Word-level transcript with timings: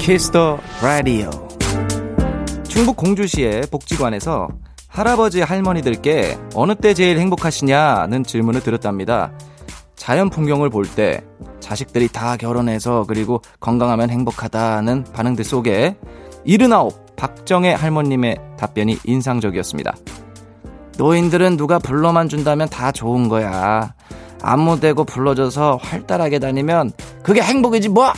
Kiss 0.00 0.33
the 0.33 0.58
Radio 0.82 1.28
충북 2.66 2.96
공주시의 2.96 3.64
복지관에서 3.70 4.48
할아버지 4.88 5.42
할머니들께 5.42 6.38
어느 6.54 6.74
때 6.74 6.94
제일 6.94 7.18
행복하시냐는 7.18 8.24
질문을 8.24 8.62
드렸답니다. 8.62 9.30
자연 9.96 10.30
풍경을 10.30 10.70
볼 10.70 10.86
때 10.86 11.22
자식들이 11.60 12.08
다 12.08 12.36
결혼해서 12.38 13.04
그리고 13.06 13.42
건강하면 13.60 14.08
행복하다는 14.08 15.04
반응들 15.12 15.44
속에 15.44 15.96
79 16.46 16.88
박정혜 17.16 17.74
할머님의 17.74 18.38
답변이 18.58 18.98
인상적이었습니다. 19.04 19.94
노인들은 20.96 21.58
누가 21.58 21.78
불러만 21.78 22.28
준다면 22.30 22.70
다 22.70 22.90
좋은 22.90 23.28
거야. 23.28 23.94
아무 24.42 24.80
데고 24.80 25.04
불러줘서 25.04 25.78
활달하게 25.82 26.38
다니면 26.38 26.92
그게 27.22 27.42
행복이지 27.42 27.90
뭐! 27.90 28.10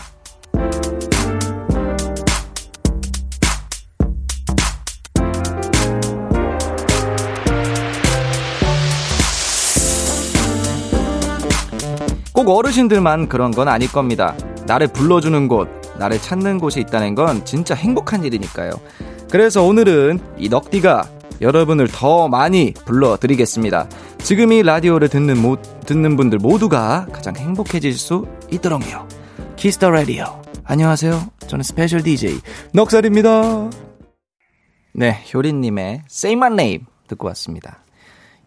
꼭 12.45 12.59
어르신들만 12.59 13.29
그런 13.29 13.53
건 13.53 13.69
아닐 13.69 13.91
겁니다. 13.91 14.37
나를 14.67 14.89
불러주는 14.89 15.47
곳, 15.47 15.69
나를 15.97 16.19
찾는 16.19 16.59
곳이 16.59 16.81
있다는 16.81 17.15
건 17.15 17.45
진짜 17.45 17.77
행복한 17.77 18.25
일이니까요. 18.25 18.73
그래서 19.31 19.63
오늘은 19.63 20.19
이 20.39 20.49
넉디가 20.49 21.09
여러분을 21.41 21.87
더 21.87 22.27
많이 22.27 22.75
불러드리겠습니다. 22.85 23.89
지금 24.19 24.53
이 24.53 24.65
라디오를 24.65 25.09
듣는, 25.09 25.41
모, 25.41 25.57
듣는 25.87 26.17
분들 26.17 26.39
모두가 26.39 27.07
가장 27.13 27.37
행복해질 27.37 27.95
수 27.95 28.27
있도록요. 28.51 29.07
Kiss 29.55 29.75
the 29.75 29.91
Radio. 29.91 30.43
안녕하세요. 30.65 31.23
저는 31.47 31.63
special 31.63 32.03
DJ 32.03 32.41
넉살입니다. 32.73 33.71
네, 34.95 35.25
효린님의 35.33 36.03
Say 36.11 36.33
My 36.37 36.53
Name 36.53 36.87
듣고 37.07 37.29
왔습니다. 37.29 37.85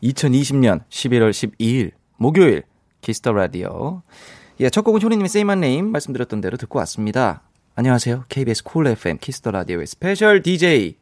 2020년 0.03 0.81
11월 0.89 1.31
12일 1.31 1.91
목요일 2.17 2.63
Kiss 3.05 3.21
the 3.21 3.33
Radio. 3.33 4.01
예, 4.59 4.71
첫 4.71 4.81
곡은 4.81 5.03
효린님의 5.03 5.25
Say 5.25 5.41
My 5.41 5.57
Name 5.57 5.91
말씀드렸던 5.91 6.41
대로 6.41 6.57
듣고 6.57 6.79
왔습니다. 6.79 7.43
안녕하세요. 7.75 8.23
KBS 8.29 8.63
쿨 8.63 8.87
FM 8.87 9.19
키스터 9.19 9.51
라디오의 9.51 9.85
스페셜 9.85 10.41
DJ 10.41 10.95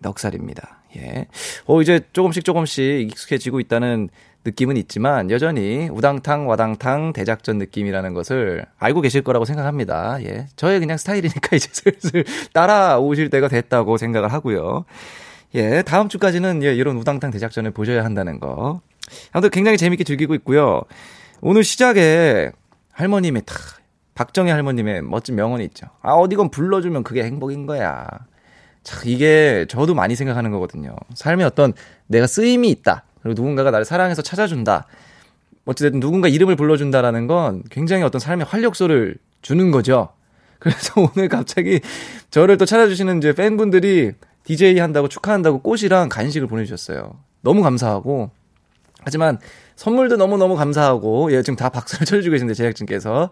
넉살입니다. 0.00 0.82
예. 0.98 1.26
어, 1.64 1.80
이제 1.80 2.00
조금씩 2.12 2.44
조금씩 2.44 3.10
익숙해지고 3.10 3.60
있다는 3.60 4.10
느낌은 4.44 4.76
있지만 4.76 5.30
여전히 5.30 5.88
우당탕 5.90 6.46
와당탕 6.46 7.14
대작전 7.14 7.56
느낌이라는 7.56 8.12
것을 8.12 8.66
알고 8.76 9.00
계실 9.00 9.22
거라고 9.22 9.46
생각합니다. 9.46 10.22
예. 10.24 10.48
저의 10.56 10.78
그냥 10.78 10.98
스타일이니까 10.98 11.56
이제 11.56 11.70
슬슬 11.72 12.24
따라오실 12.52 13.30
때가 13.30 13.48
됐다고 13.48 13.96
생각을 13.96 14.30
하고요. 14.30 14.84
예. 15.54 15.80
다음 15.86 16.10
주까지는 16.10 16.62
예, 16.64 16.74
이런 16.74 16.98
우당탕 16.98 17.30
대작전을 17.30 17.70
보셔야 17.70 18.04
한다는 18.04 18.40
거. 18.40 18.82
아무튼 19.32 19.48
굉장히 19.48 19.78
재밌게 19.78 20.04
즐기고 20.04 20.34
있고요. 20.34 20.82
오늘 21.40 21.64
시작에 21.64 22.50
할머님의 22.92 23.42
탁 23.44 23.58
박정희 24.14 24.50
할머님의 24.50 25.02
멋진 25.02 25.34
명언이 25.34 25.64
있죠. 25.66 25.86
아 26.00 26.12
어디건 26.12 26.50
불러주면 26.50 27.02
그게 27.04 27.22
행복인 27.22 27.66
거야. 27.66 28.06
참 28.82 29.02
이게 29.04 29.66
저도 29.68 29.94
많이 29.94 30.16
생각하는 30.16 30.50
거거든요. 30.50 30.96
삶에 31.14 31.44
어떤 31.44 31.74
내가 32.06 32.26
쓰임이 32.26 32.70
있다. 32.70 33.04
그리고 33.20 33.34
누군가가 33.40 33.70
나를 33.70 33.84
사랑해서 33.84 34.22
찾아준다. 34.22 34.86
어찌됐든 35.66 36.00
누군가 36.00 36.28
이름을 36.28 36.56
불러준다라는 36.56 37.26
건 37.26 37.62
굉장히 37.70 38.04
어떤 38.04 38.20
삶의 38.20 38.46
활력소를 38.46 39.16
주는 39.42 39.70
거죠. 39.70 40.10
그래서 40.58 40.94
오늘 40.96 41.28
갑자기 41.28 41.80
저를 42.30 42.56
또 42.56 42.64
찾아주시는 42.64 43.18
이제 43.18 43.34
팬분들이 43.34 44.12
DJ 44.44 44.78
한다고 44.78 45.08
축하한다고 45.08 45.58
꽃이랑 45.58 46.08
간식을 46.08 46.46
보내주셨어요. 46.46 47.18
너무 47.42 47.62
감사하고. 47.62 48.30
하지만 49.02 49.38
선물도 49.76 50.16
너무너무 50.16 50.56
감사하고, 50.56 51.32
예, 51.32 51.42
지금 51.42 51.56
다 51.56 51.68
박수를 51.68 52.04
쳐주고 52.06 52.32
계신데, 52.32 52.54
제작진께서. 52.54 53.30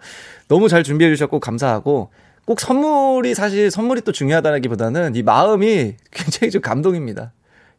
너무 0.49 0.69
잘 0.69 0.85
준비해주셨고, 0.85 1.41
감사하고, 1.41 2.11
꼭 2.45 2.61
선물이 2.61 3.35
사실 3.35 3.71
선물이 3.71 4.03
또 4.03 4.13
중요하다기 4.13 4.69
보다는 4.69 5.15
이 5.15 5.23
마음이 5.23 5.95
굉장히 6.11 6.51
좀 6.51 6.61
감동입니다. 6.61 7.33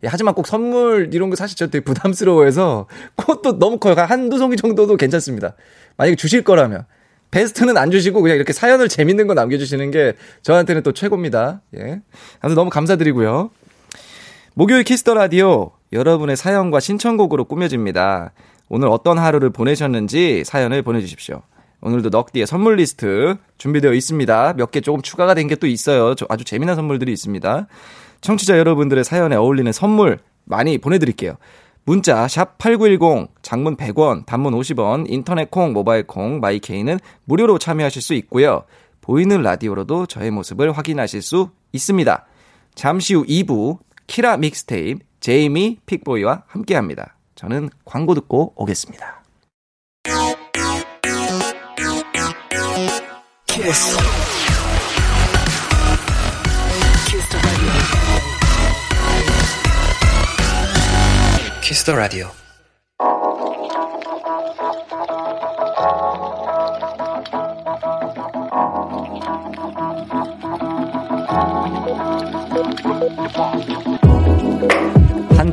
예, 0.03 0.07
하지만 0.07 0.33
꼭 0.33 0.47
선물 0.47 1.09
이런 1.13 1.29
거 1.29 1.35
사실 1.35 1.55
저 1.55 1.67
되게 1.67 1.83
부담스러워해서 1.83 2.87
꽃도 3.15 3.59
너무 3.59 3.77
커요. 3.77 3.95
한두 3.95 4.37
송이 4.37 4.57
정도도 4.57 4.97
괜찮습니다. 4.97 5.55
만약에 5.97 6.15
주실 6.15 6.43
거라면. 6.43 6.85
베스트는 7.31 7.75
안 7.77 7.91
주시고 7.91 8.21
그냥 8.21 8.37
이렇게 8.37 8.53
사연을 8.53 8.87
재밌는 8.87 9.27
거 9.27 9.33
남겨주시는 9.33 9.91
게 9.91 10.13
저한테는 10.41 10.83
또 10.83 10.93
최고입니다. 10.93 11.61
예. 11.77 12.01
아무튼 12.39 12.55
너무 12.55 12.69
감사드리고요. 12.69 13.49
목요일 14.53 14.83
Kiss 14.83 15.00
the 15.00 15.13
Radio 15.15 15.71
여러분의 15.91 16.37
사연과 16.37 16.79
신청곡으로 16.79 17.45
꾸며집니다. 17.45 18.31
오늘 18.69 18.87
어떤 18.89 19.17
하루를 19.17 19.49
보내셨는지 19.51 20.43
사연을 20.45 20.81
보내주십시오. 20.81 21.41
오늘도 21.81 22.09
넉디의 22.09 22.47
선물 22.47 22.77
리스트 22.77 23.35
준비되어 23.57 23.93
있습니다. 23.93 24.53
몇 24.53 24.71
개 24.71 24.81
조금 24.81 25.01
추가가 25.01 25.33
된 25.35 25.47
게 25.47 25.55
또 25.55 25.67
있어요. 25.67 26.15
아주 26.29 26.43
재미난 26.43 26.75
선물들이 26.75 27.11
있습니다. 27.13 27.67
청취자 28.21 28.57
여러분들의 28.57 29.03
사연에 29.03 29.35
어울리는 29.35 29.71
선물 29.71 30.17
많이 30.45 30.77
보내드릴게요. 30.79 31.35
문자 31.85 32.27
샵 32.27 32.57
8910 32.57 33.29
장문 33.43 33.77
100원 33.77 34.25
단문 34.25 34.53
50원 34.55 35.05
인터넷 35.07 35.51
콩 35.51 35.71
모바일 35.73 36.07
콩 36.07 36.39
마이케이는 36.39 36.97
무료로 37.25 37.59
참여하실 37.59 38.01
수 38.01 38.15
있고요. 38.15 38.63
보이는 39.01 39.39
라디오로도 39.43 40.07
저의 40.07 40.31
모습을 40.31 40.71
확인하실 40.71 41.21
수 41.21 41.49
있습니다. 41.73 42.25
잠시 42.73 43.13
후 43.13 43.23
2부 43.25 43.77
키라 44.07 44.37
믹스테이프 44.37 44.99
제이미 45.19 45.77
픽보이와 45.85 46.43
함께합니다. 46.47 47.14
저는 47.35 47.69
광고 47.83 48.13
듣고 48.13 48.53
오겠습니다. 48.55 49.23
키스. 53.45 53.97
키스 61.61 61.83
더 61.83 61.95
라디오. 61.95 62.29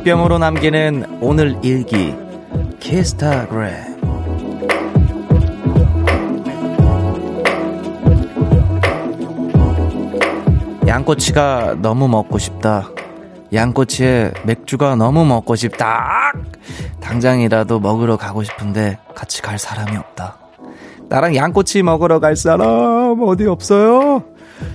한 0.03 0.19
뼘으로 0.19 0.37
남기는 0.37 1.19
오늘 1.21 1.57
일기 1.63 2.13
키스타그램 2.81 3.71
양꼬치가 10.85 11.77
너무 11.81 12.09
먹고 12.09 12.37
싶다. 12.37 12.89
양꼬치에 13.53 14.33
맥주가 14.43 14.97
너무 14.97 15.23
먹고 15.23 15.55
싶다. 15.55 16.33
당장이라도 16.99 17.79
먹으러 17.79 18.17
가고 18.17 18.43
싶은데 18.43 18.97
같이 19.15 19.41
갈 19.41 19.57
사람이 19.57 19.95
없다. 19.95 20.37
나랑 21.07 21.33
양꼬치 21.33 21.81
먹으러 21.81 22.19
갈 22.19 22.35
사람 22.35 23.21
어디 23.21 23.47
없어요? 23.47 24.23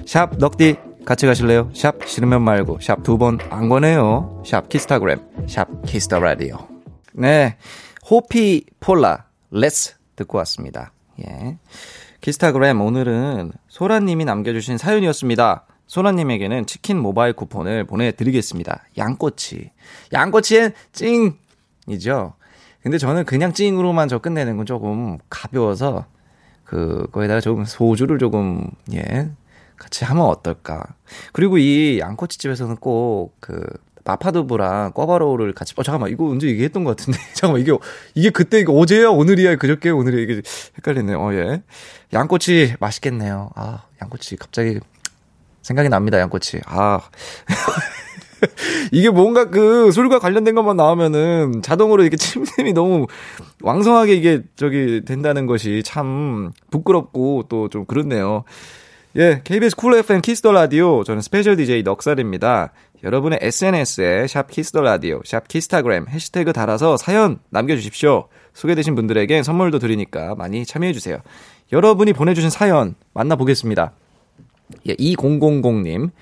샵 0.07 0.39
넉디 0.39 0.88
같이 1.09 1.25
가실래요? 1.25 1.71
샵 1.73 2.07
싫으면 2.07 2.43
말고 2.43 2.81
샵 2.83 3.03
두 3.03 3.17
번 3.17 3.39
안 3.49 3.71
권해요. 3.71 4.43
샵 4.45 4.69
키스타그램 4.69 5.19
샵 5.49 5.67
Kiss 5.87 6.05
the 6.05 6.19
Radio. 6.19 6.59
네. 7.15 7.57
호피폴라 8.11 9.25
Let's 9.51 9.95
듣고 10.17 10.37
왔습니다. 10.39 10.93
예. 11.27 11.57
키스타그램 12.21 12.83
오늘은 12.83 13.53
소라님이 13.69 14.27
남겨주신 14.27 14.77
사연이었습니다. 14.77 15.65
소라님에게는 15.87 16.67
치킨 16.67 16.99
모바일 16.99 17.33
쿠폰을 17.33 17.85
보내드리겠습니다. 17.85 18.85
양꼬치. 18.99 19.71
양꼬치엔 20.13 20.75
찡이죠. 21.87 22.35
근데 22.83 22.99
저는 22.99 23.25
그냥 23.25 23.55
찡으로만 23.55 24.09
저 24.09 24.19
끝내는 24.19 24.59
건 24.59 24.67
조금 24.67 25.17
가벼워서 25.31 26.05
그 26.65 27.09
거기다가 27.13 27.41
조금 27.41 27.65
소주를 27.65 28.19
조금 28.19 28.69
예 28.93 29.31
같이 29.79 30.05
하면 30.05 30.25
어떨까. 30.25 30.85
그리고 31.33 31.59
이 31.59 31.99
양꼬치집에서는 32.01 32.77
꼭그 32.77 33.65
마파두부랑 34.05 34.93
꿔바로우를 34.93 35.53
같이 35.53 35.75
어 35.77 35.83
잠깐만 35.83 36.11
이거 36.11 36.25
언제 36.27 36.49
얘기했던 36.49 36.83
것 36.85 36.97
같은데 36.97 37.19
잠깐만 37.35 37.61
이게 37.61 37.73
이게 38.15 38.31
그때 38.31 38.59
이거 38.59 38.73
어제야 38.73 39.11
오늘이야 39.11 39.57
그저께 39.57 39.91
오늘이야 39.91 40.21
이게 40.23 40.43
헷갈리네요. 40.79 41.21
어 41.21 41.33
예. 41.35 41.63
양꼬치 42.13 42.75
맛있겠네요. 42.81 43.51
아 43.55 43.85
양꼬치 44.03 44.37
갑자기 44.37 44.81
생각이 45.63 45.89
납니다, 45.91 46.19
양꼬치. 46.19 46.61
아. 46.67 47.01
이게 48.93 49.11
뭔가 49.11 49.51
그 49.51 49.91
술과 49.91 50.19
관련된 50.21 50.55
것만 50.55 50.77
나오면은 50.77 51.61
자동으로 51.63 52.03
이렇게 52.03 52.17
침샘이 52.17 52.73
너무 52.73 53.07
왕성하게 53.63 54.15
이게 54.15 54.43
저기 54.57 55.03
된다는 55.05 55.47
것이 55.47 55.83
참 55.85 56.53
부끄럽고 56.71 57.45
또 57.49 57.69
좀 57.69 57.85
그렇네요. 57.85 58.45
예, 59.19 59.41
KBS 59.43 59.75
Cool 59.75 59.97
FM 59.97 60.21
Kiss 60.21 60.39
the 60.39 60.53
Radio 60.53 61.03
저는 61.03 61.23
special 61.23 61.57
DJ 61.57 61.83
넉살입니다. 61.83 62.73
여러분의 63.03 63.41
SNS에 63.43 64.29
샵 64.29 64.49
Kiss 64.49 64.67
the 64.67 64.81
Radio, 64.81 65.21
샵 65.25 65.49
키스타그램 65.49 66.07
해시태그 66.09 66.53
달아서 66.53 66.97
사연 66.97 67.41
남겨주십시오. 67.51 68.29
소개되신 68.55 68.95
분들에게 68.95 69.43
선물도 69.43 69.81
드리니까 69.81 70.37
많이 70.37 70.65
참여해주세요. 70.65 71.19
여러분이 71.73 72.13
보내주신 72.13 72.49
사연 72.49 72.95
만나보겠습니다. 73.13 73.91
예, 74.87 74.95
2000님. 74.95 76.13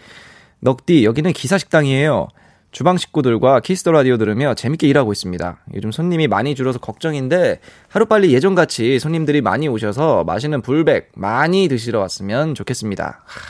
넉디, 0.61 1.05
여기는 1.05 1.35
기사식당이에요. 1.35 2.29
주방 2.77 2.99
식구들과 2.99 3.61
Kiss 3.61 3.78
the 3.78 3.91
Radio 3.91 4.19
들으며 4.19 4.53
재밌게 4.53 4.87
일하고 4.87 5.11
있습니다. 5.11 5.61
요즘 5.77 5.91
손님이 5.91 6.29
많이 6.29 6.55
줄어서 6.55 6.79
걱정인데 6.79 7.61
하루빨리 7.89 8.35
예전같이 8.35 8.99
손님들이 8.99 9.41
많이 9.41 9.67
오셔서 9.67 10.25
맛있는 10.25 10.61
불백 10.61 11.11
많이 11.17 11.69
드시러 11.69 12.01
왔으면 12.01 12.55
좋겠습니다. 12.55 13.23
하, 13.25 13.41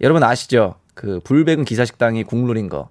여러분 0.00 0.22
아시죠? 0.22 0.76
그 0.94 1.18
불백은 1.24 1.64
기사식당이 1.64 2.22
국룰인 2.22 2.68
거. 2.68 2.88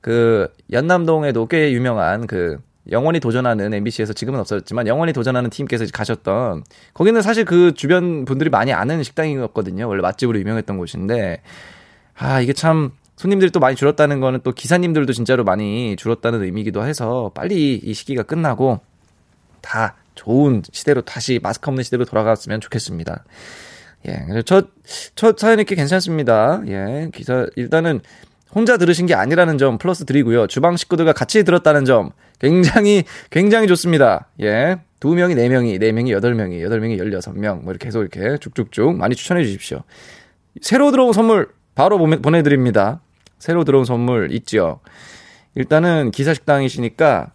그 0.00 0.50
연남동에도 0.72 1.48
꽤 1.48 1.72
유명한 1.72 2.26
그 2.26 2.58
영원히 2.90 3.20
도전하는 3.20 3.74
MBC에서 3.74 4.14
지금은 4.14 4.40
없어졌지만 4.40 4.86
영원히 4.86 5.12
도전하는 5.12 5.50
팀께서 5.50 5.84
가셨던 5.92 6.64
거기는 6.94 7.20
사실 7.20 7.44
그 7.44 7.74
주변 7.74 8.24
분들이 8.24 8.48
많이 8.48 8.72
아는 8.72 9.02
식당이었거든요. 9.02 9.86
원래 9.86 10.00
맛집으로 10.00 10.40
유명했던 10.40 10.78
곳인데 10.78 11.42
아 12.14 12.40
이게 12.40 12.54
참 12.54 12.92
손님들이 13.16 13.50
또 13.50 13.60
많이 13.60 13.76
줄었다는 13.76 14.20
거는 14.20 14.40
또 14.42 14.52
기사님들도 14.52 15.12
진짜로 15.12 15.42
많이 15.44 15.96
줄었다는 15.96 16.42
의미기도 16.42 16.84
해서 16.84 17.30
빨리 17.34 17.74
이 17.76 17.94
시기가 17.94 18.22
끝나고 18.22 18.80
다 19.62 19.96
좋은 20.14 20.62
시대로 20.70 21.00
다시 21.02 21.40
마스크 21.42 21.68
없는 21.68 21.82
시대로 21.82 22.04
돌아갔으면 22.04 22.60
좋겠습니다. 22.60 23.24
예, 24.08 24.42
첫, 24.44 24.68
첫 25.14 25.38
사연이 25.38 25.64
꽤 25.64 25.74
괜찮습니다. 25.74 26.62
예, 26.68 27.10
기사, 27.12 27.46
일단은 27.56 28.00
혼자 28.54 28.76
들으신 28.76 29.06
게 29.06 29.14
아니라는 29.14 29.58
점 29.58 29.78
플러스 29.78 30.04
드리고요. 30.04 30.46
주방 30.46 30.76
식구들과 30.76 31.12
같이 31.12 31.42
들었다는 31.42 31.84
점 31.84 32.10
굉장히, 32.38 33.04
굉장히 33.30 33.66
좋습니다. 33.66 34.28
예. 34.40 34.78
두 35.00 35.14
명이 35.14 35.34
네 35.34 35.48
명이, 35.48 35.78
네 35.78 35.92
명이 35.92 36.12
여덟 36.12 36.34
명이, 36.34 36.62
여덟 36.62 36.80
명이 36.80 36.98
열여섯 36.98 37.36
명, 37.36 37.62
뭐 37.64 37.72
이렇게 37.72 37.86
계속 37.86 38.00
이렇게 38.00 38.38
쭉쭉쭉 38.38 38.96
많이 38.96 39.14
추천해 39.14 39.44
주십시오. 39.44 39.82
새로 40.62 40.90
들어온 40.90 41.12
선물 41.12 41.48
바로 41.74 41.98
보내드립니다. 41.98 43.00
새로 43.38 43.64
들어온 43.64 43.84
선물 43.84 44.32
있죠. 44.32 44.80
일단은 45.54 46.10
기사식당이시니까 46.10 47.32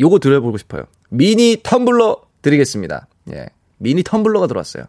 요거 0.00 0.18
드려보고 0.18 0.58
싶어요. 0.58 0.84
미니 1.08 1.56
텀블러 1.62 2.20
드리겠습니다. 2.42 3.08
예. 3.32 3.46
미니 3.78 4.02
텀블러가 4.02 4.48
들어왔어요. 4.48 4.84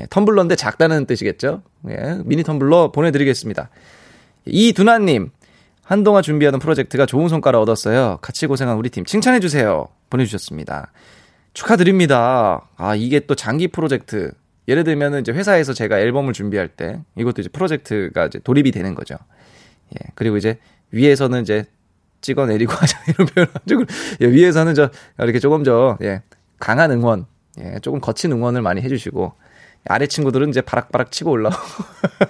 예, 0.00 0.04
텀블러인데 0.06 0.56
작다는 0.56 1.06
뜻이겠죠? 1.06 1.62
예, 1.90 2.18
미니 2.24 2.42
텀블러 2.42 2.92
보내드리겠습니다. 2.92 3.68
이두나님, 4.46 5.30
한동안 5.82 6.22
준비하던 6.22 6.60
프로젝트가 6.60 7.06
좋은 7.06 7.28
성과를 7.28 7.58
얻었어요. 7.60 8.18
같이 8.22 8.46
고생한 8.46 8.76
우리 8.76 8.88
팀 8.88 9.04
칭찬해주세요. 9.04 9.88
보내주셨습니다. 10.10 10.92
축하드립니다. 11.54 12.68
아, 12.76 12.94
이게 12.94 13.20
또 13.20 13.34
장기 13.34 13.68
프로젝트. 13.68 14.32
예를 14.68 14.84
들면 14.84 15.20
이제 15.20 15.32
회사에서 15.32 15.72
제가 15.72 15.98
앨범을 15.98 16.32
준비할 16.32 16.68
때 16.68 17.00
이것도 17.16 17.42
이제 17.42 17.48
프로젝트가 17.48 18.26
이제 18.26 18.38
돌입이 18.38 18.70
되는 18.70 18.94
거죠. 18.94 19.16
예. 19.94 20.10
그리고 20.14 20.36
이제 20.36 20.58
위에서는 20.90 21.42
이제 21.42 21.64
찍어내리고 22.20 22.72
하자 22.74 22.98
이런 23.08 23.26
표현을 23.26 23.86
예, 24.20 24.26
위에서는 24.26 24.74
저 24.74 24.90
이렇게 25.18 25.38
조금 25.38 25.64
저 25.64 25.98
예, 26.02 26.22
강한 26.58 26.90
응원, 26.92 27.26
예, 27.60 27.78
조금 27.80 28.00
거친 28.00 28.30
응원을 28.32 28.62
많이 28.62 28.80
해주시고 28.80 29.32
아래 29.88 30.06
친구들은 30.06 30.50
이제 30.50 30.60
바락바락 30.60 31.10
치고 31.10 31.30
올라오고. 31.30 31.58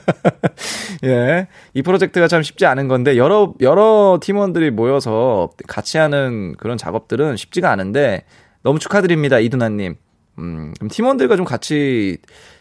예. 1.04 1.48
이 1.74 1.82
프로젝트가 1.82 2.28
참 2.28 2.42
쉽지 2.42 2.64
않은 2.66 2.88
건데, 2.88 3.16
여러, 3.16 3.52
여러 3.60 4.18
팀원들이 4.22 4.70
모여서 4.70 5.50
같이 5.68 5.98
하는 5.98 6.54
그런 6.56 6.78
작업들은 6.78 7.36
쉽지가 7.36 7.70
않은데, 7.70 8.24
너무 8.62 8.78
축하드립니다, 8.78 9.38
이두나님. 9.38 9.96
음, 10.38 10.72
그럼 10.78 10.88
팀원들과 10.88 11.36
좀 11.36 11.44
같이 11.44 12.18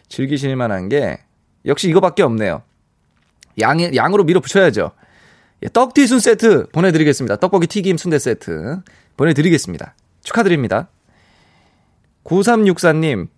즐기실 0.08 0.54
만한 0.56 0.88
게 0.88 1.18
역시 1.64 1.88
이거밖에 1.88 2.22
없네요. 2.22 2.62
양, 3.60 3.80
양으로 3.94 4.24
밀어붙여야죠. 4.24 4.92
예, 5.62 5.68
떡튀순 5.68 6.20
세트 6.20 6.68
보내드리겠습니다. 6.72 7.36
떡볶이 7.36 7.66
튀김 7.66 7.96
순대 7.96 8.18
세트 8.18 8.80
보내드리겠습니다. 9.16 9.94
축하드립니다. 10.22 10.88
9364님, 12.24 13.28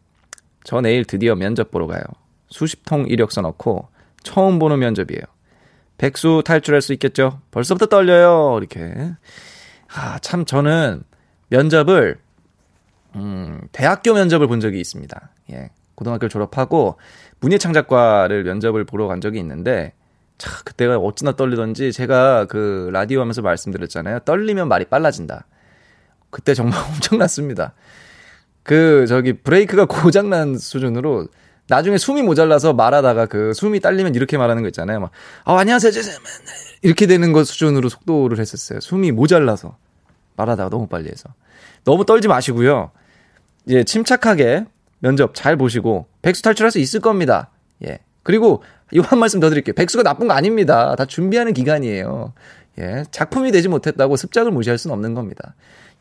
저 0.65 0.81
내일 0.81 1.05
드디어 1.05 1.35
면접 1.35 1.71
보러 1.71 1.87
가요. 1.87 2.03
수십 2.49 2.85
통 2.85 3.07
이력서 3.09 3.41
넣고 3.41 3.89
처음 4.23 4.59
보는 4.59 4.79
면접이에요. 4.79 5.23
백수 5.99 6.43
탈출할 6.45 6.83
수 6.83 6.93
있겠죠? 6.95 7.41
벌써부터 7.51 7.87
떨려요. 7.87 8.59
이렇게. 8.59 9.13
아, 9.95 10.19
참 10.21 10.45
저는 10.45 11.05
면접을 11.49 12.19
음, 13.17 13.61
대학교 13.73 14.15
면접을 14.15 14.47
본 14.47 14.61
적이 14.61 14.81
있습니다. 14.81 15.31
예. 15.53 15.71
고등학교 15.95 16.29
졸업하고 16.29 16.99
문예창작과를 17.41 18.45
면접을 18.45 18.85
보러 18.85 19.07
간 19.07 19.21
적이 19.21 19.39
있는데 19.41 19.93
차, 20.39 20.51
그때가 20.65 20.97
어찌나 20.99 21.33
떨리던지 21.37 21.93
제가 21.93 22.47
그 22.47 22.91
라디오 22.93 23.21
하면서 23.21 23.43
말씀드렸잖아요. 23.43 24.21
떨리면 24.21 24.69
말이 24.69 24.87
빨라진다. 24.87 25.47
그때 26.31 26.55
정말 26.55 26.81
엄청났습니다. 26.91 27.75
그 28.65 29.07
저기 29.07 29.35
브레이크가 29.35 29.85
고장난 29.85 30.59
수준으로 30.59 31.29
나중에 31.69 31.97
숨이 31.97 32.23
모자라서 32.23 32.73
말하다가 32.73 33.27
그 33.27 33.55
숨이 33.55 33.81
딸리면 33.81 34.15
이렇게 34.15 34.37
말하는 34.37 34.63
거 34.63 34.69
있잖아요. 34.69 35.01
막, 35.01 35.11
아, 35.45 35.57
안녕하세요. 35.59 35.93
이렇게 36.83 37.07
되는 37.07 37.33
것 37.33 37.45
수준으로 37.45 37.89
속도를 37.89 38.39
했었어요. 38.39 38.81
숨이 38.81 39.13
모자라서 39.13 39.77
말하다가 40.37 40.69
너무 40.71 40.89
빨리 40.89 41.09
해서. 41.09 41.31
너무 41.85 42.05
떨지 42.05 42.29
마시고요. 42.29 42.91
예, 43.69 43.85
침착하게 43.85 44.67
면접 44.99 45.35
잘 45.35 45.57
보시고 45.57 46.07
백수 46.23 46.43
탈출할 46.43 46.71
수 46.71 46.79
있을 46.79 47.01
겁니다. 47.01 47.51
예. 47.87 47.99
그리고 48.23 48.63
이 48.93 49.01
한 49.01 49.19
말씀 49.19 49.41
더 49.41 49.51
드릴게요. 49.51 49.75
백수가 49.75 50.03
나쁜 50.03 50.29
거 50.29 50.35
아닙니다. 50.35 50.95
다 50.97 51.05
준비하는 51.05 51.53
기간이에요. 51.53 52.33
예. 52.79 53.05
작품이 53.11 53.51
되지 53.53 53.69
못했다고 53.69 54.17
습작을 54.17 54.53
무시할 54.53 54.79
수는 54.79 54.95
없는 54.95 55.15
겁니다. 55.15 55.55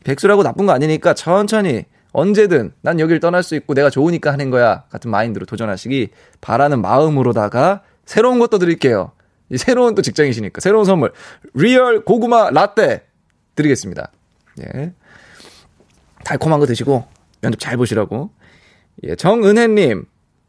백수라고 0.04 0.42
나쁜 0.42 0.66
거 0.66 0.72
아니니까 0.72 1.14
천천히 1.14 1.86
언제든 2.12 2.72
난 2.82 3.00
여길 3.00 3.18
떠날 3.20 3.42
수 3.42 3.56
있고 3.56 3.74
내가 3.74 3.90
좋으니까 3.90 4.32
하는 4.32 4.50
거야 4.50 4.84
같은 4.90 5.10
마인드로 5.10 5.46
도전하시기 5.46 6.10
바라는 6.40 6.80
마음으로다가 6.82 7.82
새로운 8.04 8.38
것도 8.38 8.58
드릴게요. 8.58 9.10
이 9.50 9.56
새로운 9.58 9.94
또 9.94 10.02
직장이시니까 10.02 10.60
새로운 10.60 10.84
선물 10.84 11.12
리얼 11.54 12.04
고구마 12.04 12.50
라떼 12.50 13.02
드리겠습니다. 13.56 14.10
예. 14.60 14.92
달콤한 16.24 16.60
거 16.60 16.66
드시고 16.66 17.04
면접 17.44 17.58
잘 17.58 17.76
보시라고. 17.76 18.30
예, 19.02 19.14
정은혜님 19.16 20.04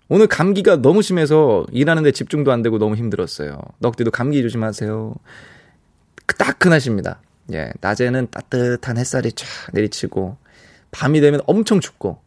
오늘 0.08 0.28
감기가 0.28 0.82
너무 0.82 1.02
심해서 1.02 1.66
일하는데 1.72 2.12
집중도 2.12 2.52
안 2.52 2.62
되고 2.62 2.78
너무 2.78 2.96
힘들었어요. 2.96 3.60
넉디도 3.80 4.12
감기 4.12 4.42
조심하세요. 4.42 5.16
따끈하십니다. 6.38 7.22
예, 7.54 7.72
낮에는 7.82 8.28
따뜻한 8.32 8.98
햇살이 8.98 9.32
쫙 9.32 9.48
내리치고 9.74 10.38
밤이 10.92 11.22
되면 11.22 11.42
엄청 11.48 11.80
춥고 11.80 12.20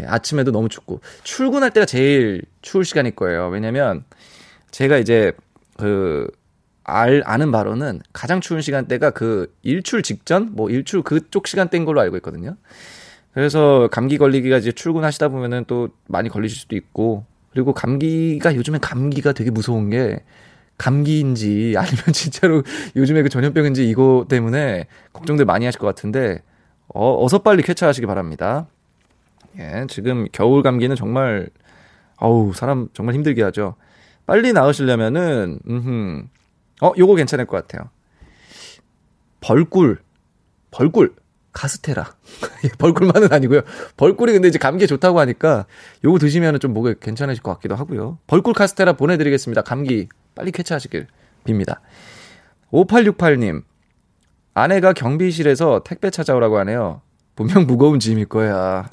예, 0.00 0.04
아침에도 0.06 0.50
너무 0.50 0.68
춥고 0.68 1.00
출근할 1.22 1.70
때가 1.70 1.86
제일 1.86 2.42
추울 2.62 2.84
시간일 2.84 3.14
거예요. 3.14 3.48
왜냐면 3.48 4.04
제가 4.70 4.98
이제 4.98 5.32
그 5.76 6.28
알, 6.84 7.22
아는 7.24 7.50
바로는 7.50 8.02
가장 8.12 8.40
추운 8.40 8.60
시간대가 8.60 9.10
그 9.10 9.54
일출 9.62 10.02
직전, 10.02 10.50
뭐 10.52 10.68
일출 10.68 11.02
그쪽 11.02 11.46
시간대인 11.46 11.84
걸로 11.84 12.00
알고 12.00 12.16
있거든요. 12.18 12.56
그래서 13.34 13.88
감기 13.90 14.16
걸리기가 14.16 14.58
이제 14.58 14.70
출근하시다 14.70 15.28
보면은 15.28 15.64
또 15.66 15.88
많이 16.06 16.28
걸리실 16.28 16.56
수도 16.56 16.76
있고, 16.76 17.24
그리고 17.50 17.74
감기가 17.74 18.54
요즘에 18.54 18.78
감기가 18.80 19.32
되게 19.32 19.50
무서운 19.50 19.90
게 19.90 20.20
감기인지 20.78 21.74
아니면 21.78 22.04
진짜로 22.12 22.62
요즘에 22.96 23.22
그 23.22 23.28
전염병인지 23.28 23.88
이거 23.88 24.26
때문에 24.28 24.86
걱정들 25.12 25.44
많이 25.44 25.64
하실 25.64 25.80
것 25.80 25.86
같은데, 25.86 26.42
어, 26.88 27.24
어서 27.24 27.40
빨리 27.42 27.62
쾌차하시기 27.62 28.06
바랍니다. 28.06 28.68
예, 29.58 29.84
지금 29.88 30.26
겨울 30.32 30.62
감기는 30.62 30.94
정말, 30.94 31.48
어우, 32.18 32.52
사람 32.54 32.88
정말 32.92 33.16
힘들게 33.16 33.42
하죠. 33.42 33.74
빨리 34.26 34.52
나으시려면은, 34.52 35.58
음흠, 35.68 36.22
어, 36.82 36.92
요거 36.96 37.16
괜찮을 37.16 37.46
것 37.46 37.56
같아요. 37.56 37.90
벌꿀. 39.40 39.98
벌꿀. 40.70 41.14
카스테라. 41.54 42.14
벌꿀만은 42.78 43.32
아니고요. 43.32 43.62
벌꿀이 43.96 44.32
근데 44.32 44.48
이제 44.48 44.58
감기에 44.58 44.86
좋다고 44.86 45.18
하니까 45.20 45.66
요거 46.04 46.18
드시면 46.18 46.60
좀 46.60 46.74
목에 46.74 46.96
괜찮으실 47.00 47.42
것 47.42 47.54
같기도 47.54 47.76
하고요. 47.76 48.18
벌꿀 48.26 48.52
카스테라 48.52 48.94
보내드리겠습니다. 48.94 49.62
감기 49.62 50.08
빨리 50.34 50.50
쾌차하시길 50.50 51.06
빕니다. 51.46 51.78
5868님, 52.72 53.62
아내가 54.52 54.92
경비실에서 54.92 55.82
택배 55.84 56.10
찾아오라고 56.10 56.58
하네요. 56.58 57.02
분명 57.36 57.66
무거운 57.66 58.00
짐일 58.00 58.26
거야. 58.26 58.88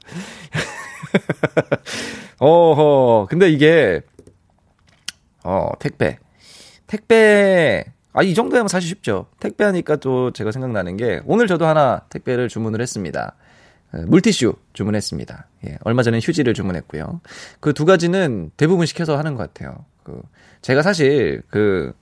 어허, 2.40 3.28
근데 3.30 3.50
이게, 3.50 4.02
어, 5.44 5.70
택배. 5.80 6.18
택배, 6.88 7.86
아, 8.14 8.24
이 8.24 8.34
정도면 8.34 8.68
사실 8.68 8.90
쉽죠. 8.90 9.28
택배하니까 9.40 9.96
또 9.98 10.32
제가 10.32 10.52
생각나는 10.52 10.98
게, 10.98 11.22
오늘 11.26 11.48
저도 11.48 11.66
하나 11.66 12.02
택배를 12.10 12.50
주문을 12.50 12.82
했습니다. 12.82 13.36
어, 13.94 13.98
물티슈 14.08 14.54
주문했습니다. 14.74 15.48
예, 15.68 15.78
얼마 15.84 16.04
전에 16.04 16.20
휴지를 16.22 16.54
주문했고요. 16.54 17.22
그 17.62 17.74
두 17.74 17.86
가지는 17.86 18.52
대부분 18.58 18.86
시켜서 18.86 19.18
하는 19.18 19.36
것 19.36 19.54
같아요. 19.54 19.86
그, 20.04 20.22
제가 20.62 20.82
사실, 20.82 21.42
그, 21.50 21.94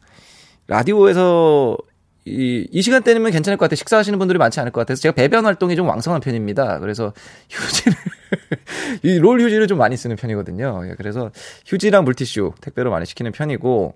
라디오에서 0.68 1.78
이, 2.25 2.68
이 2.72 2.82
시간대면 2.82 3.32
괜찮을 3.32 3.58
것 3.58 3.66
같아요. 3.66 3.75
식사하시는 3.78 4.18
분들이 4.20 4.38
많지 4.38 4.60
않을 4.60 4.72
것 4.72 4.82
같아서 4.82 5.01
제가 5.01 5.13
배변 5.16 5.46
활동이 5.46 5.75
좀 5.75 5.88
왕성한 5.88 6.22
편입니다. 6.22 6.80
그래서 6.80 7.13
휴지를, 7.50 7.98
이 9.04 9.18
롤 9.18 9.42
휴지를 9.42 9.68
좀 9.68 9.78
많이 9.78 9.96
쓰는 9.98 10.16
편이거든요. 10.16 10.84
예, 10.89 10.96
그래서 10.96 11.32
휴지랑 11.66 12.04
물티슈 12.04 12.54
택배로 12.62 12.92
많이 12.92 13.06
시키는 13.06 13.32
편이고, 13.32 13.96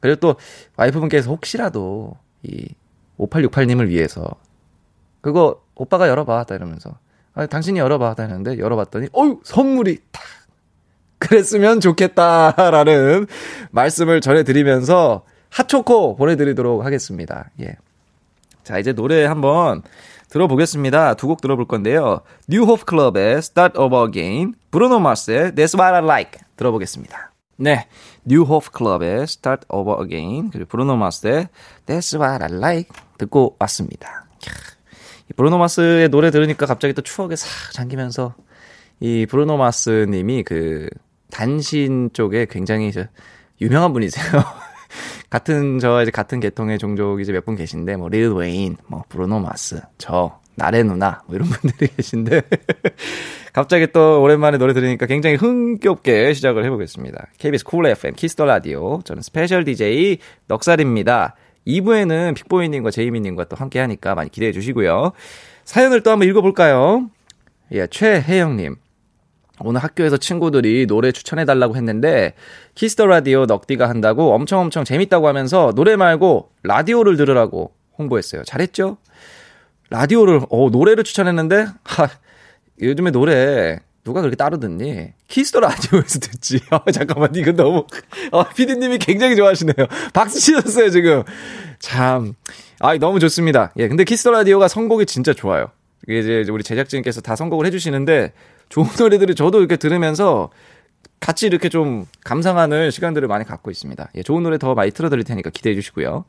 그리고 0.00 0.16
또 0.16 0.34
와이프분께서 0.76 1.30
혹시라도 1.30 2.16
이 2.42 2.68
5868님을 3.18 3.88
위해서 3.88 4.28
그거 5.20 5.60
오빠가 5.74 6.08
열어봐. 6.08 6.44
다 6.44 6.54
이러면서. 6.54 6.98
아, 7.34 7.46
당신이 7.46 7.78
열어봐. 7.78 8.14
다 8.14 8.22
했는데 8.24 8.58
열어봤더니, 8.58 9.08
어유 9.14 9.40
선물이 9.44 9.98
탁! 10.10 10.22
그랬으면 11.18 11.80
좋겠다라는 11.80 13.26
말씀을 13.70 14.20
전해드리면서 14.22 15.24
핫초코 15.50 16.16
보내드리도록 16.16 16.84
하겠습니다. 16.84 17.50
예. 17.60 17.76
자, 18.64 18.78
이제 18.78 18.92
노래 18.94 19.26
한번 19.26 19.82
들어보겠습니다. 20.30 21.14
두 21.14 21.26
곡 21.28 21.40
들어볼 21.42 21.66
건데요. 21.66 22.20
뉴 22.48 22.62
호프 22.62 22.84
클럽의 22.86 23.38
Start 23.38 23.78
Over 23.78 24.08
Again, 24.08 24.54
브루노 24.70 25.00
마스의 25.00 25.52
That's 25.52 25.78
What 25.78 25.94
I 25.94 26.02
Like 26.04 26.40
들어보겠습니다. 26.56 27.29
네, 27.62 27.86
뉴 28.24 28.40
호프 28.40 28.70
클럽의 28.70 29.24
Start 29.24 29.66
Over 29.68 30.02
Again 30.02 30.48
그리고 30.50 30.66
브루노 30.66 30.96
마스의 30.96 31.48
That's 31.84 32.18
What 32.18 32.42
I 32.42 32.50
Like 32.58 32.88
듣고 33.18 33.56
왔습니다. 33.58 34.24
브루노 35.36 35.58
마스의 35.58 36.08
노래 36.08 36.30
들으니까 36.30 36.64
갑자기 36.64 36.94
또 36.94 37.02
추억에 37.02 37.36
싹 37.36 37.72
잠기면서 37.74 38.34
이 38.98 39.26
브루노 39.28 39.58
마스 39.58 40.06
님이 40.08 40.42
그 40.42 40.88
단신 41.30 42.08
쪽에 42.14 42.46
굉장히 42.48 42.90
유명한 43.60 43.92
분이세요. 43.92 44.24
같은 45.28 45.78
저 45.78 46.00
이제 46.00 46.10
같은 46.10 46.40
계통의 46.40 46.78
종족 46.78 47.20
이제 47.20 47.30
몇 47.30 47.44
분 47.44 47.56
계신데 47.56 47.96
뭐 47.96 48.08
릴 48.08 48.32
웨인, 48.32 48.78
뭐 48.86 49.04
브루노 49.10 49.38
마스, 49.38 49.82
저 49.98 50.40
나래 50.54 50.82
누나 50.82 51.22
뭐 51.26 51.36
이런 51.36 51.46
분들이 51.48 51.88
계신데 51.94 52.40
갑자기 53.52 53.88
또 53.88 54.22
오랜만에 54.22 54.58
노래 54.58 54.72
들으니까 54.72 55.06
굉장히 55.06 55.36
흥겹게 55.36 56.32
시작을 56.34 56.64
해보겠습니다. 56.64 57.28
KBS 57.38 57.64
Cool 57.64 57.86
FM 57.86 58.14
Kiss 58.14 58.31
the 58.31 58.44
Radio 58.44 59.00
저는 59.04 59.22
special 59.22 59.64
DJ 59.64 60.18
넉살입니다. 60.46 61.34
2부에는 61.66 62.34
픽보이님과 62.34 62.90
제이미님과 62.90 63.44
또 63.44 63.56
함께 63.56 63.80
하니까 63.80 64.14
많이 64.14 64.30
기대해 64.30 64.52
주시고요. 64.52 65.12
사연을 65.64 66.02
또 66.02 66.10
한번 66.10 66.28
읽어볼까요? 66.28 67.10
예, 67.72 67.86
최혜영님. 67.86 68.76
오늘 69.62 69.82
학교에서 69.82 70.16
친구들이 70.16 70.86
노래 70.86 71.12
추천해달라고 71.12 71.76
했는데, 71.76 72.34
Kiss 72.74 72.92
the 72.92 73.06
Radio 73.06 73.44
넉디가 73.44 73.88
한다고 73.88 74.32
엄청 74.32 74.60
엄청 74.60 74.84
재밌다고 74.84 75.28
하면서 75.28 75.72
노래 75.74 75.96
말고 75.96 76.50
라디오를 76.62 77.16
들으라고 77.16 77.72
홍보했어요. 77.98 78.42
잘했죠? 78.44 78.96
라디오를, 79.90 80.40
어, 80.48 80.70
노래를 80.70 81.04
추천했는데, 81.04 81.66
하, 81.84 82.08
요즘에 82.82 83.10
노래 83.10 83.78
누가 84.04 84.20
그렇게 84.20 84.36
따로 84.36 84.58
듣니? 84.58 85.12
Kiss 85.28 85.46
the 85.46 85.60
Radio에서 85.60 86.18
듣지. 86.20 86.60
아, 86.70 86.82
잠깐만, 86.90 87.34
이거 87.34 87.52
너무, 87.52 87.86
어, 88.32 88.48
피디님이 88.48 88.98
굉장히 88.98 89.36
좋아하시네요. 89.36 89.74
박수 90.12 90.40
치셨어요, 90.40 90.90
지금. 90.90 91.22
참. 91.78 92.34
아, 92.78 92.96
너무 92.96 93.20
좋습니다. 93.20 93.72
예, 93.76 93.88
근데 93.88 94.04
키스 94.04 94.20
더 94.20 94.30
라디오가 94.30 94.68
선곡이 94.68 95.04
진짜 95.06 95.34
좋아요. 95.34 95.66
이게 96.08 96.20
이제 96.20 96.50
우리 96.50 96.62
제작진께서 96.62 97.20
다 97.20 97.36
선곡을 97.36 97.66
해주시는데, 97.66 98.32
좋은 98.70 98.88
노래들을 98.98 99.34
저도 99.34 99.58
이렇게 99.58 99.76
들으면서 99.76 100.50
같이 101.20 101.46
이렇게 101.46 101.68
좀 101.68 102.06
감상하는 102.24 102.90
시간들을 102.90 103.28
많이 103.28 103.44
갖고 103.44 103.70
있습니다. 103.70 104.10
예, 104.14 104.22
좋은 104.22 104.42
노래 104.42 104.56
더 104.56 104.74
많이 104.74 104.90
틀어드릴 104.90 105.24
테니까 105.24 105.50
기대해 105.50 105.74
주시고요. 105.74 106.24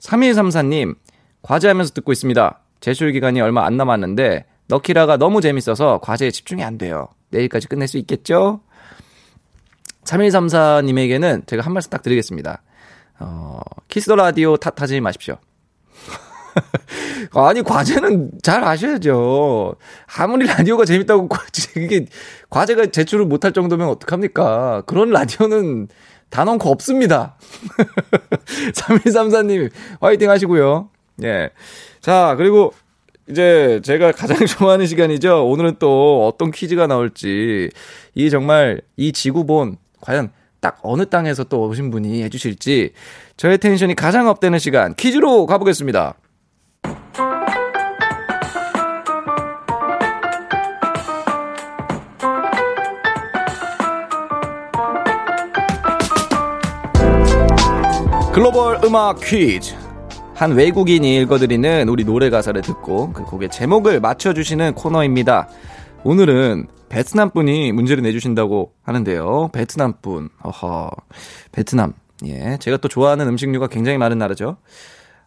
3134님, 0.00 0.96
과제하면서 1.42 1.92
듣고 1.92 2.12
있습니다. 2.12 2.60
제출 2.80 3.12
기간이 3.12 3.42
얼마 3.42 3.66
안 3.66 3.76
남았는데, 3.76 4.46
너키라가 4.70 5.16
너무 5.16 5.40
재밌어서 5.40 5.98
과제에 5.98 6.30
집중이 6.30 6.62
안 6.62 6.78
돼요. 6.78 7.08
내일까지 7.30 7.66
끝낼 7.66 7.88
수 7.88 7.98
있겠죠? 7.98 8.60
3134님에게는 10.04 11.46
제가 11.46 11.62
한 11.62 11.72
말씀 11.72 11.90
딱 11.90 12.02
드리겠습니다. 12.02 12.62
어, 13.18 13.60
키스 13.88 14.04
더 14.04 14.14
라디오 14.14 14.56
탓하지 14.56 15.00
마십시오. 15.00 15.36
아니, 17.34 17.62
과제는 17.62 18.30
잘 18.42 18.64
하셔야죠. 18.64 19.74
아무리 20.18 20.46
라디오가 20.46 20.84
재밌다고, 20.84 21.28
이게, 21.76 22.06
과제가 22.48 22.86
제출을 22.86 23.26
못할 23.26 23.52
정도면 23.52 23.88
어떡합니까? 23.88 24.82
그런 24.86 25.10
라디오는 25.10 25.88
단언코 26.30 26.70
없습니다. 26.70 27.36
3134님, 28.74 29.70
화이팅 30.00 30.30
하시고요. 30.30 30.88
예. 31.24 31.50
자, 32.00 32.34
그리고 32.38 32.72
이제 33.28 33.80
제가 33.84 34.12
가장 34.12 34.38
좋아하는 34.46 34.86
시간이죠. 34.86 35.46
오늘은 35.48 35.76
또 35.78 36.26
어떤 36.26 36.50
퀴즈가 36.50 36.86
나올지, 36.86 37.70
이 38.14 38.30
정말 38.30 38.80
이 38.96 39.12
지구본, 39.12 39.76
과연 40.00 40.32
딱 40.60 40.78
어느 40.82 41.06
땅에서 41.06 41.44
또 41.44 41.68
오신 41.68 41.90
분이 41.90 42.22
해주실지, 42.22 42.92
저의 43.36 43.58
텐션이 43.58 43.94
가장 43.94 44.28
업되는 44.28 44.58
시간, 44.58 44.94
퀴즈로 44.94 45.46
가보겠습니다. 45.46 46.14
글로벌 58.32 58.80
음악 58.84 59.20
퀴즈. 59.20 59.79
한 60.40 60.52
외국인이 60.52 61.18
읽어드리는 61.18 61.86
우리 61.90 62.02
노래 62.02 62.30
가사를 62.30 62.62
듣고 62.62 63.12
그 63.12 63.24
곡의 63.24 63.50
제목을 63.50 64.00
맞춰주시는 64.00 64.72
코너입니다. 64.72 65.50
오늘은 66.02 66.66
베트남 66.88 67.28
분이 67.28 67.72
문제를 67.72 68.02
내주신다고 68.02 68.72
하는데요. 68.80 69.50
베트남 69.52 69.92
분. 70.00 70.30
어허. 70.42 70.92
베트남. 71.52 71.92
예. 72.24 72.56
제가 72.58 72.78
또 72.78 72.88
좋아하는 72.88 73.28
음식류가 73.28 73.66
굉장히 73.66 73.98
많은 73.98 74.16
나라죠. 74.16 74.56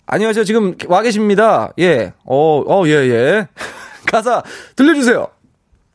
안녕하세요. 0.07 0.45
지금 0.45 0.73
와 0.87 1.03
계십니다. 1.03 1.73
예. 1.77 2.13
어, 2.25 2.63
어, 2.65 2.87
예, 2.87 2.93
예. 2.93 3.47
가사 4.11 4.41
들려주세요. 4.75 5.27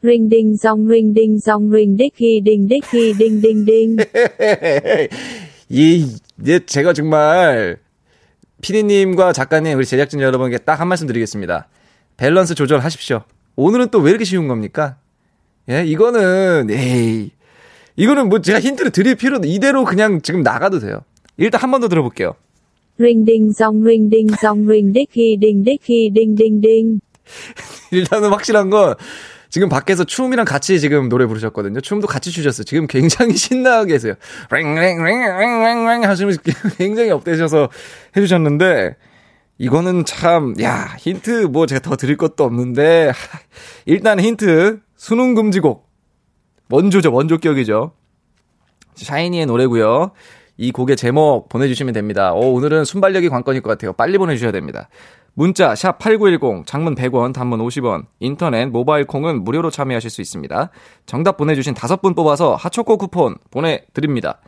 ring 0.05 0.31
ding 0.31 0.57
dong 0.63 0.89
ring 0.89 1.13
ding 1.13 1.45
dong 1.45 1.75
ring 1.75 1.97
đích 1.97 2.15
khi 2.15 2.41
ding 2.45 2.69
đích 2.69 2.85
khi 2.89 3.15
ding 3.19 3.43
ding 3.43 3.67
ding. 3.67 3.97
이, 5.71 6.07
예, 6.47 6.61
제가 6.61 6.93
정말 6.93 7.79
피디님과 8.63 9.33
작가님, 9.33 9.77
우리 9.79 9.87
제작진 9.87 10.21
여러분께 10.21 10.59
딱 10.59 10.81
한 10.81 10.89
말씀 10.89 11.07
드리겠습니다. 11.07 11.69
밸런스 12.17 12.55
조절하십시오. 12.55 13.23
오늘은 13.57 13.89
또 13.91 14.01
왜 14.01 14.11
이렇게 14.11 14.25
쉬운 14.25 14.49
겁니까? 14.49 14.97
예, 15.71 15.85
이거는, 15.85 16.69
에이. 16.71 17.31
이거는 17.97 18.29
뭐 18.29 18.41
제가 18.41 18.61
힌트를 18.61 18.91
드릴 18.93 19.17
필요도 19.17 19.47
이대로 19.49 19.85
그냥 19.85 20.21
지금 20.23 20.43
나가도 20.43 20.79
돼요. 20.79 21.01
일단 21.37 21.61
한 21.61 21.71
번 21.71 21.81
더 21.81 21.89
들어볼게요. 21.89 22.35
đích 24.93 25.11
khi 25.13 25.39
ding 25.39 25.63
đích 25.65 25.79
khi 25.83 26.11
ding 26.13 26.35
ding 26.37 26.61
ding. 26.61 26.99
일단은 27.93 28.31
확실한 28.31 28.71
건 28.71 28.95
지금 29.51 29.69
밖에서 29.69 30.05
춤이랑 30.05 30.45
같이 30.45 30.79
지금 30.79 31.09
노래 31.09 31.27
부르셨거든요. 31.27 31.81
춤도 31.81 32.07
같이 32.07 32.31
추셨어요. 32.31 32.65
지금 32.65 32.87
굉장히 32.87 33.35
신나게 33.37 33.93
계세요. 33.93 34.15
랭랭랭랭랭랭 34.51 36.05
하시면서 36.05 36.41
굉장히 36.77 37.11
업되셔서 37.11 37.69
해주셨는데 38.17 38.97
이거는 39.59 40.05
참, 40.05 40.55
야, 40.61 40.95
힌트 40.99 41.49
뭐 41.51 41.67
제가 41.67 41.81
더 41.81 41.97
드릴 41.97 42.17
것도 42.17 42.45
없는데 42.45 43.13
일단 43.87 44.21
힌트 44.21 44.81
수능 44.97 45.35
금지곡 45.35 45.89
원조죠. 46.71 47.13
원조 47.13 47.39
격이죠. 47.39 47.93
샤이니의 48.95 49.47
노래고요. 49.47 50.13
이 50.59 50.73
곡의 50.73 50.97
제목 50.97 51.49
보내주시면 51.49 51.95
됩니다. 51.95 52.35
오, 52.35 52.53
오늘은 52.55 52.85
순발력이 52.85 53.29
관건일 53.29 53.63
것 53.63 53.71
같아요. 53.71 53.93
빨리 53.93 54.19
보내주셔야 54.19 54.51
됩니다. 54.51 54.89
문자 55.33 55.77
샵 55.77 55.99
8910 55.99 56.67
장문 56.67 56.97
100원 56.97 57.33
단문 57.33 57.61
50원 57.61 58.07
인터넷 58.19 58.67
모바일 58.67 59.05
콩은 59.05 59.45
무료로 59.45 59.71
참여하실 59.71 60.11
수 60.11 60.21
있습니다. 60.21 60.71
정답 61.07 61.37
보내주신 61.37 61.75
다섯 61.75 62.03
분 62.03 62.17
뽑아서 62.17 62.57
하초코 62.57 62.99
쿠폰 62.99 63.37
보내드립니다. 63.53 64.41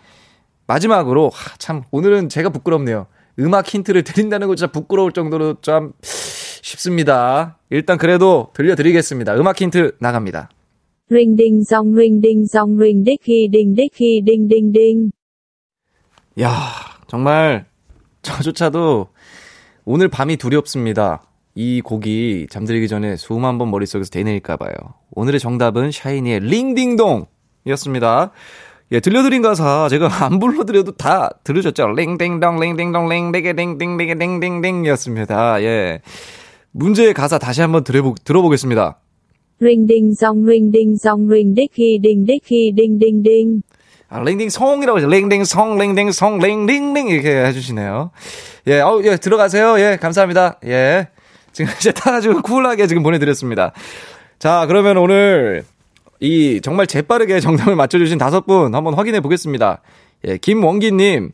마지막으로 0.67 1.29
하, 1.29 1.57
참 1.59 1.85
오늘은 1.93 2.29
제가 2.29 2.49
부끄럽네요. 2.49 3.07
음악 3.39 3.69
힌트를 3.69 4.03
드린다는 4.03 4.49
거 4.49 4.57
진짜 4.57 4.73
부끄러울 4.73 5.13
정도로 5.13 5.61
좀 5.61 5.93
쉽습니다. 6.03 7.59
일단 7.71 7.99
그래도 7.99 8.51
들려드리겠습니다. 8.55 9.37
음악 9.37 9.61
힌트 9.61 9.93
나갑니다. 10.01 10.51
Ding 11.09 11.65
dong 11.65 11.95
ring 11.95 13.05
dicky 13.05 13.49
ding 13.49 13.75
dicky 13.75 14.25
ding 14.25 14.49
ding 14.49 14.73
ding. 14.73 15.11
야, 16.39 16.49
정말 17.09 17.67
저조차도 18.23 19.09
오늘 19.85 20.09
밤이 20.09 20.37
두렵습니다. 20.37 21.23
이 21.57 21.81
곡이 21.81 22.47
잠들기 22.49 22.87
전에 22.87 23.17
숨한번 23.17 23.71
머릿속에서 23.71 24.11
되뇌일까 24.11 24.57
봐요. 24.57 24.73
오늘의 25.13 25.41
정답은 25.41 25.91
샤이니의 25.91 26.41
링딩동이었습니다. 26.41 28.31
예, 28.93 29.01
들려드린 29.01 29.43
가사 29.43 29.89
제가 29.89 30.09
안 30.25 30.39
불러드려도 30.39 30.93
다 30.93 31.31
들으셨죠? 31.43 31.89
링딩동 31.89 32.61
링딩동 32.61 33.09
링디게 33.09 33.53
링딩디게 33.53 34.15
링딩딩이었습니다. 34.15 35.63
예. 35.63 36.01
문제의 36.73 37.15
가사 37.15 37.39
다시 37.39 37.61
한번 37.61 37.83
들어보, 37.83 38.15
들어보겠습니다. 38.23 38.99
Ding 42.01 42.25
dicky 42.25 42.73
ding 42.73 42.99
ding 42.99 43.23
ding. 43.23 43.63
아, 44.11 44.21
링딩송이라고 44.21 44.99
하죠. 44.99 45.09
링딩송, 45.09 45.79
링딩송, 45.79 46.39
링딩링 46.39 47.09
이렇게 47.09 47.45
해주시네요. 47.45 48.11
예, 48.67 48.81
어, 48.81 49.01
예, 49.05 49.17
들어가세요. 49.17 49.79
예, 49.79 49.99
감사합니다. 50.01 50.59
예. 50.67 51.09
지금 51.53 51.73
이제 51.79 51.93
타가지고 51.93 52.43
쿨하게 52.43 52.89
지금 52.89 53.05
보내드렸습니다. 53.05 53.73
자, 54.41 54.65
그러면 54.67 54.97
오늘 54.97 55.65
이 56.19 56.61
정말 56.61 56.89
재빠르게 56.89 57.39
정답을 57.39 57.77
맞춰주신 57.77 58.19
다섯 58.19 58.47
분 58.47 58.75
한번 58.75 58.95
확인해 58.95 59.21
보겠습니다. 59.21 59.81
예, 60.27 60.39
김원기님, 60.39 61.31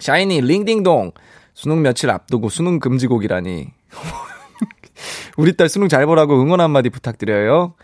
샤이니 0.00 0.40
링딩동, 0.40 1.12
수능 1.54 1.82
며칠 1.82 2.10
앞두고 2.10 2.48
수능 2.48 2.80
금지곡이라니. 2.80 3.68
우리 5.36 5.56
딸 5.56 5.68
수능 5.68 5.88
잘 5.88 6.06
보라고 6.06 6.40
응원 6.40 6.60
한마디 6.60 6.90
부탁드려요. 6.90 7.74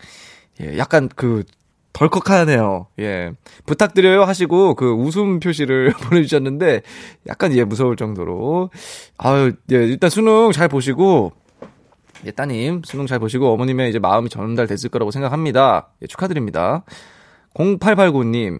예, 0.61 0.77
약간 0.77 1.09
그 1.15 1.43
덜컥하네요. 1.93 2.87
예. 2.99 3.31
부탁드려요 3.65 4.23
하시고 4.23 4.75
그 4.75 4.91
웃음 4.91 5.39
표시를 5.39 5.93
보내주셨는데 6.09 6.81
약간 7.27 7.53
예 7.55 7.63
무서울 7.63 7.95
정도로. 7.95 8.69
아유, 9.17 9.53
예, 9.71 9.75
일단 9.75 10.09
수능 10.09 10.51
잘 10.51 10.67
보시고 10.67 11.33
예, 12.25 12.31
따님 12.31 12.81
수능 12.85 13.07
잘 13.07 13.19
보시고 13.19 13.51
어머님의 13.53 13.89
이제 13.89 13.99
마음이 13.99 14.29
전달됐을 14.29 14.89
거라고 14.89 15.11
생각합니다. 15.11 15.89
예, 16.01 16.07
축하드립니다. 16.07 16.83
0889님 17.55 18.59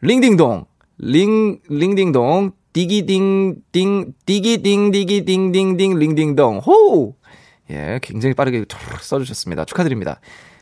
링딩동 0.00 0.64
링 0.98 1.58
링딩동 1.68 2.52
디기딩 2.72 3.62
딩 3.72 4.12
디기딩 4.26 4.90
디기딩 4.92 5.52
딩딩 5.52 5.98
링딩동 5.98 6.58
호! 6.58 7.16
예, 7.70 7.98
굉장히 8.02 8.34
빠르게 8.34 8.64
써주셨습니다. 9.00 9.64
축하드립니다. 9.64 10.20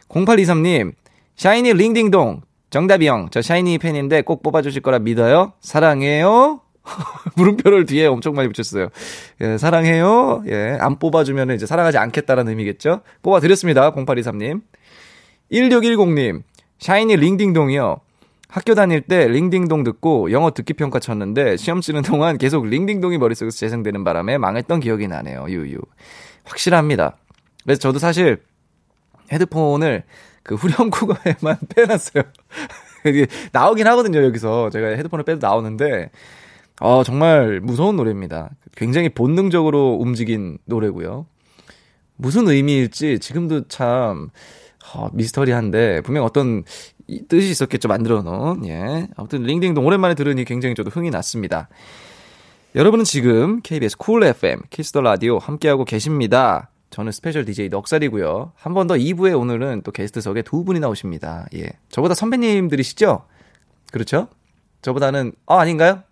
0823님 0.08 0.92
샤이니 1.38 1.72
링딩동. 1.72 2.42
정답이 2.70 3.06
형. 3.08 3.28
저 3.30 3.40
샤이니 3.40 3.78
팬인데 3.78 4.22
꼭 4.22 4.42
뽑아주실 4.42 4.82
거라 4.82 4.98
믿어요. 4.98 5.52
사랑해요. 5.60 6.60
물음표를 7.36 7.86
뒤에 7.86 8.06
엄청 8.06 8.34
많이 8.34 8.48
붙였어요. 8.48 8.88
예, 9.40 9.56
사랑해요. 9.56 10.42
예, 10.48 10.76
안 10.80 10.98
뽑아주면 10.98 11.52
이제 11.52 11.64
사랑하지 11.64 11.96
않겠다라는 11.96 12.50
의미겠죠? 12.50 13.00
뽑아드렸습니다. 13.22 13.92
0823님. 13.92 14.62
1610님. 15.52 16.42
샤이니 16.80 17.16
링딩동이요. 17.16 18.00
학교 18.48 18.74
다닐 18.74 19.00
때 19.02 19.28
링딩동 19.28 19.84
듣고 19.84 20.32
영어 20.32 20.50
듣기 20.50 20.72
평가 20.72 20.98
쳤는데 20.98 21.56
시험 21.56 21.80
치는 21.80 22.02
동안 22.02 22.36
계속 22.38 22.66
링딩동이 22.66 23.18
머릿속에서 23.18 23.56
재생되는 23.56 24.02
바람에 24.02 24.38
망했던 24.38 24.80
기억이 24.80 25.06
나네요. 25.06 25.46
유유. 25.48 25.78
확실합니다. 26.44 27.16
그래서 27.62 27.78
저도 27.78 27.98
사실 28.00 28.42
헤드폰을 29.30 30.04
그 30.48 30.54
후렴구간에만 30.54 31.58
빼놨어요. 31.76 32.24
이게 33.04 33.26
나오긴 33.52 33.86
하거든요, 33.88 34.24
여기서. 34.24 34.70
제가 34.70 34.88
헤드폰을 34.88 35.22
빼도 35.22 35.46
나오는데, 35.46 36.10
어, 36.80 37.02
정말 37.04 37.60
무서운 37.60 37.96
노래입니다. 37.96 38.48
굉장히 38.74 39.10
본능적으로 39.10 39.98
움직인 40.00 40.56
노래고요. 40.64 41.26
무슨 42.16 42.48
의미일지 42.48 43.18
지금도 43.18 43.68
참, 43.68 44.30
어, 44.94 45.10
미스터리한데, 45.12 46.00
분명 46.00 46.24
어떤 46.24 46.64
뜻이 47.28 47.50
있었겠죠, 47.50 47.86
만들어 47.88 48.22
놓은. 48.22 48.66
예. 48.66 49.06
아무튼, 49.16 49.42
링딩동 49.42 49.84
오랜만에 49.84 50.14
들으니 50.14 50.46
굉장히 50.46 50.74
저도 50.74 50.88
흥이 50.88 51.10
났습니다. 51.10 51.68
여러분은 52.74 53.04
지금 53.04 53.60
KBS 53.60 53.98
쿨 53.98 54.24
FM, 54.24 54.62
키스 54.70 54.90
더 54.90 55.02
라디오 55.02 55.36
함께하고 55.36 55.84
계십니다. 55.84 56.70
저는 56.98 57.12
special 57.12 57.44
DJ 57.44 57.68
넉살이고요. 57.68 58.52
한 58.56 58.74
번 58.74 58.88
더 58.88 58.94
2부에 58.94 59.38
오늘은 59.38 59.82
또 59.84 59.92
게스트석에 59.92 60.42
두 60.42 60.64
분이 60.64 60.80
나오십니다. 60.80 61.46
예. 61.54 61.68
저보다 61.90 62.14
선배님들이시죠? 62.14 63.22
그렇죠? 63.92 64.26
저보다는, 64.82 65.32
어, 65.46 65.58
아닌가요? 65.58 66.02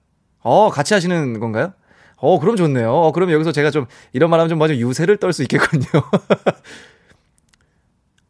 어, 0.43 0.71
같이 0.71 0.95
하시는 0.95 1.41
건가요? 1.41 1.73
어, 2.19 2.39
그럼 2.39 2.55
좋네요. 2.57 2.93
어, 2.93 3.11
그럼 3.13 3.33
여기서 3.33 3.51
제가 3.51 3.71
좀, 3.73 3.87
이런 4.13 4.31
말 4.31 4.39
하면 4.39 4.49
좀 4.49 4.59
맞아 4.61 4.77
유세를 4.77 5.17
떨 5.17 5.33
수 5.33 5.43
있겠군요. 5.43 5.87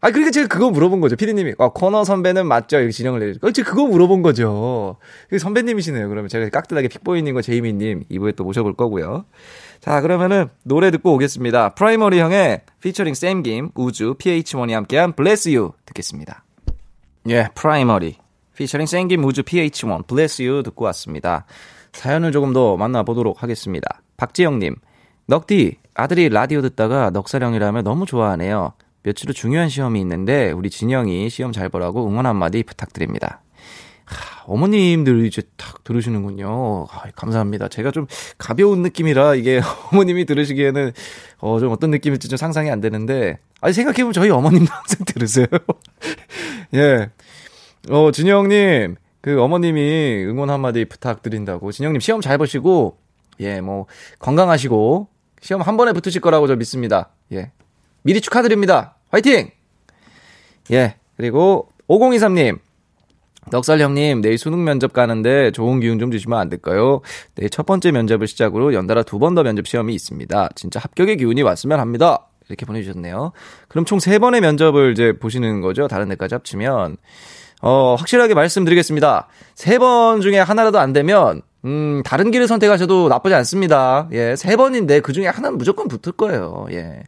아, 0.01 0.11
그러니까 0.11 0.31
제가 0.31 0.47
그거 0.47 0.71
물어본 0.71 1.01
거죠. 1.01 1.17
피디님이. 1.17 1.55
아, 1.59 1.69
코너 1.71 2.05
선배는 2.05 2.47
맞죠? 2.47 2.79
이렇게 2.79 2.93
진영을 2.93 3.19
내주죠. 3.21 3.41
그렇지, 3.41 3.63
그거 3.65 3.87
물어본 3.87 4.23
거죠. 4.23 4.97
선배님이시네요. 5.39 6.09
그러면 6.09 6.29
제가 6.29 6.49
깍듯하게 6.49 6.89
픽보이님과 6.89 7.43
제이미님 7.43 8.05
2부에 8.11 8.37
또 8.37 8.45
모셔볼 8.45 8.77
거고요. 8.77 9.25
자, 9.81 10.01
그러면은 10.01 10.49
노래 10.65 10.91
듣고 10.91 11.15
오겠습니다. 11.15 11.71
프라이머리 11.71 12.19
형의 12.19 12.63
피처링 12.81 13.15
샘김, 13.15 13.71
우즈, 13.75 14.15
pH-1이 14.15 14.73
함께한 14.73 15.15
Bless 15.15 15.49
You 15.49 15.73
듣겠습니다. 15.85 16.45
예, 17.29 17.49
프라이머리. 17.55 18.17
피처링 18.57 18.87
샘김, 18.87 19.25
우즈, 19.25 19.43
pH-1, 19.43 20.07
Bless 20.07 20.43
You 20.43 20.63
듣고 20.63 20.85
왔습니다. 20.87 21.45
사연을 21.93 22.33
조금 22.33 22.53
더 22.53 22.77
만나보도록 22.77 23.43
하겠습니다. 23.43 24.03
박지영님, 24.17 24.77
넉디, 25.27 25.77
아들이 25.95 26.29
라디오 26.29 26.63
듣다가 26.63 27.11
넉살 27.11 27.36
형이라며 27.36 27.83
너무 27.83 28.07
좋아하네요. 28.07 28.73
며칠 29.03 29.29
후 29.29 29.35
중요한 29.35 29.69
시험이 29.69 30.01
있는데 30.01 30.51
우리 30.53 30.69
진영이 30.69 31.31
시험 31.31 31.53
잘 31.53 31.69
보라고 31.69 32.07
응원 32.09 32.27
한마디 32.27 32.63
부탁드립니다. 32.63 33.41
하, 34.07 34.45
어머님들 34.47 35.27
이제 35.27 35.43
탁 35.57 35.85
들으시는군요. 35.85 36.87
아, 36.91 37.03
감사합니다. 37.15 37.69
제가 37.69 37.91
좀 37.91 38.07
가벼운 38.39 38.83
느낌이라 38.83 39.35
이게 39.35 39.61
어머님이 39.93 40.25
들으시기에는 40.25 40.93
어, 41.39 41.61
좀 41.61 41.73
어떤 41.73 41.91
느낌일지 41.91 42.29
좀 42.29 42.37
상상이 42.37 42.71
안 42.71 42.81
되는데, 42.81 43.39
아니, 43.61 43.75
생각해보면 43.75 44.13
저희 44.13 44.31
어머님도 44.31 44.71
항상 44.73 45.05
들으세요. 45.07 45.47
예. 46.75 47.11
어, 47.91 48.11
진영님, 48.11 48.97
그 49.21 49.41
어머님이 49.43 50.25
응원 50.27 50.51
한마디 50.51 50.85
부탁드린다고. 50.85 51.73
진영님 51.73 52.01
시험 52.01 52.21
잘 52.21 52.39
보시고, 52.39 52.99
예, 53.41 53.61
뭐, 53.61 53.87
건강하시고, 54.19 55.09
시험 55.41 55.63
한 55.63 55.77
번에 55.77 55.93
붙으실 55.93 56.21
거라고 56.21 56.47
저 56.47 56.57
믿습니다. 56.57 57.11
예. 57.33 57.51
미리 58.03 58.21
축하드립니다. 58.21 58.97
화이팅! 59.11 59.51
예. 60.71 60.97
그리고 61.17 61.69
5023님, 61.89 62.59
넉살 63.51 63.81
형님, 63.81 64.21
내일 64.23 64.39
수능 64.39 64.65
면접 64.65 64.93
가는데 64.93 65.53
좋은 65.53 65.79
기운 65.81 65.99
좀 65.99 66.11
주시면 66.11 66.39
안 66.39 66.49
될까요? 66.49 67.01
내일 67.37 67.49
첫 67.51 67.65
번째 67.67 67.93
면접을 67.93 68.27
시작으로 68.27 68.75
연달아 68.75 69.03
두 69.05 69.19
번 69.19 69.35
더 69.35 69.43
면접 69.43 69.67
시험이 69.69 69.95
있습니다. 69.95 70.49
진짜 70.57 70.81
합격의 70.81 71.17
기운이 71.19 71.43
왔으면 71.43 71.79
합니다. 71.81 72.27
이렇게 72.49 72.65
보내주셨네요. 72.67 73.33
그럼 73.69 73.85
총 73.85 73.99
세 73.99 74.19
번의 74.19 74.41
면접을 74.41 74.93
이제 74.93 75.13
보시는 75.19 75.61
거죠? 75.61 75.89
다른 75.89 76.09
데까지 76.09 76.35
합치면. 76.35 76.97
어, 77.63 77.95
확실하게 77.99 78.35
말씀드리겠습니다. 78.35 79.29
세 79.55 79.79
번 79.79 80.21
중에 80.21 80.39
하나라도 80.39 80.79
안 80.79 80.93
되면, 80.93 81.43
음, 81.65 82.03
다른 82.05 82.31
길을 82.31 82.47
선택하셔도 82.49 83.09
나쁘지 83.09 83.35
않습니다. 83.35 84.09
예, 84.13 84.37
세 84.37 84.57
번인데 84.57 85.01
그 85.01 85.13
중에 85.13 85.27
하나는 85.29 85.57
무조건 85.59 85.89
붙을 85.89 86.13
거예요. 86.17 86.67
예. 86.73 87.03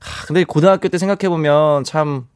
하, 0.00 0.26
근데 0.26 0.44
고등학교 0.44 0.88
때 0.88 0.98
생각해보면 0.98 1.84
참, 1.84 2.26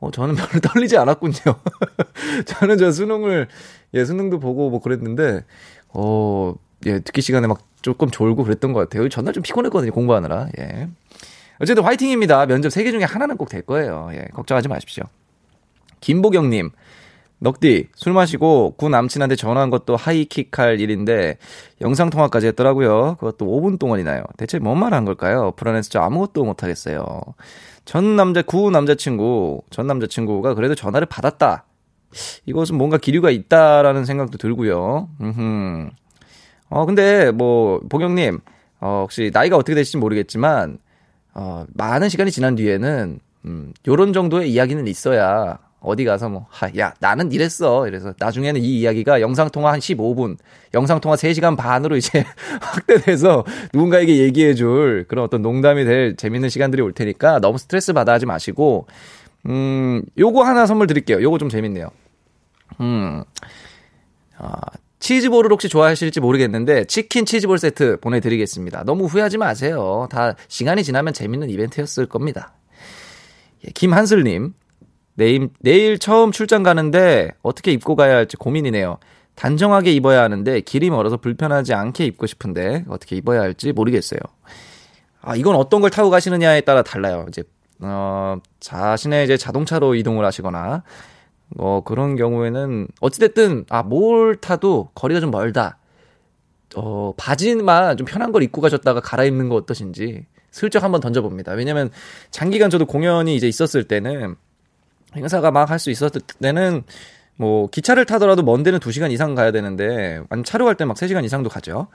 어, 0.00 0.10
저는 0.10 0.34
별로 0.34 0.48
떨리지 0.60 0.96
않았군요. 0.96 1.34
저는 2.46 2.78
저 2.78 2.90
수능을, 2.90 3.48
예, 3.94 4.04
수능도 4.04 4.40
보고 4.40 4.70
뭐 4.70 4.80
그랬는데, 4.80 5.44
어, 5.90 6.54
예, 6.86 7.00
듣기 7.00 7.20
시간에 7.22 7.46
막 7.46 7.60
조금 7.82 8.10
졸고 8.10 8.44
그랬던 8.44 8.72
것 8.72 8.80
같아요. 8.80 9.08
전날 9.08 9.34
좀 9.34 9.42
피곤했거든요, 9.42 9.92
공부하느라. 9.92 10.48
예. 10.58 10.88
어쨌든 11.60 11.84
화이팅입니다. 11.84 12.46
면접 12.46 12.70
3개 12.70 12.90
중에 12.90 13.04
하나는 13.04 13.36
꼭 13.36 13.48
될 13.50 13.62
거예요. 13.62 14.08
예, 14.14 14.26
걱정하지 14.32 14.68
마십시오. 14.68 15.04
김보경님, 16.00 16.70
넉디, 17.40 17.88
술 17.94 18.12
마시고 18.14 18.74
구 18.76 18.88
남친한테 18.88 19.36
전화한 19.36 19.70
것도 19.70 19.96
하이킥 19.96 20.58
할 20.58 20.80
일인데, 20.80 21.36
영상통화까지 21.82 22.46
했더라고요. 22.48 23.16
그것도 23.20 23.46
5분 23.46 23.78
동안이나요. 23.78 24.22
대체 24.38 24.58
뭔 24.58 24.78
말 24.78 24.94
한 24.94 25.04
걸까요? 25.04 25.52
불안해서 25.56 25.90
저 25.90 26.00
아무것도 26.00 26.44
못하겠어요. 26.44 27.20
전 27.90 28.14
남자, 28.14 28.40
구 28.40 28.70
남자친구, 28.70 29.62
전 29.70 29.88
남자친구가 29.88 30.54
그래도 30.54 30.76
전화를 30.76 31.08
받았다. 31.08 31.64
이것은 32.46 32.76
뭔가 32.76 32.98
기류가 32.98 33.30
있다라는 33.30 34.04
생각도 34.04 34.38
들고요. 34.38 35.08
음흠. 35.20 35.90
어, 36.68 36.86
근데 36.86 37.32
뭐, 37.32 37.80
보경님, 37.88 38.38
어, 38.80 39.00
혹시 39.02 39.32
나이가 39.34 39.56
어떻게 39.56 39.74
되실지 39.74 39.96
모르겠지만, 39.96 40.78
어, 41.34 41.64
많은 41.74 42.08
시간이 42.08 42.30
지난 42.30 42.54
뒤에는, 42.54 43.18
음, 43.46 43.74
요런 43.88 44.12
정도의 44.12 44.52
이야기는 44.52 44.86
있어야 44.86 45.58
어디 45.80 46.04
가서 46.04 46.28
뭐, 46.28 46.46
하, 46.50 46.68
야, 46.78 46.94
나는 47.00 47.32
이랬어. 47.32 47.88
이래서 47.88 48.12
나중에는 48.18 48.60
이 48.60 48.80
이야기가 48.80 49.20
영상통화 49.22 49.72
한 49.72 49.80
15분, 49.80 50.36
영상통화 50.74 51.16
3시간 51.16 51.56
반으로 51.56 51.96
이제 51.96 52.24
확대돼서 52.60 53.44
누군가에게 53.72 54.18
얘기해 54.18 54.54
줄 54.54 55.06
그런 55.08 55.24
어떤 55.24 55.40
농담이 55.40 55.84
될 55.84 56.16
재밌는 56.16 56.50
시간들이 56.50 56.82
올 56.82 56.92
테니까 56.92 57.40
너무 57.40 57.56
스트레스 57.56 57.94
받아 57.94 58.12
하지 58.12 58.26
마시고, 58.26 58.86
음, 59.46 60.02
요거 60.18 60.42
하나 60.42 60.66
선물 60.66 60.86
드릴게요. 60.86 61.22
요거 61.22 61.38
좀 61.38 61.48
재밌네요. 61.48 61.90
음, 62.80 63.24
아, 64.36 64.52
치즈볼을 64.98 65.50
혹시 65.50 65.70
좋아하실지 65.70 66.20
모르겠는데 66.20 66.84
치킨 66.84 67.24
치즈볼 67.24 67.58
세트 67.58 68.00
보내드리겠습니다. 68.00 68.84
너무 68.84 69.06
후회하지 69.06 69.38
마세요. 69.38 70.06
다 70.10 70.34
시간이 70.48 70.84
지나면 70.84 71.14
재밌는 71.14 71.48
이벤트였을 71.48 72.04
겁니다. 72.04 72.52
예, 73.66 73.70
김한슬님, 73.72 74.52
내일, 75.14 75.50
내일 75.60 75.98
처음 75.98 76.32
출장 76.32 76.62
가는데 76.62 77.30
어떻게 77.42 77.72
입고 77.72 77.96
가야 77.96 78.16
할지 78.16 78.36
고민이네요. 78.36 78.98
단정하게 79.34 79.92
입어야 79.92 80.22
하는데 80.22 80.60
길이 80.60 80.90
멀어서 80.90 81.16
불편하지 81.16 81.72
않게 81.74 82.04
입고 82.06 82.26
싶은데 82.26 82.84
어떻게 82.88 83.16
입어야 83.16 83.40
할지 83.40 83.72
모르겠어요. 83.72 84.20
아, 85.22 85.36
이건 85.36 85.54
어떤 85.54 85.80
걸 85.80 85.90
타고 85.90 86.10
가시느냐에 86.10 86.62
따라 86.62 86.82
달라요. 86.82 87.26
이제, 87.28 87.42
어, 87.80 88.36
자신의 88.60 89.24
이제 89.24 89.36
자동차로 89.36 89.94
이동을 89.94 90.24
하시거나, 90.24 90.82
뭐 91.56 91.82
그런 91.82 92.16
경우에는 92.16 92.88
어찌됐든, 93.00 93.66
아, 93.68 93.82
뭘 93.82 94.36
타도 94.36 94.90
거리가 94.94 95.20
좀 95.20 95.30
멀다. 95.30 95.78
어, 96.76 97.12
바지만 97.16 97.96
좀 97.96 98.06
편한 98.06 98.32
걸 98.32 98.42
입고 98.42 98.60
가셨다가 98.60 99.00
갈아입는 99.00 99.48
거 99.48 99.56
어떠신지 99.56 100.26
슬쩍 100.50 100.82
한번 100.82 101.00
던져봅니다. 101.00 101.52
왜냐면 101.52 101.90
장기간 102.30 102.70
저도 102.70 102.86
공연이 102.86 103.36
이제 103.36 103.48
있었을 103.48 103.84
때는 103.84 104.36
행사가 105.16 105.50
막 105.50 105.70
할 105.70 105.78
수 105.78 105.90
있었을 105.90 106.20
때는 106.40 106.82
뭐 107.36 107.68
기차를 107.68 108.04
타더라도 108.06 108.42
먼 108.42 108.62
데는 108.62 108.78
2시간 108.80 109.10
이상 109.12 109.34
가야 109.34 109.50
되는데 109.52 110.20
아니면 110.28 110.44
차로 110.44 110.64
갈 110.66 110.74
때 110.76 110.84
막 110.84 110.96
3시간 110.96 111.24
이상도 111.24 111.48
가죠. 111.50 111.88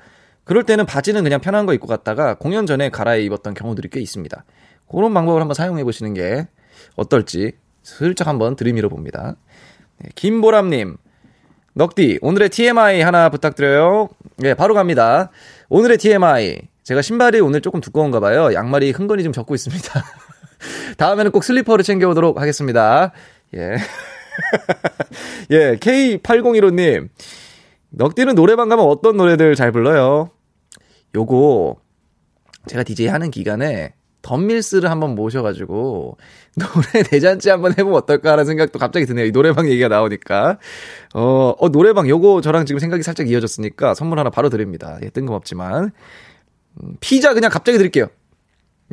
그럴 0.43 0.63
때는 0.63 0.85
바지는 0.85 1.23
그냥 1.23 1.39
편한 1.41 1.65
거 1.65 1.73
입고 1.73 1.87
갔다가 1.87 2.35
공연 2.35 2.65
전에 2.65 2.89
갈아입었던 2.89 3.53
경우들이 3.53 3.89
꽤 3.89 3.99
있습니다. 4.01 4.43
그런 4.89 5.13
방법을 5.13 5.41
한번 5.41 5.55
사용해 5.55 5.83
보시는 5.83 6.13
게 6.13 6.47
어떨지 6.95 7.53
슬쩍 7.83 8.27
한번 8.27 8.55
들이밀어 8.55 8.89
봅니다. 8.89 9.35
네, 9.99 10.09
김보람님, 10.15 10.97
넉디, 11.73 12.19
오늘의 12.21 12.49
TMI 12.49 13.01
하나 13.01 13.29
부탁드려요. 13.29 14.09
네, 14.37 14.53
바로 14.53 14.73
갑니다. 14.73 15.31
오늘의 15.69 15.97
TMI. 15.97 16.59
제가 16.83 17.01
신발이 17.01 17.39
오늘 17.39 17.61
조금 17.61 17.81
두꺼운가 17.81 18.19
봐요. 18.19 18.53
양말이 18.53 18.91
흥건히 18.91 19.23
좀 19.23 19.33
젖고 19.33 19.55
있습니다. 19.55 20.03
다음에는 20.97 21.31
꼭 21.31 21.43
슬리퍼를 21.43 21.83
챙겨오도록 21.83 22.39
하겠습니다. 22.39 23.11
예. 23.55 23.77
예, 25.51 25.75
K8015님. 25.77 27.09
넉디는 27.91 28.35
노래방 28.35 28.69
가면 28.69 28.85
어떤 28.85 29.17
노래들 29.17 29.55
잘 29.55 29.71
불러요? 29.71 30.29
요거, 31.15 31.77
제가 32.67 32.83
DJ 32.83 33.07
하는 33.07 33.31
기간에 33.31 33.93
덤밀스를 34.25 34.89
한번 34.89 35.13
모셔가지고 35.13 36.17
노래 36.57 37.03
대잔치 37.03 37.49
한번 37.49 37.73
해보면 37.77 37.93
어떨까 37.95 38.31
하는 38.31 38.45
생각도 38.45 38.79
갑자기 38.79 39.05
드네요. 39.05 39.25
이 39.25 39.31
노래방 39.31 39.69
얘기가 39.69 39.87
나오니까. 39.87 40.57
어, 41.13 41.53
어, 41.57 41.69
노래방 41.69 42.09
요거 42.09 42.41
저랑 42.41 42.65
지금 42.65 42.79
생각이 42.79 43.03
살짝 43.03 43.29
이어졌으니까 43.29 43.93
선물 43.93 44.19
하나 44.19 44.31
바로 44.31 44.49
드립니다. 44.49 44.97
예, 45.03 45.09
뜬금없지만. 45.09 45.91
음, 46.81 46.95
피자 46.99 47.33
그냥 47.33 47.51
갑자기 47.51 47.77
드릴게요. 47.77 48.07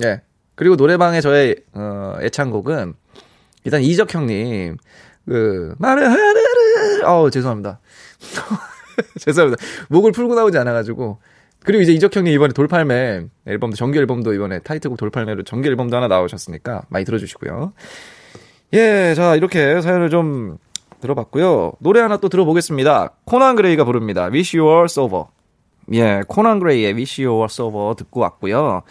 예. 0.04 0.20
그리고 0.62 0.76
노래방에 0.76 1.20
저의 1.20 1.56
어, 1.72 2.14
애창곡은 2.20 2.94
일단 3.64 3.82
이적 3.82 4.14
형님 4.14 4.76
그 5.26 5.74
말을 5.76 6.08
하르르 6.08 7.04
어 7.04 7.30
죄송합니다. 7.30 7.80
죄송합니다. 9.18 9.60
목을 9.88 10.12
풀고 10.12 10.36
나오지 10.36 10.58
않아가지고 10.58 11.18
그리고 11.64 11.82
이제 11.82 11.90
이적 11.90 12.14
형님 12.14 12.32
이번에 12.32 12.52
돌팔매 12.52 13.24
앨범도 13.44 13.74
정규 13.74 13.98
앨범도 13.98 14.34
이번에 14.34 14.60
타이틀곡 14.60 14.98
돌팔매로 14.98 15.42
정규 15.42 15.68
앨범도 15.68 15.96
하나 15.96 16.06
나오셨으니까 16.06 16.82
많이 16.90 17.04
들어주시고요. 17.04 17.72
예, 18.74 19.14
자 19.16 19.34
이렇게 19.34 19.80
사연을 19.80 20.10
좀 20.10 20.58
들어봤고요. 21.00 21.72
노래 21.80 21.98
하나 21.98 22.18
또 22.18 22.28
들어보겠습니다. 22.28 23.14
코난 23.24 23.56
그레이가 23.56 23.82
부릅니다. 23.82 24.26
Wish 24.26 24.56
You 24.56 24.70
Were 24.70 24.84
Sober. 24.84 25.24
예, 25.92 26.22
코난 26.28 26.60
그레이의 26.60 26.92
Wish 26.92 27.20
You 27.20 27.34
Were 27.34 27.48
Sober 27.50 27.96
듣고 27.96 28.20
왔고요. 28.20 28.82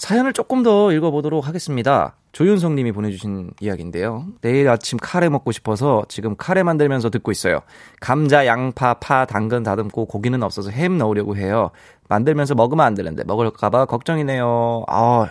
사연을 0.00 0.32
조금 0.32 0.62
더 0.62 0.92
읽어보도록 0.92 1.46
하겠습니다. 1.46 2.14
조윤성 2.32 2.74
님이 2.74 2.90
보내주신 2.90 3.50
이야기인데요. 3.60 4.24
내일 4.40 4.70
아침 4.70 4.98
카레 4.98 5.28
먹고 5.28 5.52
싶어서 5.52 6.04
지금 6.08 6.36
카레 6.38 6.62
만들면서 6.62 7.10
듣고 7.10 7.30
있어요. 7.32 7.60
감자, 8.00 8.46
양파, 8.46 8.94
파, 8.94 9.26
당근 9.26 9.62
다듬고 9.62 10.06
고기는 10.06 10.42
없어서 10.42 10.70
햄 10.70 10.96
넣으려고 10.96 11.36
해요. 11.36 11.70
만들면서 12.08 12.54
먹으면 12.54 12.86
안 12.86 12.94
되는데 12.94 13.24
먹을까봐 13.24 13.84
걱정이네요. 13.84 14.84
아, 14.88 15.28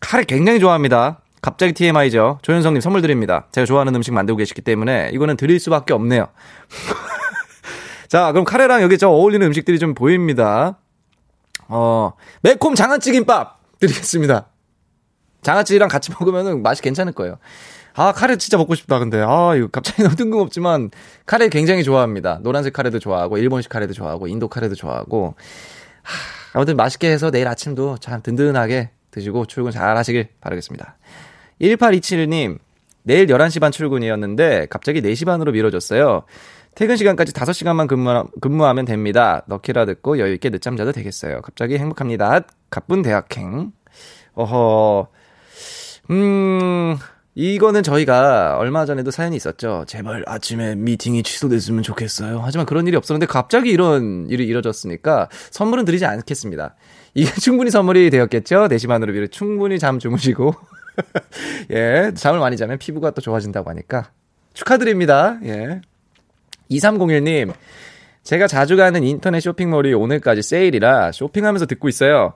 카레 0.00 0.24
굉장히 0.24 0.60
좋아합니다. 0.60 1.20
갑자기 1.42 1.74
TMI죠. 1.74 2.38
조윤성 2.40 2.72
님 2.72 2.80
선물 2.80 3.02
드립니다. 3.02 3.48
제가 3.52 3.66
좋아하는 3.66 3.94
음식 3.94 4.14
만들고 4.14 4.38
계시기 4.38 4.62
때문에 4.62 5.10
이거는 5.12 5.36
드릴 5.36 5.60
수밖에 5.60 5.92
없네요. 5.92 6.28
자, 8.08 8.32
그럼 8.32 8.46
카레랑 8.46 8.80
여기 8.80 8.96
저 8.96 9.10
어울리는 9.10 9.46
음식들이 9.46 9.78
좀 9.78 9.94
보입니다. 9.94 10.78
어, 11.68 12.12
매콤 12.40 12.74
장아찌김밥! 12.74 13.57
드리겠습니다. 13.80 14.48
장아찌랑 15.42 15.88
같이 15.88 16.10
먹으면 16.18 16.62
맛이 16.62 16.82
괜찮을 16.82 17.12
거예요. 17.12 17.38
아, 17.94 18.12
카레 18.12 18.36
진짜 18.36 18.56
먹고 18.56 18.74
싶다, 18.74 18.98
근데. 18.98 19.20
아, 19.20 19.54
이거 19.56 19.68
갑자기 19.68 20.02
너무 20.04 20.14
뜬금없지만, 20.14 20.90
카레 21.26 21.48
굉장히 21.48 21.82
좋아합니다. 21.82 22.38
노란색 22.42 22.72
카레도 22.72 23.00
좋아하고, 23.00 23.38
일본식 23.38 23.70
카레도 23.70 23.92
좋아하고, 23.92 24.28
인도 24.28 24.46
카레도 24.46 24.76
좋아하고. 24.76 25.34
하, 26.02 26.58
아무튼 26.58 26.76
맛있게 26.76 27.10
해서 27.10 27.30
내일 27.30 27.48
아침도 27.48 27.98
참 27.98 28.22
든든하게 28.22 28.90
드시고 29.10 29.46
출근 29.46 29.72
잘 29.72 29.96
하시길 29.96 30.28
바라겠습니다. 30.40 30.96
1827님, 31.60 32.58
내일 33.02 33.26
11시 33.26 33.60
반 33.60 33.72
출근이었는데, 33.72 34.68
갑자기 34.70 35.02
4시 35.02 35.26
반으로 35.26 35.50
미뤄졌어요. 35.50 36.22
퇴근 36.78 36.94
시간까지 36.94 37.32
5시간만 37.32 37.88
근무, 37.88 38.28
근무하면 38.40 38.84
됩니다. 38.84 39.42
넣기라 39.48 39.84
듣고 39.84 40.20
여유있게 40.20 40.50
늦잠 40.50 40.76
자도 40.76 40.92
되겠어요. 40.92 41.40
갑자기 41.42 41.76
행복합니다. 41.76 42.42
가쁜 42.70 43.02
대학행. 43.02 43.72
어허, 44.34 45.08
음, 46.12 46.96
이거는 47.34 47.82
저희가 47.82 48.58
얼마 48.58 48.86
전에도 48.86 49.10
사연이 49.10 49.34
있었죠. 49.34 49.86
제발 49.88 50.22
아침에 50.28 50.76
미팅이 50.76 51.24
취소됐으면 51.24 51.82
좋겠어요. 51.82 52.42
하지만 52.44 52.64
그런 52.64 52.86
일이 52.86 52.96
없었는데 52.96 53.26
갑자기 53.26 53.70
이런 53.70 54.28
일이 54.30 54.46
이뤄졌으니까 54.46 55.28
선물은 55.50 55.84
드리지 55.84 56.06
않겠습니다. 56.06 56.76
이게 57.14 57.28
충분히 57.42 57.72
선물이 57.72 58.10
되었겠죠? 58.10 58.68
4시 58.68 58.86
반으로 58.86 59.12
미래 59.14 59.26
충분히 59.26 59.80
잠 59.80 59.98
주무시고. 59.98 60.54
예, 61.74 62.12
잠을 62.14 62.38
많이 62.38 62.56
자면 62.56 62.78
피부가 62.78 63.10
또 63.10 63.20
좋아진다고 63.20 63.68
하니까 63.68 64.12
축하드립니다. 64.54 65.40
예. 65.42 65.80
2301님, 66.70 67.52
제가 68.22 68.46
자주 68.46 68.76
가는 68.76 69.02
인터넷 69.02 69.40
쇼핑몰이 69.40 69.94
오늘까지 69.94 70.42
세일이라 70.42 71.12
쇼핑하면서 71.12 71.66
듣고 71.66 71.88
있어요. 71.88 72.34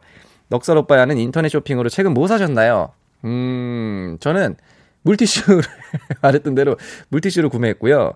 넉살 0.48 0.76
오빠야 0.76 1.04
는 1.06 1.18
인터넷 1.18 1.48
쇼핑으로 1.48 1.88
최근 1.88 2.14
뭐 2.14 2.26
사셨나요? 2.26 2.92
음, 3.24 4.16
저는 4.20 4.56
물티슈를 5.02 5.62
말했던 6.22 6.54
대로 6.54 6.76
물티슈를 7.08 7.48
구매했고요. 7.48 8.12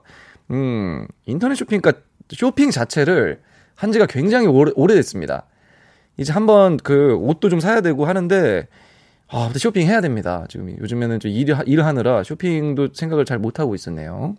음, 0.52 1.06
인터넷 1.26 1.54
쇼핑, 1.54 1.80
그러니까 1.80 2.02
쇼핑 2.30 2.70
자체를 2.70 3.40
한 3.74 3.92
지가 3.92 4.06
굉장히 4.06 4.46
오래, 4.46 4.72
오래됐습니다. 4.74 5.46
이제 6.16 6.32
한번 6.32 6.78
그 6.78 7.14
옷도 7.16 7.48
좀 7.50 7.60
사야 7.60 7.80
되고 7.80 8.06
하는데, 8.06 8.68
아, 9.28 9.50
쇼핑 9.56 9.86
해야 9.86 10.00
됩니다. 10.00 10.46
지금 10.48 10.74
요즘에는 10.78 11.20
좀 11.20 11.30
일, 11.30 11.54
일 11.66 11.84
하느라 11.84 12.22
쇼핑도 12.22 12.88
생각을 12.94 13.24
잘 13.24 13.38
못하고 13.38 13.74
있었네요. 13.74 14.36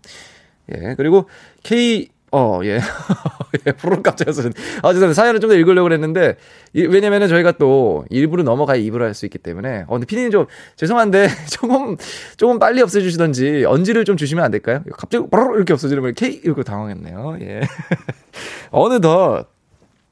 예, 0.75 0.95
그리고 0.95 1.29
K, 1.63 2.09
어, 2.31 2.59
예. 2.63 2.79
예, 3.65 3.71
프로 3.71 4.03
깜짝이야. 4.03 4.31
아, 4.83 4.91
죄송합니다. 4.93 5.13
사연을 5.13 5.39
좀 5.39 5.49
더 5.49 5.55
읽으려고 5.55 5.83
그랬는데, 5.83 6.35
이, 6.73 6.81
왜냐면은 6.81 7.29
저희가 7.29 7.53
또 7.53 8.03
일부러 8.09 8.43
넘어가야 8.43 8.75
2부로 8.77 9.05
할 9.05 9.13
수 9.13 9.25
있기 9.25 9.37
때문에, 9.37 9.85
어, 9.87 9.93
근데 9.93 10.05
피디님 10.05 10.31
좀, 10.31 10.45
죄송한데, 10.75 11.29
조금, 11.49 11.95
조금 12.35 12.59
빨리 12.59 12.81
없애주시던지, 12.81 13.63
언지를 13.65 14.03
좀 14.03 14.17
주시면 14.17 14.43
안 14.43 14.51
될까요? 14.51 14.83
갑자기, 14.97 15.25
바로 15.31 15.55
이렇게 15.55 15.71
없어지면, 15.71 16.15
K, 16.15 16.41
이렇게 16.43 16.63
당황했네요. 16.63 17.37
예. 17.41 17.61
어느덧, 18.71 19.47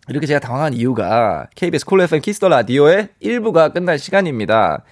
이렇게 0.07 0.25
제가 0.25 0.39
당황한 0.39 0.73
이유가, 0.73 1.47
KBS 1.55 1.85
쿨 1.85 1.99
FM 2.01 2.21
키스 2.21 2.38
더 2.38 2.47
라디오의 2.47 3.09
1부가 3.21 3.73
끝날 3.73 3.99
시간입니다. 3.99 4.83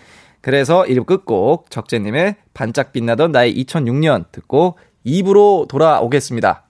그래서 0.41 0.83
1부 0.83 1.05
끝곡, 1.05 1.69
적재님의 1.69 2.35
반짝 2.53 2.91
빛나던 2.91 3.31
나의 3.31 3.55
2006년 3.63 4.25
듣고, 4.33 4.77
2부로 5.05 5.67
돌아오겠습니다. 5.67 6.63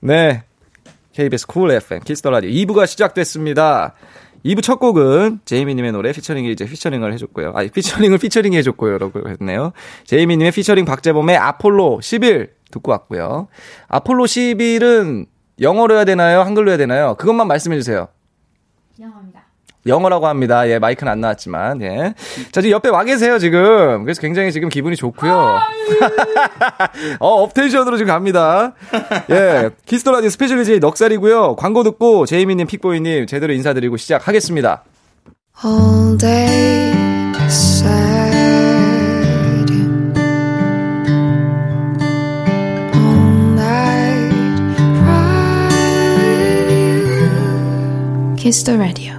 네. 0.00 0.42
KBS 1.12 1.46
쿨 1.46 1.70
FM 1.72 2.00
키스 2.00 2.19
더 2.19 2.30
라디오 2.30 2.48
2부가 2.50 2.86
시작됐습니다. 2.86 3.94
2부 4.48 4.62
첫 4.62 4.78
곡은 4.78 5.40
제이미님의 5.44 5.92
노래 5.92 6.10
피처링이 6.10 6.50
이제 6.50 6.64
피처링을 6.64 7.12
해줬고요. 7.12 7.52
아니, 7.54 7.68
피처링을 7.68 8.16
피처링 8.16 8.54
해줬고요. 8.54 8.96
라고 8.96 9.28
했네요. 9.28 9.72
제이미님의 10.04 10.52
피처링 10.52 10.86
박재범의 10.86 11.36
아폴로 11.36 12.00
11 12.00 12.54
듣고 12.70 12.90
왔고요. 12.92 13.48
아폴로 13.88 14.24
11은 14.24 15.26
영어로 15.60 15.96
해야 15.96 16.04
되나요? 16.06 16.40
한글로 16.40 16.70
해야 16.70 16.78
되나요? 16.78 17.14
그것만 17.18 17.46
말씀해주세요. 17.46 18.08
영어입니다. 18.98 19.37
영어라고 19.86 20.26
합니다. 20.26 20.68
예, 20.68 20.78
마이크는 20.78 21.10
안 21.12 21.20
나왔지만, 21.20 21.80
예. 21.82 22.14
자, 22.52 22.60
지금 22.60 22.70
옆에 22.72 22.88
와 22.90 23.04
계세요, 23.04 23.38
지금. 23.38 24.04
그래서 24.04 24.20
굉장히 24.20 24.52
지금 24.52 24.68
기분이 24.68 24.96
좋고요. 24.96 25.32
어, 27.20 27.28
up 27.42 27.50
tension으로 27.50 27.96
지금 27.96 28.12
갑니다. 28.12 28.74
예. 29.30 29.70
키스 29.86 30.01
더 30.01 30.10
라디오 30.12 30.30
special 30.30 30.58
DJ 30.62 30.80
넉살이고요. 30.80 31.56
광고 31.56 31.82
듣고 31.84 32.26
제이미님, 32.26 32.66
픽보이님 32.66 33.26
제대로 33.26 33.52
인사드리고 33.54 33.96
시작하겠습니다. 33.96 34.84
all 35.64 36.16
day 36.16 36.92
sad 37.48 38.28
all 42.94 43.56
night 43.56 44.30
cry 45.00 45.68
kiss 48.36 48.62
the 48.62 48.78
radio 48.78 49.17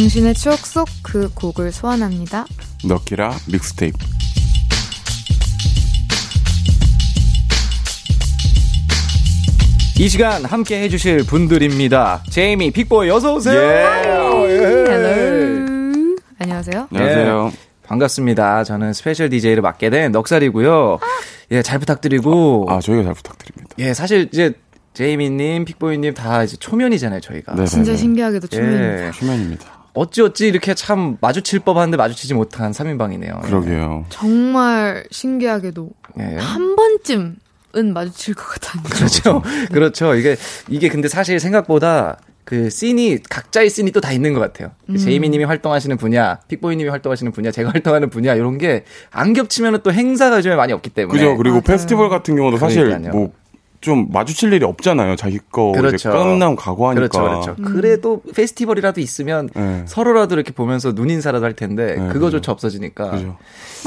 당신의 0.00 0.32
추억 0.32 0.58
속 0.66 0.88
그 1.02 1.28
곡을 1.34 1.72
소환합니다. 1.72 2.46
너키라 2.84 3.34
믹스테이프 3.52 3.98
이 9.98 10.08
시간 10.08 10.44
함께 10.46 10.80
해주실 10.82 11.26
분들입니다. 11.26 12.22
제이미, 12.30 12.70
픽보이, 12.70 13.10
어서오세요. 13.10 13.60
예. 13.60 13.84
Hello. 14.88 16.16
안녕하세요. 16.38 16.88
안녕하세요. 16.90 17.52
반갑습니다. 17.82 18.64
저는 18.64 18.94
special 18.94 19.28
DJ를 19.28 19.60
맡게 19.60 19.90
된 19.90 20.12
넉살이고요. 20.12 20.98
예, 21.50 21.60
잘 21.60 21.78
부탁드리고. 21.78 22.66
아 22.70 22.80
저희가 22.80 23.02
잘 23.04 23.12
부탁드립니다. 23.12 23.74
예, 23.78 23.92
사실 23.92 24.28
이제 24.32 24.54
제이미님, 24.94 25.66
픽보이님 25.66 26.14
다 26.14 26.42
이제 26.42 26.56
초면이잖아요, 26.56 27.20
저희가. 27.20 27.54
네, 27.54 27.66
진짜 27.66 27.90
네, 27.90 27.96
네. 27.96 27.98
신기하게도 27.98 28.46
초면입니다. 28.46 29.06
예. 29.06 29.10
휴면입니다. 29.10 29.79
어찌어찌 29.94 30.46
이렇게 30.48 30.74
참 30.74 31.16
마주칠 31.20 31.60
법한데 31.60 31.96
마주치지 31.96 32.34
못한 32.34 32.72
3인방이네요. 32.72 33.42
그러게요. 33.42 34.04
정말 34.08 35.04
신기하게도 35.10 35.90
예. 36.20 36.36
한 36.38 36.76
번쯤 36.76 37.36
은 37.76 37.92
마주칠 37.92 38.34
것 38.34 38.44
같았는데. 38.48 38.88
그렇죠. 38.96 39.42
그렇죠. 39.72 40.14
이게, 40.16 40.36
이게 40.68 40.88
근데 40.88 41.06
사실 41.06 41.38
생각보다 41.38 42.18
그 42.44 42.68
씬이, 42.68 43.18
각자의 43.30 43.70
씬이 43.70 43.92
또 43.92 44.00
다 44.00 44.10
있는 44.10 44.34
것 44.34 44.40
같아요. 44.40 44.72
그 44.86 44.92
음. 44.94 44.96
제이미님이 44.96 45.44
활동하시는 45.44 45.96
분야, 45.96 46.40
픽보이님이 46.48 46.88
활동하시는 46.90 47.30
분야, 47.30 47.52
제가 47.52 47.70
활동하는 47.70 48.10
분야, 48.10 48.34
이런 48.34 48.58
게 48.58 48.82
안 49.12 49.34
겹치면 49.34 49.82
또 49.84 49.92
행사가 49.92 50.38
요즘에 50.38 50.56
많이 50.56 50.72
없기 50.72 50.90
때문에. 50.90 51.16
그죠. 51.16 51.36
그리고 51.36 51.56
맞아요. 51.56 51.62
페스티벌 51.62 52.08
같은 52.08 52.34
경우도 52.34 52.56
사실 52.56 52.84
그러니까요. 52.86 53.12
뭐 53.14 53.32
좀 53.80 54.08
마주칠 54.10 54.52
일이 54.52 54.64
없잖아요. 54.64 55.16
자기 55.16 55.38
거 55.50 55.70
이제 55.72 55.80
그렇죠. 55.80 56.10
끝나면 56.10 56.54
가고 56.54 56.88
하니까. 56.88 57.08
그렇죠, 57.08 57.54
그렇죠. 57.56 57.56
그래도 57.62 58.22
페스티벌이라도 58.34 59.00
있으면 59.00 59.48
네. 59.54 59.82
서로라도 59.86 60.34
이렇게 60.34 60.52
보면서 60.52 60.94
눈 60.94 61.08
인사라도 61.08 61.46
할 61.46 61.54
텐데 61.54 61.96
네, 61.98 62.08
그거조차 62.12 62.52
없어지니까. 62.52 63.10
그죠. 63.10 63.36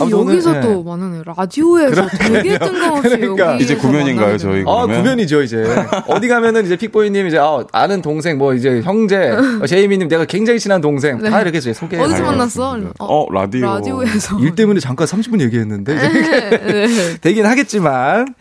여기서 0.09 0.57
예. 0.57 0.61
또 0.61 0.83
많으네요. 0.83 1.23
라디오에서 1.25 2.07
되게 2.07 2.57
뜬금없이 2.57 3.17
그러니까. 3.17 3.55
이제 3.57 3.75
구면인가요, 3.75 4.37
저희? 4.39 4.61
아, 4.61 4.85
그러면? 4.85 4.97
구면이죠, 4.97 5.43
이제. 5.43 5.63
어디 6.07 6.27
가면은 6.27 6.65
이제 6.65 6.75
픽보이님, 6.75 7.27
이제, 7.27 7.37
아, 7.37 7.63
아는 7.71 8.01
동생, 8.01 8.39
뭐, 8.39 8.55
이제, 8.55 8.81
형제, 8.81 9.29
어, 9.61 9.65
제이미님, 9.67 10.07
내가 10.07 10.25
굉장히 10.25 10.59
친한 10.59 10.81
동생, 10.81 11.19
다 11.19 11.41
이렇게 11.41 11.59
이제 11.59 11.73
소개. 11.73 11.97
어디서. 11.99 12.23
만났어? 12.23 12.79
어, 12.99 13.27
라디오. 13.31 13.67
라디오에서. 13.67 14.39
일 14.39 14.55
때문에 14.55 14.79
잠깐 14.79 15.05
30분 15.05 15.41
얘기했는데, 15.41 15.95
이제 15.95 16.09
네, 16.49 16.87
네. 16.87 17.17
되긴 17.21 17.45
하겠지만, 17.45 18.33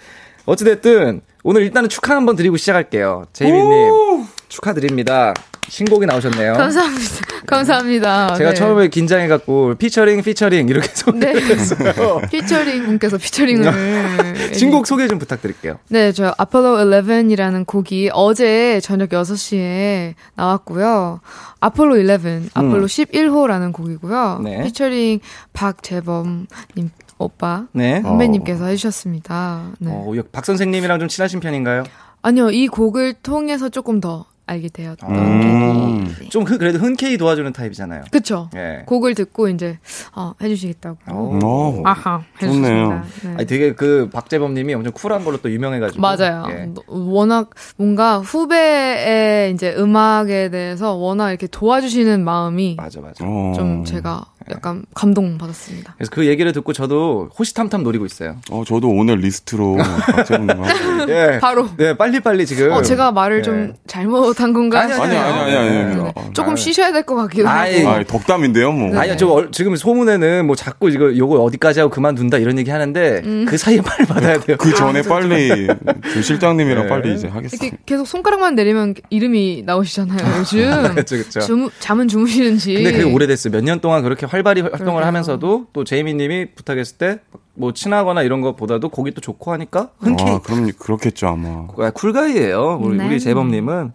어찌 0.47 0.65
됐든, 0.65 1.21
오늘 1.45 1.63
일단은 1.63 1.89
축하 1.89 2.15
한번 2.15 2.37
드리고 2.37 2.57
시작할게요. 2.57 3.27
제이미님, 3.33 4.27
축하드립니다. 4.49 5.35
신곡이 5.69 6.07
나오셨네요. 6.07 6.53
감사합니다. 6.55 7.27
감사합니다. 7.47 8.35
제가 8.35 8.51
네. 8.51 8.55
처음에 8.55 8.89
긴장해갖고, 8.89 9.77
피처링, 9.77 10.23
피처링, 10.23 10.69
이렇게 10.69 10.89
네. 10.89 10.95
소개했어요. 10.95 12.21
피처링 12.31 12.85
분께서 12.85 13.17
피처링을 13.17 14.53
신곡 14.55 14.87
소개 14.87 15.09
좀 15.09 15.19
부탁드릴게요. 15.19 15.79
네, 15.89 16.13
저 16.13 16.35
아폴로 16.37 16.77
11이라는 16.77 17.67
곡이 17.67 18.11
어제 18.13 18.81
저녁 18.81 19.11
6시에 19.11 20.15
나왔고요. 20.35 21.21
아폴로 21.61 21.97
11, 21.97 22.51
아폴로 22.55 22.87
11호라는 22.87 23.73
곡이고요. 23.73 24.37
음. 24.41 24.45
네. 24.45 24.63
피처링 24.65 25.21
박재범 25.55 26.47
님 26.77 26.91
오빠 27.23 27.67
네. 27.73 28.01
선배님께서 28.03 28.67
해주셨습니다. 28.67 29.73
네. 29.79 29.91
어, 29.93 30.13
박 30.33 30.45
선생님이랑 30.45 30.99
좀 30.99 31.09
친하신 31.09 31.41
편인가요? 31.41 31.85
아니요, 32.23 32.51
이 32.51 32.69
곡을 32.69 33.15
통해서 33.15 33.69
조금 33.69 34.01
더 34.01 34.27
알게 34.47 34.69
되었던 34.69 35.11
음. 35.15 36.15
네. 36.21 36.29
좀 36.29 36.43
흔- 36.45 36.59
그래도 36.59 36.79
흔쾌히 36.79 37.17
도와주는 37.17 37.53
타입이잖아요. 37.53 38.03
그쵸. 38.11 38.51
예. 38.57 38.83
곡을 38.87 39.15
듣고 39.15 39.49
이제 39.49 39.79
어, 40.15 40.33
해주시겠다고. 40.43 40.99
오. 41.13 41.39
어. 41.43 41.83
아하, 41.85 42.23
좋네요. 42.41 43.03
해주셨습니다. 43.03 43.05
네. 43.29 43.35
아니, 43.39 43.47
되게 43.47 43.73
그 43.75 44.11
박재범님이 44.13 44.75
엄청 44.75 44.93
쿨한 44.93 45.25
걸로 45.25 45.39
또 45.39 45.51
유명해가지고. 45.51 46.01
맞아요. 46.01 46.45
예. 46.51 46.67
너- 46.67 46.83
워낙 46.89 47.51
뭔가 47.77 48.19
후배의 48.19 49.53
이제 49.53 49.75
음악에 49.79 50.51
대해서 50.51 50.95
워낙 50.95 51.31
이렇게 51.31 51.47
도와주시는 51.47 52.25
마음이 52.25 52.75
맞아, 52.77 53.01
맞아. 53.01 53.25
어. 53.25 53.53
좀 53.57 53.85
제가 53.85 54.25
약간 54.53 54.85
감동 54.95 55.39
받았습니다. 55.39 55.95
그래서 55.97 56.11
그 56.13 56.27
얘기를 56.27 56.53
듣고 56.53 56.73
저도 56.73 57.31
호시탐탐 57.39 57.83
노리고 57.83 58.07
있어요. 58.07 58.37
어, 58.51 58.63
저도 58.67 58.89
오늘 58.89 59.17
리스트로. 59.19 59.79
예. 61.09 61.39
바로. 61.43 61.69
네, 61.77 61.97
빨리빨리 61.97 62.47
지금. 62.47 62.73
어, 62.73 62.83
제가 62.83 63.13
말을 63.13 63.39
예. 63.39 63.43
좀 63.43 63.75
잘못한 63.87 64.53
건가? 64.53 64.81
아니, 64.81 64.93
아니, 64.93 65.03
아니, 65.03 65.17
아니, 65.17 65.57
아니, 65.57 65.57
아니. 65.79 65.97
네. 65.97 66.13
아니. 66.17 66.33
조금 66.33 66.51
아니. 66.53 66.61
쉬셔야 66.61 66.93
될 66.93 67.03
것 67.03 67.17
같기도 67.17 67.49
하고. 67.49 67.89
아, 67.89 68.03
덕담인데요, 68.05 68.71
뭐. 68.73 68.97
아니요, 68.97 69.17
저 69.17 69.27
얼- 69.29 69.51
지금 69.51 69.75
소문에는 69.75 70.47
뭐 70.47 70.55
자꾸 70.55 70.89
이거, 70.89 71.17
요거 71.17 71.43
어디까지 71.43 71.81
하고 71.81 71.91
그만둔다 71.91 72.39
이런 72.39 72.59
얘기 72.59 72.71
하는데 72.71 73.23
음. 73.25 73.45
그 73.49 73.57
사이에 73.59 73.81
빨리 73.83 74.07
받아야 74.07 74.39
돼요. 74.39 74.57
그 74.59 74.73
전에 74.75 75.03
빨리 75.03 75.67
그 76.13 76.23
실장님이랑 76.23 76.85
네. 76.85 76.89
빨리 76.89 77.15
이제 77.15 77.27
하겠습니다. 77.27 77.65
이렇게 77.67 77.79
계속 77.85 78.07
손가락만 78.07 78.55
내리면 78.55 78.95
이름이 79.11 79.65
나오시잖아요, 79.67 80.39
요즘. 80.39 80.95
그쵸, 80.95 81.17
그쵸. 81.17 81.41
주무, 81.41 81.71
잠은 81.81 82.07
주무시는지. 82.09 82.75
근데 82.75 82.93
그게 82.93 83.03
오래됐어요. 83.05 83.51
몇 83.53 83.63
년 83.63 83.81
동안 83.81 84.03
그렇게 84.03 84.27
활 84.27 84.42
발히 84.43 84.61
활동을 84.63 84.85
그러게요. 84.85 85.07
하면서도 85.07 85.67
또 85.73 85.85
제이미님이 85.85 86.55
부탁했을 86.55 86.99
때 86.99 87.19
뭐 87.55 87.73
친하거나 87.73 88.23
이런 88.23 88.41
것보다도 88.41 88.89
곡이 88.89 89.13
또 89.13 89.21
좋고 89.21 89.53
하니까 89.53 89.91
흔쾌히 89.99 90.31
아, 90.31 90.39
그럼 90.41 90.71
그렇겠죠, 90.79 91.29
아마. 91.29 91.67
아, 91.79 91.91
쿨가이예요. 91.91 92.79
우리, 92.83 92.97
네. 92.97 93.07
우리 93.07 93.21
재범님은 93.21 93.93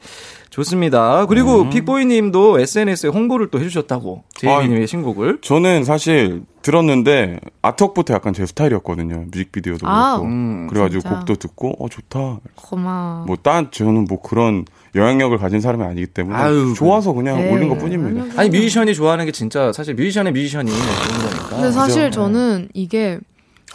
좋습니다. 0.50 1.26
그리고 1.28 1.62
음. 1.62 1.70
픽보이님도 1.70 2.60
SNS에 2.60 3.10
홍보를 3.10 3.50
또 3.50 3.60
해주셨다고 3.60 4.24
제이미님의 4.36 4.88
신곡을. 4.88 5.40
저는 5.42 5.84
사실 5.84 6.44
들었는데 6.68 7.40
아트웍부터 7.62 8.14
약간 8.14 8.34
제 8.34 8.46
스타일이었거든요. 8.46 9.28
뮤직비디오도 9.32 9.88
아, 9.88 10.18
그렇고. 10.18 10.26
음, 10.28 10.68
그래가지고 10.68 11.02
진짜. 11.02 11.16
곡도 11.16 11.36
듣고 11.36 11.76
어 11.80 11.88
좋다. 11.88 12.40
고마워. 12.56 13.24
뭐딴 13.26 13.72
저는 13.72 14.04
뭐 14.04 14.22
그런 14.22 14.66
영향력을 14.94 15.38
가진 15.38 15.62
사람이 15.62 15.84
아니기 15.86 16.08
때문에 16.08 16.38
아유, 16.38 16.74
좋아서 16.76 17.14
그냥 17.14 17.38
네. 17.38 17.54
올린 17.54 17.70
것 17.70 17.78
뿐입니다. 17.78 18.38
아니 18.40 18.50
뮤지션이 18.50 18.94
좋아하는 18.96 19.26
게 19.26 19.32
진짜 19.32 19.72
사실 19.72 19.96
뮤지션의 19.96 20.34
뮤지션이 20.34 20.70
좋은 20.70 21.30
거니까. 21.30 21.50
근데 21.56 21.72
사실 21.72 22.06
그죠? 22.10 22.22
저는 22.22 22.68
이게 22.74 23.20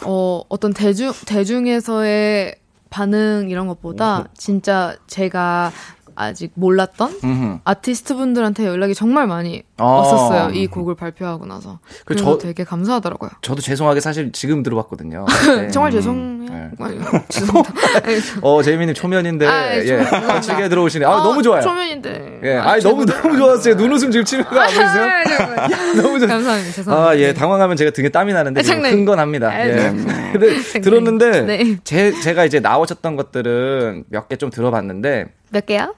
어 0.05 0.41
어떤 0.49 0.71
대중 0.71 1.11
대중에서의 1.25 2.55
반응 2.91 3.47
이런 3.49 3.65
것보다 3.67 4.25
진짜 4.37 4.95
제가 5.07 5.71
아직 6.15 6.51
몰랐던 6.55 7.19
음흠. 7.23 7.59
아티스트 7.63 8.15
분들한테 8.15 8.65
연락이 8.65 8.93
정말 8.93 9.27
많이 9.27 9.63
아. 9.77 9.83
왔었어요. 9.85 10.51
이 10.53 10.67
곡을 10.67 10.95
발표하고 10.95 11.45
나서. 11.45 11.79
그 12.05 12.13
그래서 12.15 12.25
저- 12.25 12.37
되게 12.37 12.63
감사하더라고요. 12.63 13.31
저도 13.41 13.61
죄송하게 13.61 13.99
사실 13.99 14.31
지금 14.31 14.63
들어봤거든요. 14.63 15.25
네. 15.57 15.67
정말 15.69 15.91
죄송해요. 15.91 16.43
네. 16.53 16.69
아니, 16.79 16.99
죄송합니다. 17.29 17.81
아니, 18.03 18.15
어 18.41 18.61
제이미님 18.61 18.93
초면인데 18.93 19.47
아, 19.47 19.75
예, 19.75 19.79
예. 19.85 19.97
거칠게 20.03 20.69
들어오시네. 20.69 21.05
아 21.05 21.09
어, 21.09 21.23
너무 21.23 21.41
좋아요. 21.41 21.61
초면인데. 21.61 22.41
예, 22.43 22.55
아, 22.57 22.71
아니 22.71 22.83
너무 22.83 23.05
너무 23.05 23.37
좋았어요. 23.37 23.75
눈웃음 23.75 24.11
지금 24.11 24.23
치는 24.25 24.43
거안 24.45 24.67
보이세요? 24.67 24.85
아, 24.85 25.23
죄송해요. 25.23 25.95
너무 26.01 26.19
좋. 26.19 26.27
감사합니다. 26.27 26.71
죄송합니다. 26.73 27.09
아, 27.09 27.17
예, 27.17 27.33
당황하면 27.33 27.75
제가 27.77 27.91
등에 27.91 28.09
땀이 28.09 28.33
나는데 28.33 28.59
아, 28.59 28.63
장난. 28.63 28.91
흥건합니다. 28.93 29.47
아, 29.49 29.67
예. 29.67 29.73
네. 29.73 30.31
근데 30.33 30.81
들었는데 30.81 31.41
네. 31.41 31.77
제 31.83 32.11
제가 32.21 32.45
이제 32.45 32.59
나오셨던 32.59 33.15
것들은 33.15 34.03
몇 34.09 34.27
개 34.27 34.37
좀 34.37 34.49
들어봤는데 34.49 35.27
몇 35.51 35.65
개요? 35.65 35.93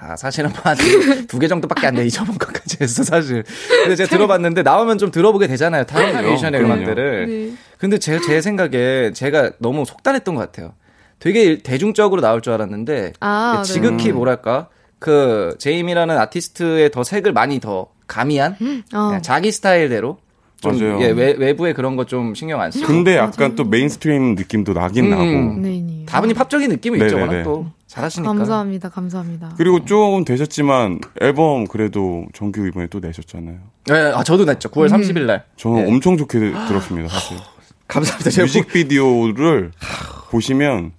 아, 0.00 0.14
사실은 0.16 0.50
한두 0.50 1.38
개 1.40 1.48
정도밖에 1.48 1.88
안 1.88 1.96
돼. 1.96 2.06
잊어본 2.06 2.38
것까지 2.38 2.78
했어, 2.80 3.02
사실. 3.02 3.42
근데 3.82 3.96
제가 3.96 4.08
들어봤는데 4.08 4.62
나오면 4.62 4.98
좀 4.98 5.10
들어보게 5.10 5.48
되잖아요. 5.48 5.84
다른 5.84 6.12
variation의 6.12 6.60
그럼요. 6.60 6.74
음악들을. 6.82 7.26
네. 7.26 7.52
근데 7.78 7.98
제, 7.98 8.20
제 8.20 8.40
생각에 8.40 9.12
제가 9.12 9.52
너무 9.58 9.84
속단했던 9.84 10.34
것 10.36 10.40
같아요. 10.40 10.74
되게 11.18 11.58
대중적으로 11.58 12.20
나올 12.20 12.40
줄 12.42 12.52
알았는데 12.52 13.14
아, 13.18 13.62
네. 13.64 13.72
지극히 13.72 14.12
뭐랄까 14.12 14.68
그 15.00 15.56
제이미라는 15.58 16.16
아티스트의 16.16 16.92
더 16.92 17.02
색을 17.02 17.32
많이 17.32 17.58
더 17.58 17.88
가미한 18.06 18.52
어. 18.94 19.06
그냥 19.08 19.20
자기 19.22 19.50
스타일대로 19.50 20.18
좀 20.60 20.72
맞아요. 20.78 21.00
예, 21.00 21.06
외, 21.10 21.34
외부에 21.38 21.72
그런 21.72 21.94
거 21.96 22.04
좀 22.04 22.34
신경 22.34 22.60
안 22.60 22.70
쓰고 22.72 22.86
근데 22.86 23.16
약간 23.16 23.54
또 23.54 23.64
mainstream 23.64 24.34
느낌도 24.34 24.72
나긴 24.72 25.04
음. 25.06 25.10
나고. 25.10 25.22
네, 25.60 25.80
네. 25.80 26.04
다분히 26.06 26.34
팝적인 26.34 26.68
느낌이 26.70 26.98
있죠. 26.98 27.16
네네네. 27.16 27.30
워낙 27.36 27.42
또 27.44 27.66
잘하시니까. 27.86 28.32
감사합니다. 28.32 28.88
감사합니다. 28.88 29.54
그리고 29.56 29.84
조금 29.84 30.24
되셨지만 30.24 31.00
앨범 31.20 31.66
그래도 31.66 32.26
정규 32.32 32.66
이번에 32.66 32.86
또 32.88 32.98
내셨잖아요. 33.00 33.56
네, 33.86 33.94
아 34.14 34.22
저도 34.24 34.44
냈죠. 34.44 34.68
9월 34.70 34.88
30일 34.88 35.26
날. 35.26 35.44
저는 35.56 35.82
예. 35.86 35.90
엄청 35.90 36.16
좋게 36.16 36.38
들었습니다, 36.38 37.08
사실. 37.08 37.36
감사합니다. 37.88 38.30
제가 38.30 38.44
뮤직비디오를 38.46 39.70
보시면 40.30 40.92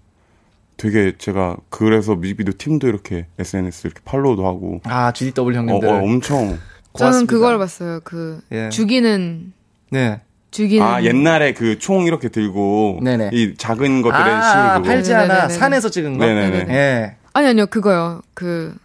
되게 0.78 1.14
제가 1.18 1.58
그래서 1.70 2.16
뮤직비디오 2.16 2.54
팀도 2.58 2.88
이렇게 2.88 3.26
SNS 3.38 3.88
이렇게 3.88 4.02
팔로우도 4.06 4.46
하고 4.48 4.80
아 4.86 5.12
GDW 5.12 5.52
어, 5.52 5.54
형님들. 5.60 5.90
어, 5.90 5.98
엄청 6.02 6.58
저는 6.98 7.12
고맙습니다. 7.28 7.32
그걸 7.34 7.58
봤어요. 7.58 8.00
그 8.04 8.40
예. 8.52 8.70
죽이는 8.70 9.54
네. 9.92 10.22
죽이는 10.52 10.86
아 10.86 11.04
옛날에 11.04 11.54
그 11.54 11.78
총 11.78 12.06
이렇게 12.06 12.30
들고 12.30 13.00
네네. 13.04 13.30
이 13.34 13.54
작은 13.56 14.02
것들의 14.02 14.34
아, 14.34 14.42
시 14.42 14.78
그거 14.80 14.82
팔지 14.90 15.14
않아 15.14 15.28
네네네네. 15.28 15.54
산에서 15.54 15.90
찍은 15.90 16.18
거. 16.18 16.26
네네네. 16.26 16.74
예. 16.74 17.16
아니 17.34 17.48
아니요 17.48 17.68
그거요. 17.68 18.22
그 18.34 18.76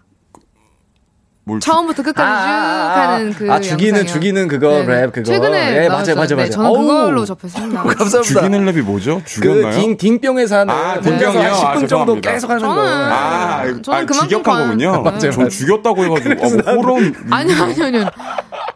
뭘 1.47 1.61
처음부터 1.61 2.03
끝까지 2.03 2.43
쭉 2.43 2.49
하는 2.51 3.33
그 3.35 3.53
아, 3.53 3.61
죽이는 3.61 3.99
영상이요. 4.01 4.13
죽이는 4.15 4.49
그거 4.49 4.69
네네. 4.71 4.87
랩 5.03 5.13
그거. 5.13 5.25
최근에 5.31 5.85
예, 5.85 5.89
나왔어요. 5.89 6.15
맞아요, 6.15 6.17
맞아요, 6.17 6.27
네, 6.29 6.35
맞아요. 6.37 6.51
저는 6.51 6.71
어우, 6.71 6.79
그걸로 6.87 7.25
접했습니다. 7.27 7.83
감사합니다. 7.85 8.23
죽이는 8.23 8.65
랩이 8.67 8.81
뭐죠? 8.83 9.21
죽였나요? 9.27 9.71
그 9.71 9.77
딩, 9.79 9.97
딩병에 9.99 10.47
사는 10.47 10.73
아, 10.73 10.95
혼자서 10.95 11.11
딩병이요? 11.11 11.41
한 11.41 11.53
10분 11.77 11.85
아, 11.85 11.87
정도. 11.87 12.21
계속 12.21 12.51
하는 12.51 12.63
거. 12.63 12.69
저는- 12.69 12.79
아, 12.81 13.63
저는 13.63 13.75
아 13.77 14.07
그만큼 14.07 14.29
직역한 14.29 14.43
관- 14.43 14.65
거군요. 14.69 15.03
맞아요, 15.03 15.19
전 15.19 15.31
맞아요. 15.37 15.49
죽였다고 15.51 16.05
해가지고 16.07 16.47
어, 16.47 16.51
뭐 16.51 16.73
호론 16.83 17.15
아니 17.31 17.53
아니 17.53 17.83
아니 17.83 18.05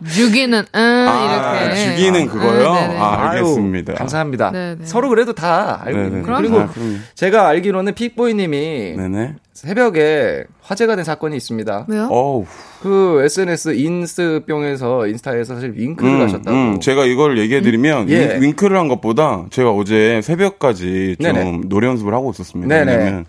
죽이는 0.06 0.64
응 0.74 0.80
아, 1.08 1.58
이렇게 1.64 1.96
죽이는 1.96 2.26
그거요? 2.28 2.74
네, 2.74 2.80
네네. 2.88 2.98
아, 2.98 3.30
아유, 3.30 3.38
알겠습니다. 3.38 3.94
감사합니다. 3.94 4.50
네네. 4.52 4.76
서로 4.84 5.08
그래도 5.08 5.32
다 5.32 5.80
알고. 5.84 5.98
있는 5.98 6.22
그럼요. 6.22 6.42
그리고 6.42 6.60
아. 6.60 6.68
제가 7.14 7.48
알기로는 7.48 7.94
픽보이 7.94 8.34
님이 8.34 8.94
네네. 8.96 9.36
새벽에 9.62 10.44
화제가 10.62 10.94
된 10.94 11.04
사건이 11.04 11.36
있습니다. 11.36 11.86
왜요? 11.88 12.06
어우. 12.12 12.46
그 12.80 13.22
SNS 13.24 13.74
인스병에서 13.74 15.08
인스타에서 15.08 15.54
사실 15.56 15.74
윙크를 15.76 16.12
음, 16.12 16.20
하셨다고. 16.22 16.56
음, 16.56 16.80
제가 16.80 17.04
이걸 17.06 17.38
얘기해 17.38 17.60
드리면 17.62 18.08
예. 18.08 18.34
윙, 18.36 18.42
윙크를 18.42 18.78
한 18.78 18.86
것보다 18.86 19.46
제가 19.50 19.72
어제 19.72 20.20
새벽까지 20.22 21.16
좀 21.20 21.32
네네. 21.32 21.60
노래 21.66 21.88
연습을 21.88 22.14
하고 22.14 22.30
있었습니다. 22.30 22.72
네네. 22.72 22.96
왜냐면 22.96 23.24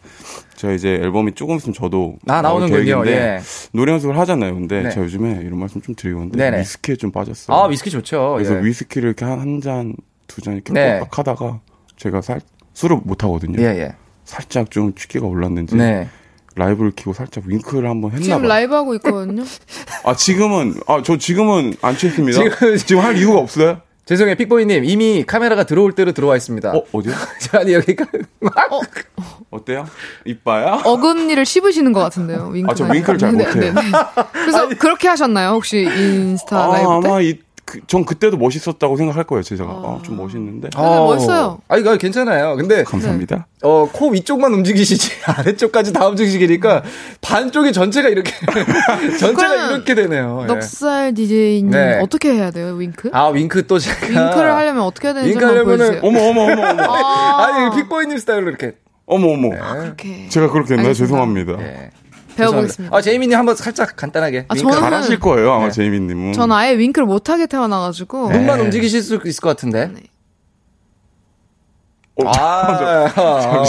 제가 0.56 0.74
이제 0.74 0.90
앨범이 1.02 1.34
조금 1.34 1.56
있으면 1.56 1.74
저도 1.74 2.18
아, 2.28 2.44
나오는군요. 2.44 3.04
예. 3.08 3.40
노래 3.72 3.94
연습을 3.94 4.16
하잖아요. 4.20 4.54
근데 4.54 4.84
네. 4.84 4.90
제가 4.92 5.06
요즘에 5.06 5.40
이런 5.44 5.58
말씀 5.60 5.82
좀 5.82 5.96
드리고 5.96 6.20
있는데 6.20 6.38
네네. 6.38 6.60
위스키에 6.60 6.96
좀 6.96 7.12
빠졌어요. 7.12 7.58
아 7.58 7.66
위스키 7.66 7.90
좋죠. 7.90 8.34
그래서 8.36 8.56
예. 8.56 8.64
위스키를 8.64 9.08
이렇게 9.10 9.26
한한 9.26 9.62
잔, 9.62 9.96
두 10.28 10.42
잔 10.44 10.54
이렇게 10.54 10.74
네. 10.74 11.00
빡 11.00 11.18
하다가 11.18 11.62
제가 11.98 12.22
살 12.22 12.40
술을 12.76 12.98
못 13.04 13.24
하거든요. 13.24 13.60
예 13.64 13.66
예. 13.80 13.96
살짝 14.26 14.70
좀 14.70 14.94
취기가 14.94 15.26
올랐는지 15.26 15.76
네. 15.76 16.08
라이브를 16.60 16.92
키고 16.92 17.14
살짝 17.14 17.46
윙크를 17.48 17.90
한번 17.90 18.12
했나 18.12 18.24
지금 18.24 18.42
봐. 18.44 18.48
라이브 18.50 18.74
하고 18.76 18.94
있거든요. 18.96 19.44
아 20.06 20.16
지금은 20.16 20.76
아 20.88 21.02
저 21.04 21.18
지금은 21.18 21.74
안 21.82 21.98
취했습니다. 21.98 22.38
지금- 22.44 22.78
지금 22.78 23.02
할 23.04 23.18
이유가 23.18 23.40
없어요? 23.40 23.82
죄송해요 24.06 24.36
픽보이님 24.38 24.86
이미 24.86 25.24
카메라가 25.26 25.66
들어올 25.66 25.94
대로 25.94 26.12
들어와 26.14 26.36
있습니다. 26.36 26.72
어 26.76 26.84
어디요? 26.92 27.14
아니 27.54 27.74
여기가 27.74 28.06
어때요? 29.52 29.86
이빠야? 30.26 30.82
어금니를 30.84 31.46
씹으시는 31.46 31.94
것 31.94 32.00
같은데요. 32.02 32.48
윙크. 32.54 32.72
아, 32.72 32.76
저 32.76 32.86
윙크를 32.86 33.20
잘 33.20 33.32
못해요. 33.34 33.74
그래서 34.34 34.68
그렇게 34.80 35.08
하셨나요? 35.08 35.50
혹시 35.52 35.82
인스타 35.84 36.58
아, 36.58 36.68
라이브 36.68 36.88
때? 37.04 37.08
아마 37.10 37.22
이, 37.22 37.40
그, 37.70 37.82
전 37.86 38.04
그때도 38.04 38.36
멋있었다고 38.38 38.98
생각할 38.98 39.26
거예요. 39.26 39.44
제가 39.44 39.64
아, 39.64 40.00
좀 40.04 40.18
멋있는데. 40.18 40.70
근데 40.76 40.88
멋있어요. 40.98 41.60
아 41.68 41.78
이거 41.78 41.96
괜찮아요. 41.98 42.56
근데 42.56 42.84
감사합니다. 42.84 43.46
어, 43.62 43.88
코 43.94 44.10
위쪽만 44.10 44.52
움직이시지 44.54 45.12
아래쪽까지 45.30 45.94
다 45.94 46.08
움직이시니까 46.08 46.82
반쪽이 47.22 47.72
전체가 47.72 48.10
이렇게 48.10 48.32
전체가 49.20 49.72
이렇게 49.72 49.94
되네요. 49.94 50.40
예. 50.44 50.48
넉살 50.48 51.14
DJ님 51.14 51.70
네. 51.70 52.00
어떻게 52.02 52.34
해야 52.34 52.50
돼요? 52.50 52.74
윙크? 52.74 53.12
아 53.14 53.28
윙크 53.28 53.68
또 53.68 53.78
제가 53.78 54.08
윙크를 54.08 54.52
하려면 54.56 54.82
어떻게 54.82 55.10
해야 55.10 55.14
되는지 55.14 55.34
윙크 55.36 55.46
하려면은. 55.46 56.00
어머 56.02 56.22
어머 56.22 56.42
어머 56.52 56.70
어머 56.72 56.84
아, 56.90 57.46
아니 57.46 57.76
픽보이님 57.76 58.18
스타일로 58.18 58.50
이렇게 58.50 58.74
어머 59.06 59.28
어머. 59.28 59.50
그렇게 59.50 60.28
제가 60.30 60.50
그렇게 60.50 60.74
했나요? 60.74 60.94
죄송합니다. 60.96 61.54
예. 61.62 61.92
배워보겠습니다. 62.40 62.96
아 62.96 63.02
제이미님 63.02 63.38
한번 63.38 63.56
살짝 63.56 63.96
간단하게 63.96 64.46
아, 64.48 64.54
윙크 64.56 64.70
저는- 64.70 64.80
잘하실 64.80 65.20
거예요 65.20 65.52
아마 65.54 65.66
네. 65.66 65.72
제이미님은. 65.72 66.34
전 66.34 66.52
아예 66.52 66.78
윙크를 66.78 67.06
못하게 67.06 67.46
태어나가지고 67.48 68.32
눈만 68.32 68.58
네. 68.60 68.64
움직이실 68.66 69.02
수 69.04 69.20
있을 69.26 69.42
것 69.42 69.50
같은데. 69.50 69.92
어, 72.22 72.28
아, 72.28 73.10
아, 73.16 73.64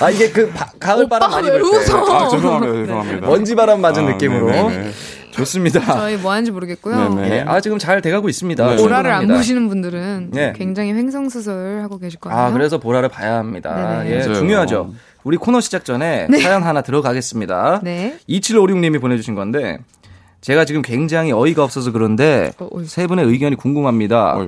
아, 0.00 0.10
이게 0.10 0.30
그 0.30 0.48
바- 0.50 0.70
가을 0.78 1.08
바람 1.08 1.32
많이 1.32 1.48
왜불 1.50 1.62
때. 1.70 1.76
웃어? 1.92 2.14
아 2.14 2.28
죄송합니다 2.28 2.72
죄송합니다. 2.74 3.26
먼지 3.26 3.54
바람 3.56 3.80
맞은 3.80 4.04
아, 4.06 4.10
느낌으로. 4.12 4.50
네네네. 4.50 4.90
좋습니다. 5.32 5.80
저희 5.80 6.16
뭐 6.16 6.30
하는지 6.32 6.50
모르겠고요. 6.52 7.14
네네. 7.14 7.30
예, 7.36 7.44
아 7.46 7.60
지금 7.60 7.78
잘 7.78 8.00
돼가고 8.00 8.28
있습니다. 8.28 8.70
네. 8.70 8.76
보라를 8.76 9.10
안. 9.12 9.26
보시는 9.26 9.68
분들은 9.68 10.30
네. 10.32 10.52
굉장히 10.56 10.92
횡성수설 10.94 11.80
하고 11.82 11.98
계실 11.98 12.20
거예요. 12.20 12.36
아, 12.38 12.52
그래서 12.52 12.78
보라를 12.78 13.08
봐야 13.08 13.34
합니다. 13.38 14.02
네네. 14.04 14.10
예, 14.12 14.18
맞아요. 14.20 14.34
중요하죠. 14.34 14.94
우리 15.28 15.36
코너 15.36 15.60
시작 15.60 15.84
전에 15.84 16.26
사연 16.40 16.62
하나 16.62 16.80
들어가겠습니다. 16.80 17.80
네. 17.82 18.18
2756님이 18.30 18.98
보내주신 18.98 19.34
건데, 19.34 19.76
제가 20.40 20.64
지금 20.64 20.80
굉장히 20.80 21.32
어이가 21.32 21.62
없어서 21.62 21.92
그런데, 21.92 22.50
어. 22.58 22.66
세 22.86 23.06
분의 23.06 23.26
의견이 23.26 23.54
궁금합니다. 23.56 24.38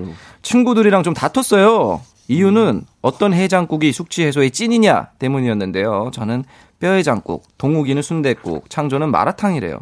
친구들이랑 0.40 1.02
좀 1.02 1.12
다퉜어요. 1.12 2.00
이유는 2.28 2.86
어떤 3.02 3.34
해장국이 3.34 3.92
숙취 3.92 4.24
해소의 4.24 4.52
찐이냐 4.52 5.08
때문이었는데요. 5.18 6.12
저는 6.14 6.44
뼈해장국, 6.78 7.42
동욱이는 7.58 8.00
순댓국, 8.00 8.70
창조는 8.70 9.10
마라탕이래요. 9.10 9.80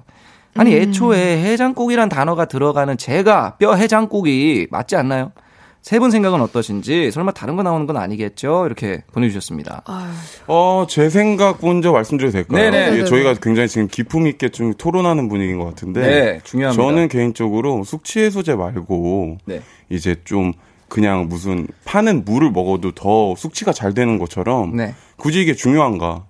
아니 0.57 0.75
음. 0.75 0.81
애초에 0.81 1.45
해장국이란 1.45 2.09
단어가 2.09 2.47
들어가는 2.47 2.97
제가 2.97 3.55
뼈해장국이 3.59 4.67
맞지 4.73 4.97
않나요? 4.97 5.31
세 5.89 5.99
분 6.01 6.11
생각은 6.11 6.43
어떠신지 6.43 7.11
설마 7.11 7.33
다른 7.33 7.57
거 7.57 7.63
나오는 7.63 7.87
건 7.87 7.97
아니겠죠? 7.97 8.67
이렇게 8.67 9.05
보내주셨습니다. 9.11 9.81
아유, 9.87 10.11
어, 10.47 10.85
제 10.87 11.09
생각 11.09 11.61
먼저 11.63 11.93
말씀드려도 11.93 12.33
될까요? 12.33 12.71
네네. 12.71 12.95
이게 12.95 13.05
저희가 13.07 13.33
굉장히 13.41 13.69
지금 13.71 13.89
기품 13.89 14.27
있게 14.27 14.51
좀 14.51 14.75
토론하는 14.75 15.31
분위기인 15.31 15.59
것 15.59 15.65
같은데. 15.65 16.01
네, 16.03 16.41
중요합니다. 16.45 16.83
저는 16.83 17.09
개인적으로 17.09 17.85
숙취 17.85 18.21
해소제 18.21 18.55
말고 18.57 19.39
네. 19.47 19.63
이제 19.89 20.15
좀 20.25 20.53
그냥 20.91 21.27
무슨 21.27 21.67
파는 21.87 22.27
물을 22.27 22.51
먹어도 22.51 22.93
더 22.93 23.35
숙취가 23.35 23.73
잘 23.73 23.95
되는 23.95 24.19
것처럼 24.19 24.77
네. 24.77 24.95
굳이 25.17 25.41
이게 25.41 25.55
중요한가? 25.55 26.27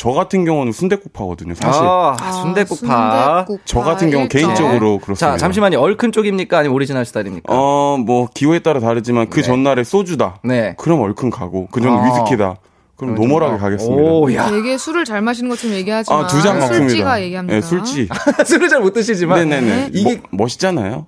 저 0.00 0.12
같은 0.12 0.46
경우는 0.46 0.72
순대국 0.72 1.12
파거든요. 1.12 1.54
사실 1.54 1.82
아, 1.82 2.16
아, 2.18 2.32
순대국파. 2.32 3.46
저 3.66 3.80
같은 3.80 4.10
경우. 4.10 4.28
개인적으로 4.28 4.96
그렇습니다. 4.96 5.32
자, 5.32 5.36
잠시만요. 5.36 5.78
얼큰 5.78 6.12
쪽입니까? 6.12 6.56
아니면 6.56 6.74
오리지널 6.74 7.04
스타일입니까? 7.04 7.52
어, 7.54 7.98
뭐 7.98 8.26
기호에 8.32 8.60
따라 8.60 8.80
다르지만 8.80 9.28
그 9.28 9.40
네. 9.40 9.42
전날에 9.42 9.84
소주다. 9.84 10.38
네. 10.42 10.74
그럼 10.78 11.02
얼큰 11.02 11.28
가고 11.28 11.66
그전 11.66 11.92
아. 11.92 12.02
위스키다. 12.06 12.56
그럼 13.00 13.14
노멀하게 13.16 13.58
가겠습니다. 13.58 14.02
오, 14.02 14.32
야. 14.34 14.50
되게 14.50 14.76
술을 14.78 15.04
잘 15.04 15.22
마시는 15.22 15.48
것처럼 15.50 15.76
얘기하지만 15.76 16.24
아, 16.24 16.26
두잔 16.26 16.58
먹습니다. 16.58 16.88
술지가 16.88 17.22
얘기합니다. 17.22 17.54
네, 17.54 17.60
술지. 17.62 18.08
술을 18.46 18.68
잘 18.68 18.80
못 18.80 18.92
드시지만. 18.92 19.48
네네네. 19.48 19.90
이게 19.92 20.16
뭐, 20.30 20.42
멋있잖아요. 20.44 21.06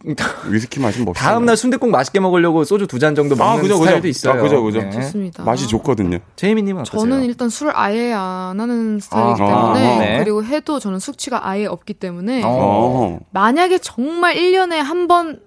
위스키 0.48 0.80
마시면 0.80 1.04
멋있어요. 1.06 1.30
다음 1.30 1.44
날 1.44 1.56
순대국 1.56 1.90
맛있게 1.90 2.20
먹으려고 2.20 2.64
소주 2.64 2.86
두 2.86 2.98
잔 2.98 3.14
정도 3.14 3.36
먹는 3.36 3.52
아, 3.58 3.60
그죠, 3.60 3.74
그죠. 3.74 3.84
스타일도 3.84 4.08
있어요. 4.08 4.32
아, 4.34 4.36
그죠, 4.42 4.62
그죠. 4.62 4.80
네. 4.82 4.90
좋습니다. 4.90 5.42
맛이 5.44 5.66
좋거든요. 5.68 6.18
제이미 6.36 6.62
님은 6.62 6.82
어떠세요? 6.82 7.00
저는 7.00 7.24
일단 7.24 7.48
술을 7.48 7.72
아예 7.76 8.12
안 8.12 8.58
하는 8.60 8.98
스타일이기 9.00 9.42
아, 9.42 9.46
때문에 9.74 9.98
네. 9.98 10.18
그리고 10.18 10.44
해도 10.44 10.78
저는 10.78 10.98
숙취가 10.98 11.48
아예 11.48 11.66
없기 11.66 11.94
때문에 11.94 12.42
어. 12.44 12.48
어. 12.48 13.18
만약에 13.32 13.78
정말 13.78 14.34
1년에 14.36 14.76
한 14.76 15.02
번 15.08 15.40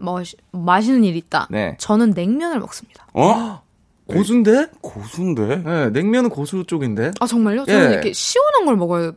마시는 0.52 1.04
일이 1.06 1.18
있다. 1.18 1.48
네. 1.50 1.76
저는 1.80 2.12
냉면을 2.12 2.60
먹습니다. 2.60 3.08
어? 3.14 3.62
고수인데? 4.08 4.68
고수인데? 4.82 5.64
네, 5.64 5.90
냉면은 5.90 6.30
고수 6.30 6.64
쪽인데. 6.66 7.12
아 7.20 7.26
정말요? 7.28 7.66
저는 7.66 7.90
예. 7.90 7.94
이렇게 7.94 8.14
시원한 8.14 8.66
걸 8.66 8.76
먹어야 8.76 9.12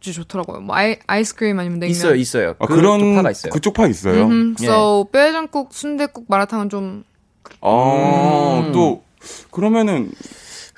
지 0.00 0.12
좋더라고요. 0.12 0.60
뭐 0.60 0.76
아이, 0.76 0.96
아이스크림 1.06 1.58
아니면 1.58 1.78
냉면. 1.78 1.90
있어요, 1.90 2.14
있어요. 2.14 2.54
아, 2.58 2.66
그 2.66 2.76
그런 2.76 3.00
쪽파가 3.00 3.30
있어요. 3.30 3.50
그쪽 3.52 3.72
파 3.74 3.86
있어요. 3.86 4.26
음, 4.26 4.54
예. 4.60 4.64
so 4.66 5.04
뼈해장국, 5.10 5.72
순대국, 5.72 6.26
마라탕은 6.28 6.68
좀 6.68 7.04
아, 7.62 8.62
음. 8.66 8.72
또 8.72 9.02
그러면은 9.50 10.10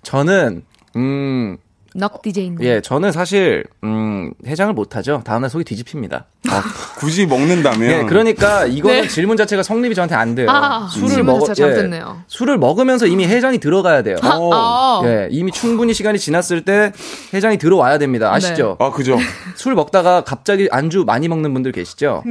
저는 0.03 0.64
음 0.94 1.59
넉 1.97 2.22
DJ님. 2.22 2.59
예, 2.62 2.80
저는 2.80 3.12
사실 3.12 3.64
음, 3.84 4.32
해장을 4.47 4.74
못 4.74 4.97
하죠. 4.97 5.22
다음 5.24 5.40
날 5.42 5.51
속이 5.51 5.64
뒤집힙니다. 5.64 6.26
아, 6.49 6.62
굳이 6.99 7.26
먹는다면 7.26 7.90
예, 7.90 8.05
그러니까 8.05 8.66
이거는 8.66 9.03
네. 9.03 9.09
질문 9.09 9.36
자체가 9.36 9.62
성립이 9.62 9.94
저한테 9.94 10.14
안 10.14 10.34
돼요. 10.34 10.49
아, 10.51 10.88
질문 10.92 11.40
자체가 11.40 11.55
잘못됐네요. 11.55 12.22
술을 12.28 12.59
먹으면서 12.59 13.07
이미 13.07 13.26
해장이 13.26 13.59
들어가야 13.59 14.03
돼요. 14.03 14.16
아, 14.22 15.01
예, 15.05 15.28
이미 15.30 15.51
충분히 15.53 15.94
시간이 15.94 16.18
지났을 16.18 16.64
때 16.64 16.92
해장이 17.34 17.59
들어와야 17.59 17.99
됩니다. 17.99 18.32
아시죠? 18.32 18.76
아 18.78 18.90
그죠. 18.90 19.16
술 19.57 19.74
먹다가 19.74 20.22
갑자기 20.22 20.68
안주 20.70 21.05
많이 21.07 21.28
먹는 21.28 21.53
분들 21.55 21.72
계시죠? 21.72 22.22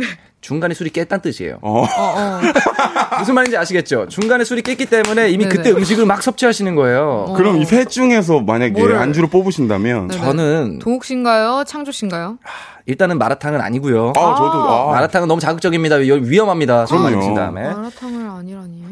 중간에 0.46 0.76
술이 0.76 0.92
깼단 0.92 1.22
뜻이에요. 1.22 1.58
어. 1.64 1.82
어, 1.82 1.86
어. 1.88 2.40
무슨 3.18 3.34
말인지 3.34 3.58
아시겠죠? 3.58 4.08
중간에 4.10 4.44
술이 4.44 4.62
깼기 4.62 4.86
때문에 4.86 5.30
이미 5.32 5.46
네네. 5.46 5.56
그때 5.56 5.72
음식을 5.72 6.06
막 6.06 6.22
섭취하시는 6.22 6.76
거예요. 6.76 7.34
그럼 7.36 7.58
이 7.62 7.66
셋 7.66 7.90
중에서 7.90 8.42
만약에 8.42 8.74
뭐를- 8.80 8.98
안주를 8.98 9.28
뽑으신다면 9.30 10.08
네. 10.10 10.18
저는 10.18 10.78
동욱 10.80 11.04
씨인가요? 11.04 11.64
창조 11.66 11.92
씨인가요? 11.92 12.38
일단은 12.86 13.18
마라탕은 13.18 13.60
아니고요. 13.60 14.10
아 14.16 14.36
저도 14.36 14.52
아, 14.52 14.92
마라탕은 14.92 15.28
너무 15.28 15.42
자극적입니다. 15.42 15.96
위- 15.96 16.12
위험합니다. 16.30 16.86
그럼요. 16.86 17.20
드신 17.20 17.34
다음에. 17.34 17.64
마라탕을 17.64 18.30
아니라니. 18.30 18.85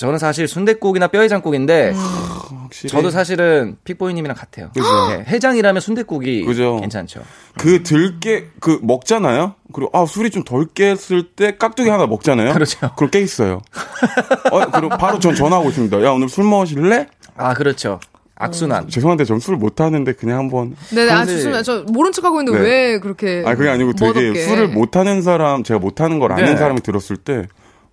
저는 0.00 0.18
사실 0.18 0.48
순댓국이나 0.48 1.08
뼈해장국인데 1.08 1.92
확실히 2.62 2.88
저도 2.90 3.10
사실은 3.10 3.76
픽보이님이랑 3.84 4.34
같아요. 4.36 4.70
그죠. 4.74 4.86
네, 5.10 5.24
해장이라면 5.28 5.80
순댓국이 5.80 6.42
그죠. 6.44 6.78
괜찮죠. 6.80 7.20
그 7.58 7.82
들깨 7.82 8.46
그 8.60 8.78
먹잖아요. 8.82 9.54
그리고 9.72 9.90
아 9.92 10.06
술이 10.06 10.30
좀 10.30 10.44
덜 10.44 10.66
깼을 10.66 11.28
때 11.36 11.56
깍두기 11.58 11.90
하나 11.90 12.06
먹잖아요. 12.06 12.54
그렇죠. 12.54 12.78
그럼 12.96 13.10
깨 13.10 13.20
있어요. 13.20 13.60
어, 14.50 14.70
그리고 14.72 14.88
바로 14.96 15.18
전 15.18 15.34
전화하고 15.34 15.68
있습니다. 15.68 16.02
야 16.02 16.10
오늘 16.10 16.28
술 16.28 16.44
먹으실래? 16.44 17.06
아 17.36 17.52
그렇죠. 17.54 18.00
악순환. 18.36 18.88
죄송한데 18.88 19.26
전술 19.26 19.56
못하는데 19.56 20.14
그냥 20.14 20.38
한번. 20.38 20.74
네네, 20.94 21.10
아, 21.12 21.18
근데- 21.18 21.32
좋습니다. 21.34 21.62
저 21.62 21.84
모른 21.92 22.10
척 22.10 22.24
하고 22.24 22.40
있는데 22.40 22.58
네. 22.58 22.64
왜 22.64 22.98
그렇게. 22.98 23.42
아 23.46 23.54
그게 23.54 23.68
아니고 23.68 23.92
되게 23.92 24.18
멋없게. 24.22 24.46
술을 24.46 24.68
못 24.68 24.96
하는 24.96 25.20
사람 25.20 25.62
제가 25.62 25.78
못 25.78 26.00
하는 26.00 26.18
걸 26.18 26.32
아는 26.32 26.44
네. 26.46 26.56
사람이 26.56 26.80
들었을 26.80 27.18
때. 27.18 27.46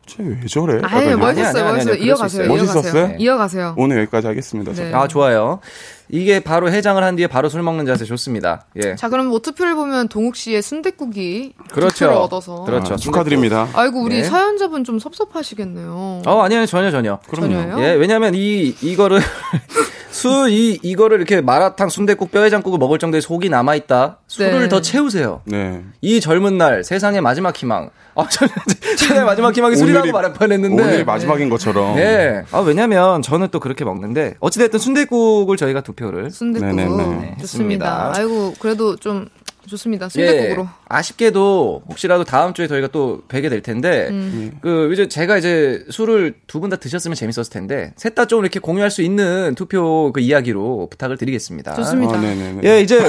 쟤왜 0.08 0.40
저래? 0.50 0.80
멋있었어요, 0.80 0.86
아니, 0.88 1.16
멋있어요. 1.16 1.66
아니, 1.68 1.76
이어가세요, 1.76 1.80
수 1.80 1.90
있어요. 1.92 2.06
이어가세요. 2.06 2.48
멋있었어요? 2.48 3.16
이어가세요. 3.20 3.76
오늘 3.78 3.98
여기까지 4.02 4.28
하겠습니다. 4.28 4.74
네. 4.74 4.94
아 4.94 5.08
좋아요. 5.08 5.60
이게 6.10 6.40
바로 6.40 6.72
해장을 6.72 7.04
한 7.04 7.18
뒤에 7.18 7.28
바로 7.28 7.50
술 7.50 7.62
먹는 7.64 7.86
자세 7.86 8.06
좋습니다. 8.06 8.66
예. 8.82 8.96
자, 8.96 9.10
그럼 9.10 9.28
뭐 9.28 9.40
투표를 9.40 9.76
보면 9.76 10.08
동욱 10.08 10.38
씨의 10.38 10.62
순댓국이 10.62 11.54
그렇죠. 11.72 11.94
투표를 11.94 12.16
얻어서. 12.16 12.64
그렇죠. 12.64 12.94
아, 12.94 12.98
축하드립니다. 12.98 13.68
아이고 13.74 14.02
우리 14.02 14.18
네. 14.18 14.24
사연자분 14.24 14.86
좀 14.86 15.00
섭섭하시겠네요. 15.00 16.22
어 16.26 16.42
아니요 16.42 16.66
전혀 16.66 16.90
전혀. 16.92 17.20
전혀요? 17.36 17.78
예 17.84 17.92
왜냐면 17.92 18.34
이 18.36 18.74
이거를 18.82 19.20
수이 20.18 20.80
이거를 20.82 21.18
이렇게 21.18 21.42
마라탕 21.42 21.90
순댓국 21.90 22.32
뼈해장국을 22.32 22.80
먹을 22.80 22.98
정도의 22.98 23.22
속이 23.22 23.50
남아 23.50 23.76
있다. 23.76 24.18
술을 24.28 24.62
네. 24.62 24.70
더 24.70 24.82
채우세요. 24.82 25.42
네. 25.46 25.84
이 26.02 26.20
젊은 26.20 26.58
날 26.58 26.84
세상의 26.84 27.22
마지막 27.22 27.56
희망. 27.56 27.92
아, 28.16 28.26
저, 28.32 28.48
세상의 28.98 29.26
마지막 29.26 29.56
희망이 29.56 29.76
술이라고 29.76 30.12
말할 30.12 30.34
뻔했는데. 30.34 30.84
오늘이 30.84 31.04
마지막인 31.04 31.50
것처럼. 31.50 31.96
네. 31.96 32.44
아 32.52 32.60
왜냐면 32.60 33.22
저는 33.22 33.50
또 33.52 33.60
그렇게 33.60 33.86
먹는데 33.86 34.36
어찌됐든 34.40 34.80
순댓국을 34.80 35.56
저희가 35.56 35.82
두 35.82 35.94
표를. 35.94 36.32
순댓국. 36.32 36.68
네네네. 36.76 36.96
좋습니다. 36.96 37.38
좋습니다. 37.42 38.12
아이고 38.16 38.54
그래도 38.60 38.96
좀 38.96 39.28
좋습니다. 39.68 40.10
순댓국으로. 40.10 40.64
예, 40.64 40.68
아쉽게도 40.88 41.84
혹시라도 41.90 42.24
다음 42.24 42.54
주에 42.54 42.68
저희가 42.68 42.88
또 42.88 43.22
뵈게 43.28 43.50
될 43.50 43.62
텐데 43.62 44.08
음. 44.10 44.52
그 44.62 44.92
이제 44.94 45.08
제가 45.08 45.38
이제 45.38 45.84
술을 45.90 46.36
두 46.48 46.60
분 46.60 46.70
다 46.70 46.78
드셨으면 46.78 47.16
재밌었을 47.16 47.52
텐데 47.52 47.94
셋 47.98 48.16
다 48.16 48.26
좀 48.26 48.42
이렇게 48.44 48.60
공유할 48.60 48.90
수 48.92 49.02
있는 49.02 49.54
투표 49.56 50.12
그 50.14 50.20
이야기로 50.22 50.88
부탁을 50.90 51.18
드리겠습니다. 51.18 51.76
좋습니다. 51.76 52.18
아, 52.18 52.22
네네네. 52.22 52.62
예, 52.70 52.82
이제 52.82 53.00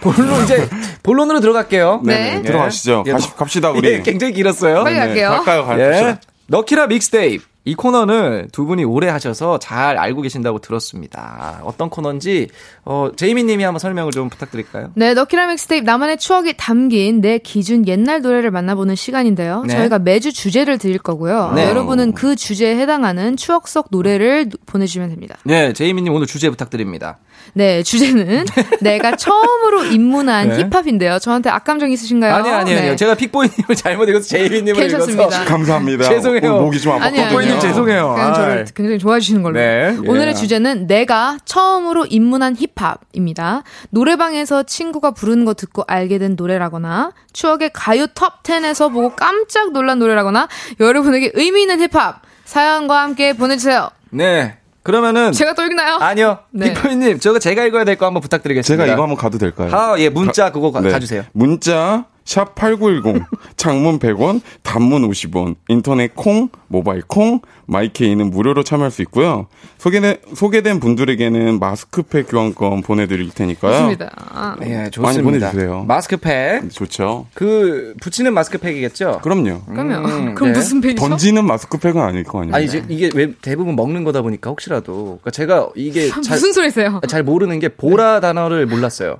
본론 0.00 0.42
이제 0.44 0.68
본론으로 1.02 1.40
들어갈게요. 1.40 2.02
네네. 2.04 2.34
네. 2.36 2.42
들어가시죠. 2.42 3.04
예. 3.06 3.12
가시, 3.12 3.34
갑시다 3.34 3.70
우리. 3.70 3.88
예, 3.88 4.02
굉장히 4.02 4.32
길었어요. 4.32 4.84
빨리 4.84 4.96
갈게요. 4.96 5.28
갈까요? 5.30 5.64
갈까요? 5.64 6.06
예. 6.08 6.18
너키라 6.46 6.86
믹스테이프. 6.88 7.44
이 7.64 7.74
코너는 7.76 8.48
두 8.50 8.66
분이 8.66 8.82
오래 8.84 9.08
하셔서 9.08 9.58
잘 9.60 9.96
알고 9.96 10.22
계신다고 10.22 10.58
들었습니다. 10.58 11.60
어떤 11.62 11.90
코너인지 11.90 12.48
어, 12.84 13.10
제이미 13.14 13.44
님이 13.44 13.62
한번 13.62 13.78
설명을 13.78 14.10
좀 14.10 14.28
부탁드릴까요? 14.28 14.90
네, 14.94 15.14
너키라 15.14 15.46
믹스테이프 15.46 15.84
나만의 15.84 16.18
추억이 16.18 16.54
담긴 16.56 17.20
내 17.20 17.38
기준 17.38 17.86
옛날 17.86 18.20
노래를 18.20 18.50
만나보는 18.50 18.96
시간인데요. 18.96 19.62
네. 19.66 19.74
저희가 19.76 20.00
매주 20.00 20.32
주제를 20.32 20.78
드릴 20.78 20.98
거고요. 20.98 21.52
네. 21.54 21.68
여러분은 21.68 22.12
그 22.14 22.34
주제에 22.34 22.76
해당하는 22.76 23.36
추억 23.36 23.68
속 23.68 23.86
노래를 23.92 24.48
누- 24.48 24.56
보내주시면 24.66 25.10
됩니다. 25.10 25.36
네, 25.44 25.72
제이미 25.72 26.02
님 26.02 26.12
오늘 26.14 26.26
주제 26.26 26.50
부탁드립니다. 26.50 27.18
네, 27.54 27.82
주제는 27.82 28.46
내가 28.80 29.16
처음으로 29.16 29.84
입문한 29.84 30.48
네. 30.48 30.64
힙합인데요. 30.64 31.18
저한테 31.18 31.50
악감정 31.50 31.90
있으신가요? 31.90 32.34
아니 32.34 32.48
아니 32.50 32.74
아니요. 32.74 32.90
네. 32.90 32.96
제가 32.96 33.14
픽보이님을 33.14 33.76
잘못 33.76 34.08
읽어서 34.08 34.36
괜찮습니다. 34.36 35.24
읽어서 35.24 35.44
감사합니다. 35.44 36.04
죄송해요. 36.08 36.50
오늘 36.50 36.62
목이 36.62 36.80
좀 36.80 36.98
아팠거든요. 36.98 37.28
픽보이님 37.28 37.60
죄송해요. 37.60 38.14
그냥 38.14 38.34
저를. 38.34 38.64
굉장히 38.74 38.98
좋아해 38.98 39.20
주시는 39.20 39.42
걸로. 39.42 39.58
네. 39.58 39.96
오늘의 40.06 40.28
예. 40.28 40.34
주제는 40.34 40.86
내가 40.86 41.38
처음으로 41.44 42.06
입문한 42.06 42.56
힙합입니다. 42.56 43.62
노래방에서 43.90 44.62
친구가 44.62 45.12
부르는 45.12 45.44
거 45.44 45.54
듣고 45.54 45.84
알게 45.86 46.18
된 46.18 46.34
노래라거나 46.36 47.12
추억의 47.32 47.70
가요 47.72 48.06
톱 48.14 48.42
10에서 48.42 48.92
보고 48.92 49.14
깜짝 49.14 49.72
놀란 49.72 49.98
노래라거나 49.98 50.48
여러분에게 50.80 51.32
의미 51.34 51.62
있는 51.62 51.80
힙합 51.80 52.22
사연과 52.44 53.02
함께 53.02 53.32
보내주세요. 53.34 53.90
네. 54.10 54.56
그러면은 54.82 55.32
제가 55.32 55.54
또 55.54 55.62
읽나요? 55.64 55.96
아니요. 56.00 56.38
네. 56.50 56.72
픽보이님 56.74 57.20
저거 57.20 57.38
제가 57.38 57.64
읽어야 57.64 57.84
될 57.84 57.96
거 57.96 58.06
한번 58.06 58.20
부탁드리겠습니다. 58.22 58.82
제가 58.84 58.92
이거 58.92 59.02
한번 59.02 59.16
가도 59.16 59.38
될까요? 59.38 59.70
아, 59.74 59.94
예, 59.98 60.08
문자 60.08 60.50
그거 60.50 60.72
가, 60.72 60.80
네. 60.80 60.90
가주세요. 60.90 61.24
문자 61.32 62.04
샵 62.24 62.54
8910 62.54 63.24
장문 63.56 63.98
100원 63.98 64.40
단문 64.62 65.08
50원 65.08 65.56
인터넷 65.68 66.14
콩 66.14 66.48
모바일 66.68 67.02
콩 67.06 67.40
마이케이는 67.66 68.30
무료로 68.30 68.64
참여할 68.64 68.90
수 68.90 69.02
있고요. 69.02 69.46
소개된 69.78 70.16
소개된 70.34 70.80
분들에게는 70.80 71.58
마스크팩 71.58 72.26
교환권 72.28 72.82
보내드릴 72.82 73.30
테니까요. 73.30 73.72
좋습니다. 73.72 74.10
아, 74.16 74.56
예, 74.62 74.90
좋습니다. 74.90 75.00
많이 75.02 75.22
보내주세요. 75.22 75.84
마스크팩. 75.84 76.70
좋죠. 76.70 77.26
그 77.34 77.94
붙이는 78.00 78.32
마스크팩이겠죠? 78.32 79.20
그럼요. 79.22 79.62
그러면 79.66 80.04
음, 80.04 80.34
그럼 80.36 80.52
네. 80.52 80.58
무슨 80.58 80.80
팩이죠? 80.80 81.08
던지는 81.08 81.44
마스크팩은 81.44 82.00
아닐 82.00 82.24
거 82.24 82.40
아니에요. 82.40 82.54
아니 82.54 82.64
이제 82.66 82.84
이게 82.88 83.10
왜 83.14 83.32
대부분 83.42 83.76
먹는 83.76 84.04
거다 84.04 84.22
보니까 84.22 84.50
혹시라도 84.50 85.18
그러니까 85.22 85.30
제가 85.30 85.68
이게 85.74 86.08
잘, 86.22 86.34
무슨 86.36 86.52
소리세요? 86.52 87.00
잘 87.08 87.22
모르는 87.22 87.58
게 87.58 87.68
보라 87.68 88.20
단어를 88.20 88.66
몰랐어요. 88.66 89.18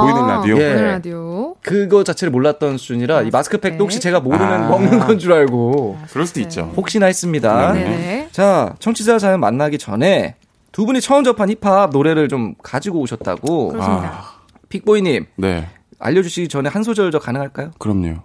보이는 0.00 0.22
아, 0.24 0.36
라디오? 0.36 0.56
예. 0.56 0.72
보이는 0.72 0.84
라디오. 0.88 1.54
그거 1.62 2.04
자체를 2.04 2.30
몰랐던 2.32 2.78
수준이라 2.78 3.22
이 3.22 3.30
마스크팩도 3.30 3.82
혹시 3.84 4.00
제가 4.00 4.20
모르는 4.20 4.46
아. 4.46 4.68
먹는 4.68 4.98
건 5.00 5.18
줄 5.18 5.32
알고 5.32 5.98
그럴 6.10 6.26
수도 6.26 6.40
있죠. 6.40 6.72
혹시나 6.76 7.06
했습니다. 7.06 7.72
네. 7.72 7.84
네네. 7.84 8.28
자, 8.32 8.74
청취자 8.80 9.18
사연 9.18 9.40
만나기 9.40 9.78
전에 9.78 10.36
두 10.72 10.86
분이 10.86 11.00
처음 11.00 11.22
접한 11.24 11.48
힙합 11.50 11.90
노래를 11.90 12.28
좀 12.28 12.54
가지고 12.62 13.00
오셨다고. 13.00 13.68
그렇습니다. 13.68 14.24
픽보이님, 14.68 15.26
네, 15.36 15.68
알려주시기 16.00 16.48
전에 16.48 16.68
한 16.68 16.82
소절 16.82 17.10
더 17.12 17.18
가능할까요? 17.20 17.70
그럼요. 17.78 18.16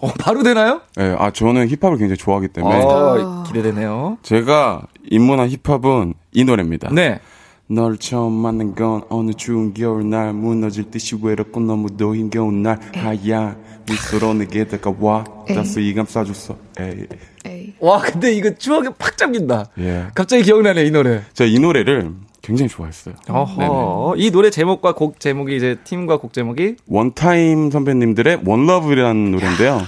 어, 0.00 0.08
바로 0.18 0.42
되나요? 0.42 0.80
네, 0.96 1.14
아 1.16 1.30
저는 1.30 1.68
힙합을 1.68 1.96
굉장히 1.98 2.16
좋아하기 2.16 2.48
때문에 2.48 2.82
어, 2.82 3.44
기대되네요. 3.46 4.18
제가 4.22 4.82
입문한 5.08 5.48
힙합은 5.48 6.14
이 6.32 6.44
노래입니다. 6.44 6.88
네. 6.92 7.20
널 7.72 7.96
처음 7.96 8.32
만난 8.32 8.74
건 8.74 9.02
어느 9.08 9.32
추운 9.32 9.72
겨울날 9.72 10.34
무너질 10.34 10.90
듯이 10.90 11.16
외롭고 11.20 11.60
너무도 11.60 12.14
힘겨운 12.14 12.62
날 12.62 12.78
하얀 12.94 13.56
미소로 13.88 14.34
내게 14.34 14.66
다가와 14.66 15.24
따스 15.48 15.78
이감 15.78 16.04
싸줬어 16.06 16.56
에이. 16.78 17.06
에이. 17.46 17.72
와, 17.80 17.98
근데 18.00 18.34
이거 18.34 18.54
추억에 18.54 18.88
팍 18.98 19.16
잠긴다. 19.16 19.70
예. 19.78 20.06
갑자기 20.14 20.42
기억나네, 20.42 20.84
이 20.84 20.90
노래. 20.90 21.22
제가 21.32 21.48
이 21.48 21.58
노래를 21.58 22.12
굉장히 22.42 22.68
좋아했어요. 22.68 23.14
어허. 23.28 24.14
이 24.18 24.30
노래 24.30 24.50
제목과 24.50 24.94
곡 24.94 25.18
제목이 25.18 25.56
이제 25.56 25.76
팀과 25.84 26.18
곡 26.18 26.32
제목이 26.32 26.76
원타임 26.86 27.70
선배님들의 27.70 28.40
One 28.44 28.64
Love라는 28.64 29.32
노래인데요. 29.32 29.80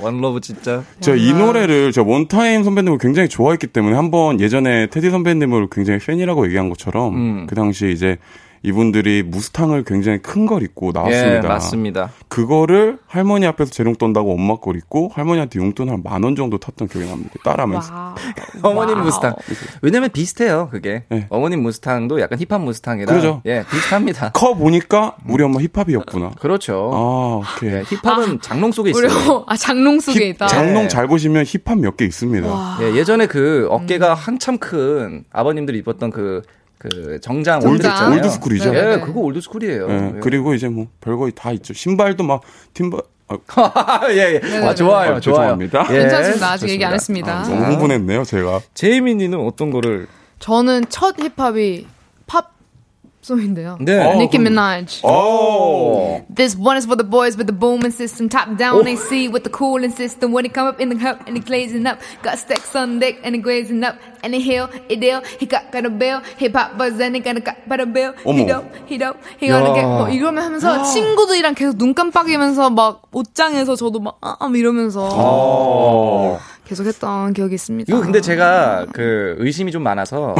One 0.00 0.17
Love 0.17 0.40
진짜. 0.40 0.82
저 1.00 1.14
이 1.16 1.32
노래를 1.32 1.92
저 1.92 2.02
원타임 2.02 2.64
선배님을 2.64 2.98
굉장히 2.98 3.28
좋아했기 3.28 3.68
때문에 3.68 3.94
한 3.96 4.10
번 4.10 4.40
예전에 4.40 4.86
테디 4.88 5.10
선배님을 5.10 5.68
굉장히 5.70 5.98
팬이라고 6.00 6.46
얘기한 6.46 6.68
것처럼 6.68 7.14
음. 7.14 7.46
그 7.48 7.54
당시 7.54 7.90
이제 7.90 8.18
이분들이 8.66 9.22
무스탕을 9.22 9.84
굉장히 9.84 10.18
큰 10.18 10.46
걸 10.46 10.62
입고 10.62 10.90
나왔습니다. 10.92 11.36
예, 11.36 11.40
맞습니다. 11.48 12.10
그거를 12.28 12.98
할머니 13.06 13.46
앞에서 13.46 13.70
재롱 13.70 13.94
떤다고 13.96 14.32
엄마 14.34 14.56
걸 14.56 14.76
입고 14.76 15.10
할머니한테 15.14 15.58
용돈 15.60 15.88
한 15.88 16.02
만 16.04 16.22
원 16.24 16.34
정도 16.36 16.58
탔던 16.58 16.88
기억이 16.88 17.08
납니다. 17.08 17.30
따라하면서. 17.44 18.14
어머님. 18.62 19.00
무스탕. 19.02 19.34
왜냐면 19.82 20.10
비슷해요, 20.10 20.68
그게. 20.70 21.04
네. 21.08 21.26
어머님 21.30 21.62
무스탕도 21.62 22.20
약간 22.20 22.38
힙합 22.38 22.60
무스탕이라. 22.62 23.06
그러죠. 23.12 23.40
예, 23.46 23.64
비슷합니다. 23.70 24.30
커 24.34 24.54
보니까 24.54 25.16
우리 25.28 25.42
엄마 25.44 25.60
힙합이었구나. 25.60 26.30
그렇죠. 26.40 26.90
아, 26.92 27.56
오케이. 27.56 27.70
예, 27.72 27.82
힙합은 27.86 28.40
장롱 28.40 28.72
속에 28.72 28.90
있어요. 28.90 29.44
아 29.46 29.56
장롱 29.56 30.00
속에 30.00 30.28
있다. 30.28 30.48
장롱 30.48 30.82
네. 30.84 30.88
잘 30.88 31.06
보시면 31.06 31.44
힙합 31.44 31.78
몇 31.78 31.96
개 31.96 32.04
있습니다. 32.04 32.46
와. 32.48 32.78
예, 32.82 32.94
예전에 32.94 33.26
그 33.26 33.66
어깨가 33.70 34.14
한참 34.14 34.58
큰 34.58 35.24
아버님들이 35.32 35.78
입었던 35.78 36.10
그 36.10 36.42
그 36.78 37.18
정장 37.20 37.60
정장. 37.60 37.72
옷 37.72 37.76
있잖아요. 37.76 38.16
old 38.16 38.28
school이죠. 38.28 38.72
네, 38.72 38.82
네. 38.82 38.92
예, 38.94 39.00
그거 39.00 39.20
old 39.20 39.35
school이에요. 39.35 39.88
예, 39.88 40.12
예. 40.16 40.20
그리고 40.20 40.54
이제 40.54 40.68
뭐 40.68 40.86
별거 41.00 41.30
다 41.30 41.50
있죠. 41.52 41.72
신발도 41.74 42.22
막 42.24 42.42
팀바 42.74 42.98
아, 43.28 44.00
예, 44.10 44.34
예. 44.34 44.40
네, 44.40 44.58
아, 44.58 44.74
좋아요, 44.74 45.14
아, 45.16 45.20
좋아요. 45.20 45.20
죄송합니다. 45.58 45.86
예, 45.90 45.98
괜찮습니다. 46.00 46.50
아직 46.52 46.68
얘기 46.68 46.84
안 46.84 46.92
좋습니다. 46.96 47.40
했습니다. 47.40 47.56
아, 47.56 47.60
너무 47.66 47.72
흥분했네요, 47.72 48.24
제가. 48.24 48.60
제이미님은 48.74 49.38
어떤 49.40 49.70
거를? 49.70 50.06
저는 50.38 50.84
첫 50.90 51.16
힙합이 51.18 51.86
팝송인데요. 53.25 53.77
네. 53.81 53.99
어, 54.01 54.15
Nicki 54.17 54.37
그럼- 54.39 54.49
Minaj. 54.49 55.05
오. 55.05 56.25
This 56.33 56.57
one 56.57 56.75
is 56.77 56.85
for 56.89 56.97
the 56.97 57.05
boys 57.07 57.37
with 57.37 57.45
the 57.45 57.53
booming 57.53 57.93
system, 57.93 58.27
top 58.29 58.57
down 58.57 58.81
AC 58.87 59.29
with 59.29 59.43
the 59.45 59.53
cooling 59.53 59.93
system. 59.93 60.33
When 60.33 60.43
he 60.43 60.49
come 60.49 60.65
up 60.65 60.81
in 60.81 60.89
the 60.89 60.97
cup 60.97 61.21
and 61.29 61.37
he 61.37 61.41
glazing 61.45 61.85
up, 61.85 62.01
got 62.25 62.39
stacks 62.41 62.73
on 62.73 62.97
deck 62.97 63.21
and 63.23 63.35
he 63.37 63.41
glazing 63.41 63.85
up, 63.85 64.01
and 64.25 64.33
he 64.33 64.41
hill, 64.41 64.69
it 64.89 64.97
deal, 64.99 65.21
he 65.37 65.45
got 65.45 65.69
got 65.71 65.85
a 65.85 65.93
bill, 65.93 66.21
hip 66.41 66.57
hop 66.57 66.77
buzz 66.81 66.97
and 66.99 67.13
he 67.13 67.21
got 67.21 67.37
a 67.37 67.41
got 67.45 67.57
but 67.69 67.77
a 67.79 67.85
bill. 67.85 68.13
He 68.25 68.41
어머. 68.41 68.47
dope, 68.49 68.65
he 68.89 68.97
dope, 68.97 69.17
he 69.37 69.47
gonna 69.53 69.69
get 69.77 69.85
뭐 69.85 70.09
이러면 70.09 70.41
하면서 70.43 70.81
친구들이랑 70.89 71.53
계속 71.53 71.77
눈 71.77 71.93
깜빡이면서 71.93 72.71
막 72.71 73.03
옷장에서 73.13 73.75
저도 73.75 73.99
막 73.99 74.17
아, 74.21 74.35
아, 74.39 74.49
이러면서 74.49 75.07
어. 75.13 76.39
계속 76.66 76.86
했던 76.86 77.32
기억이 77.32 77.54
있습니다. 77.54 77.92
이거 77.92 78.02
근데 78.02 78.20
제가 78.20 78.86
그 78.92 79.36
의심이 79.38 79.70
좀 79.72 79.82
많아서 79.82 80.34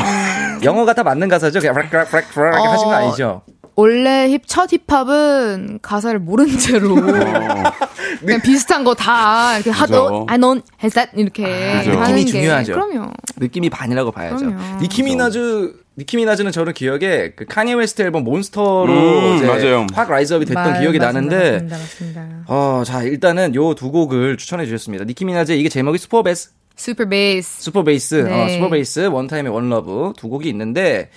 영어가 0.62 0.92
다 0.94 1.02
맞는 1.02 1.28
가사죠? 1.28 1.60
그냥 1.60 1.74
락, 1.76 1.92
락, 1.92 2.12
락, 2.12 2.12
락 2.12 2.24
이렇게 2.34 2.68
어. 2.68 2.70
하신 2.72 2.86
거 2.88 2.92
아니죠? 2.94 3.42
원래 3.78 4.28
힙, 4.30 4.42
첫 4.46 4.70
힙합은 4.72 5.80
가사를 5.82 6.18
모른 6.18 6.48
채로 6.58 6.94
그냥 8.20 8.40
비슷한 8.42 8.84
거 8.84 8.94
다 8.94 9.56
이렇게 9.56 9.70
하도 9.70 10.04
그죠. 10.04 10.26
I 10.28 10.38
know 10.38 10.60
has 10.82 10.94
that 10.94 11.10
이렇게 11.14 11.78
그죠. 11.84 11.90
하는 11.92 12.14
느낌이 12.16 12.24
게 12.24 12.30
중요하죠. 12.32 12.72
그럼요. 12.72 13.10
느낌이 13.36 13.68
반이라고 13.70 14.10
봐야죠. 14.12 14.36
그럼요. 14.38 14.80
니키미나즈 14.80 15.74
니키미나즈는 15.98 16.52
저는 16.52 16.74
기억에 16.74 17.32
그 17.34 17.46
카니에 17.46 17.74
웨스트 17.74 18.02
앨범 18.02 18.24
몬스터로 18.24 18.86
음, 18.92 19.36
이제 19.36 19.46
맞아요. 19.46 19.86
확 19.94 20.10
rise 20.10 20.30
up이 20.30 20.44
됐던 20.44 20.62
말- 20.72 20.80
기억이 20.80 20.98
맞습니다, 20.98 21.12
나는데 21.36 21.52
맞습니다, 21.74 22.20
맞습니다. 22.20 22.44
어, 22.48 22.82
자, 22.84 23.02
일단은 23.02 23.54
요 23.54 23.74
두 23.74 23.90
곡을 23.90 24.36
추천해 24.36 24.66
주셨습니다. 24.66 25.04
니키미나즈의 25.04 25.58
이게 25.58 25.68
제목이 25.68 25.98
Super 25.98 26.50
Bass 26.76 26.90
Super 26.90 27.06
Bass. 27.06 27.62
Super 27.62 27.88
Bass, 27.88 28.14
네. 28.16 28.30
어, 28.44 28.48
Super 28.50 28.78
Bass, 28.78 29.06
원타임의 29.06 29.50
One 29.50 29.77
Love 29.77 30.12
두 30.18 30.28
곡이 30.28 30.46
있는데 30.50 31.08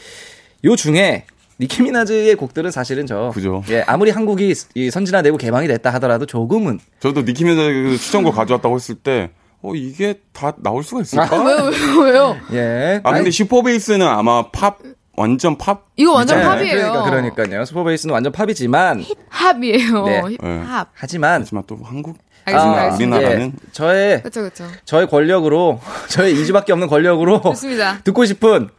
요 0.64 0.76
중에 0.78 1.26
니키미나즈의 1.60 2.36
곡들은 2.36 2.72
사실은 2.72 3.06
저 3.06 3.32
그죠. 3.34 3.62
예, 3.70 3.84
아무리 3.86 4.12
한국이 4.12 4.54
이 4.76 4.90
선진화되고 4.90 5.36
개방이 5.36 5.68
됐다 5.68 5.90
하더라도 5.96 6.26
조금은 6.26 6.80
저도 7.02 7.24
니키미나즈 7.24 7.98
추천곡 7.98 8.34
가져왔다고 8.34 8.76
했을 8.78 8.96
때, 8.96 9.30
어, 9.62 9.74
이게 9.76 10.22
다 10.32 10.54
나올 10.58 10.84
수가 10.84 11.02
있을까? 11.02 11.44
왜요, 11.44 11.64
왜요, 11.66 12.00
왜요? 12.02 12.38
예. 12.54 13.02
아, 13.04 13.12
근데 13.14 13.30
Super 13.30 13.60
Bass는 13.60 14.08
아마 14.08 14.50
팝, 14.52 14.78
완전 15.18 15.58
팝? 15.58 15.88
이거 15.98 16.14
완전 16.14 16.40
예, 16.40 16.44
팝이에요. 16.44 16.76
그러니까 17.04 17.04
그러니까요. 17.36 17.66
Super 17.66 17.84
Bass는 17.84 18.14
완전 18.14 18.32
팝이지만 18.32 19.04
힙합이에요. 19.32 20.06
네. 20.06 20.22
힙합. 20.40 20.90
하지만 20.94 21.42
하지만 21.42 21.64
또 21.68 21.78
한국, 21.84 22.18
알겠습니다, 22.46 22.82
아. 22.82 22.96
우리나라는 22.96 23.54
예, 23.54 23.72
저의 23.74 24.20
그렇죠, 24.22 24.42
그렇죠. 24.42 24.66
저의 24.86 25.08
권력으로 25.10 25.82
저의 26.08 26.36
2주밖에 26.36 26.70
없는 26.72 26.88
권력으로 26.88 27.42
좋습니다. 27.42 28.00
듣고 28.06 28.24
싶은 28.26 28.70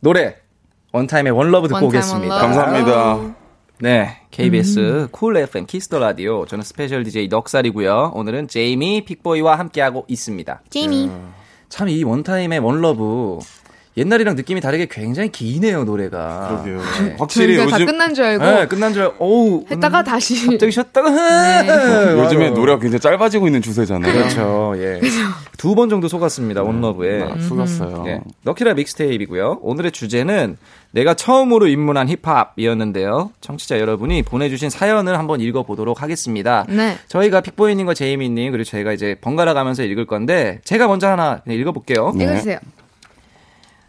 노래 0.00 0.36
원타임의 0.92 1.32
One 1.32 1.47
Love 1.47 1.68
듣고 1.68 1.86
오겠습니다. 1.86 2.34
감사합니다. 2.36 3.20
네, 3.78 4.22
KBS 4.36 4.78
음. 4.78 5.08
쿨 5.12 5.38
FM 5.38 5.64
Kiss 5.64 5.83
the 5.83 5.98
Radio. 5.98 6.44
저는 6.44 6.62
special 6.62 7.04
DJ 7.04 7.28
넉살이고요. 7.28 8.12
오늘은 8.14 8.48
제이미 8.48 9.02
픽보이와 9.02 9.58
함께하고 9.58 10.04
있습니다. 10.08 10.62
제이미. 10.68 11.10
참 11.70 11.88
이 11.88 12.04
원타임의 12.04 12.58
One 12.58 12.92
Love 12.92 13.38
옛날이랑 13.96 14.34
느낌이 14.36 14.60
다르게 14.60 14.86
굉장히 14.90 15.30
기네요 15.30 15.84
노래가. 15.84 16.62
그러게요. 16.64 16.82
네. 17.02 17.16
확실히 17.18 17.56
저희가 17.56 17.70
다 17.70 17.76
요즘, 17.76 17.86
끝난 17.86 18.14
줄 18.14 18.24
알고 18.24 18.44
네, 18.44 18.66
끝난 18.66 18.92
줄 18.92 19.02
알고 19.04 19.14
어우 19.18 19.64
했다가 19.70 20.00
음, 20.00 20.04
다시 20.04 20.46
갑자기 20.46 20.70
쉬었다가 20.72 21.10
네. 21.62 22.12
요즘에. 22.22 22.50
노래가 22.50 22.78
굉장히 22.78 23.00
짧아지고 23.00 23.46
있는 23.46 23.62
추세잖아요. 23.62 24.12
그렇죠. 24.12 24.74
예. 24.76 25.00
두 25.56 25.74
번 25.74 25.88
정도 25.88 26.08
속았습니다. 26.08 26.62
원러브에. 26.62 27.22
아, 27.22 27.38
속았어요. 27.40 28.04
예. 28.06 28.20
럭키라 28.44 28.74
믹스테이프이고요. 28.74 29.58
오늘의 29.62 29.92
주제는 29.92 30.56
내가 30.92 31.14
처음으로 31.14 31.66
입문한 31.66 32.08
힙합이었는데요. 32.08 33.30
청취자 33.40 33.78
여러분이 33.80 34.22
보내주신 34.22 34.70
사연을 34.70 35.18
한번 35.18 35.40
읽어보도록 35.40 36.02
하겠습니다. 36.02 36.64
네. 36.68 36.96
저희가 37.08 37.40
픽보이님과 37.40 37.94
제이미님 37.94 38.52
그리고 38.52 38.64
저희가 38.64 38.92
이제 38.92 39.16
번갈아 39.20 39.54
가면서 39.54 39.82
읽을 39.84 40.06
건데 40.06 40.60
제가 40.64 40.86
먼저 40.86 41.08
하나 41.08 41.40
그냥 41.44 41.58
읽어볼게요. 41.58 42.12
네. 42.14 42.24
읽어주세요. 42.24 42.58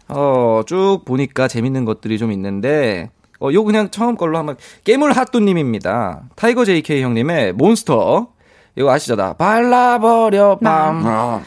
어, 0.08 0.62
쭉 0.66 1.00
보니까 1.04 1.48
재밌는 1.48 1.84
것들이 1.84 2.18
좀 2.18 2.32
있는데 2.32 3.10
어, 3.40 3.50
요 3.52 3.64
그냥 3.64 3.90
처음 3.90 4.16
걸로 4.16 4.38
한번 4.38 4.56
깨물 4.84 5.12
핫도님입니다. 5.12 6.22
타이거 6.34 6.64
JK 6.64 7.02
형님의 7.02 7.52
몬스터 7.52 8.28
이거 8.76 8.90
아시죠? 8.90 9.16
나 9.16 9.32
발라버려 9.34 10.58
밤 10.62 11.06
아, 11.06 11.40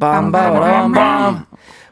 빰바람밤 0.00 1.44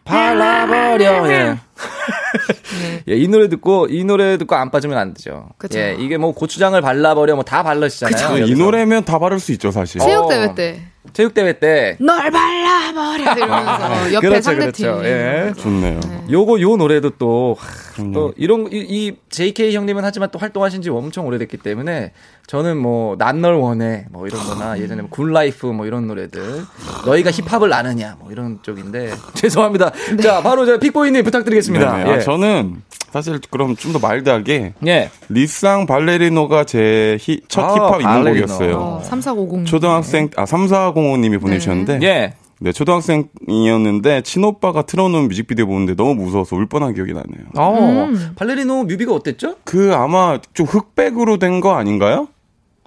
발라버려 0.05 1.31
예. 1.33 1.57
예, 3.09 3.16
이 3.16 3.29
노래 3.29 3.49
듣고 3.49 3.87
이 3.91 4.05
노래 4.05 4.39
듣고 4.39 4.55
안 4.55 4.70
빠지면 4.70 4.97
안 4.99 5.12
되죠. 5.14 5.49
그쵸. 5.59 5.79
예, 5.79 5.97
이게 5.99 6.16
뭐 6.16 6.33
고추장을 6.33 6.81
발라버려 6.81 7.35
뭐 7.35 7.45
다 7.45 7.62
발라시잖아요. 7.62 8.39
이 8.39 8.41
여기서. 8.43 8.62
노래면 8.62 9.05
다 9.05 9.18
바를 9.18 9.39
수 9.41 9.53
있죠, 9.53 9.70
사실. 9.70 10.01
체육 10.01 10.29
대회 10.29 10.55
때. 10.55 10.81
체육대회 11.17 11.59
때 11.59 11.97
널 11.99 12.31
발라버려 12.31 13.33
이러면서 13.37 14.12
옆에 14.12 14.29
그렇죠, 14.29 14.43
상대팀. 14.43 14.87
그렇죠. 14.87 15.05
예. 15.07 15.53
좋네요. 15.57 16.01
요거 16.31 16.61
요 16.61 16.77
노래도 16.77 17.09
또, 17.19 17.57
그럼요. 17.95 18.12
또 18.12 18.35
이런 18.37 18.71
이, 18.71 18.77
이 18.87 19.12
JK 19.31 19.75
형님은 19.75 20.05
하지만 20.05 20.29
또 20.31 20.39
활동하신 20.39 20.83
지 20.83 20.91
엄청 20.91 21.27
오래됐기 21.27 21.57
때문에 21.57 22.12
저는 22.47 22.76
뭐 22.76 23.16
난 23.18 23.40
널 23.40 23.55
원해 23.55 24.07
뭐 24.11 24.26
이런 24.26 24.40
거나 24.44 24.78
예전에 24.78 25.03
뭐 25.03 25.11
Good 25.11 25.39
Life 25.39 25.66
뭐 25.66 25.84
이런 25.86 26.07
노래들 26.07 26.62
너희가 27.05 27.30
힙합을 27.32 27.72
아느냐 27.72 28.16
뭐 28.20 28.30
이런 28.30 28.61
쪽인데 28.62 29.12
죄송합니다. 29.34 29.90
자 30.22 30.42
바로 30.42 30.64
저 30.64 30.78
픽보이님 30.78 31.24
부탁드리겠습니다. 31.24 31.97
네네. 31.97 32.11
아, 32.11 32.16
예. 32.16 32.20
저는 32.20 32.82
사실 33.11 33.40
그럼 33.51 33.74
좀 33.76 33.92
더 33.92 33.99
mild하게 33.99 34.74
예. 34.86 35.11
리쌍 35.28 35.86
발레리노가 35.86 36.64
제 36.64 36.98
첫 36.98 37.64
아, 37.64 37.74
힙합 37.74 37.90
발레리노. 38.03 38.18
입문곡이었어요. 38.18 38.76
어, 38.76 39.03
3450. 39.05 39.66
초등학생 39.66 40.28
아 40.36 40.44
3405님이 40.44 41.40
보내주셨는데 41.40 41.99
예. 42.03 42.34
네 42.59 42.72
초등학생이었는데 42.72 44.22
친오빠가 44.22 44.82
틀어놓은 44.82 45.28
뮤직비디오 45.28 45.66
보는데 45.66 45.94
너무 45.94 46.14
무서워서 46.14 46.57
울 46.57 46.66
뻔한 46.66 46.94
기억이 46.94 47.12
나네요. 47.12 47.47
어, 47.57 48.09
발레리노 48.36 48.84
뮤비가 48.84 49.12
어땠죠? 49.12 49.57
그 49.64 49.92
아마 49.94 50.38
좀 50.55 50.66
흑백으로 50.66 51.38
된 51.38 51.61
거 51.61 51.74
아닌가요? 51.74 52.28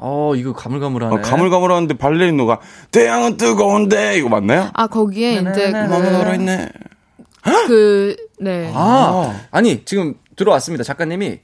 어, 0.01 0.33
이거 0.35 0.53
가물가물하네. 0.53 1.15
어, 1.15 1.21
가물가물하는데 1.21 1.97
발레리노가 1.97 2.59
태양은 2.91 3.37
뜨거운데 3.37 4.17
이거 4.17 4.29
맞나요? 4.29 4.69
아 4.73 4.87
거기에 4.87 5.35
이제 5.35 5.71
마음에 5.71 6.09
들어 6.11 6.33
있네. 6.35 6.69
그 7.67 8.15
네. 8.39 8.71
아, 8.73 9.33
아니, 9.51 9.83
지금 9.85 10.15
들어왔습니다. 10.35 10.83
작가님이 10.83 11.39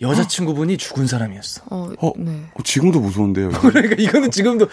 여자친구분이 0.00 0.78
죽은 0.78 1.06
사람이었어. 1.06 1.62
어, 1.70 1.90
어, 2.00 2.12
네. 2.16 2.32
어, 2.54 2.62
지금도 2.64 3.00
무서운데요. 3.00 3.50
이거. 3.50 3.60
그러니까 3.68 3.96
이거는 3.98 4.30
지금도. 4.30 4.66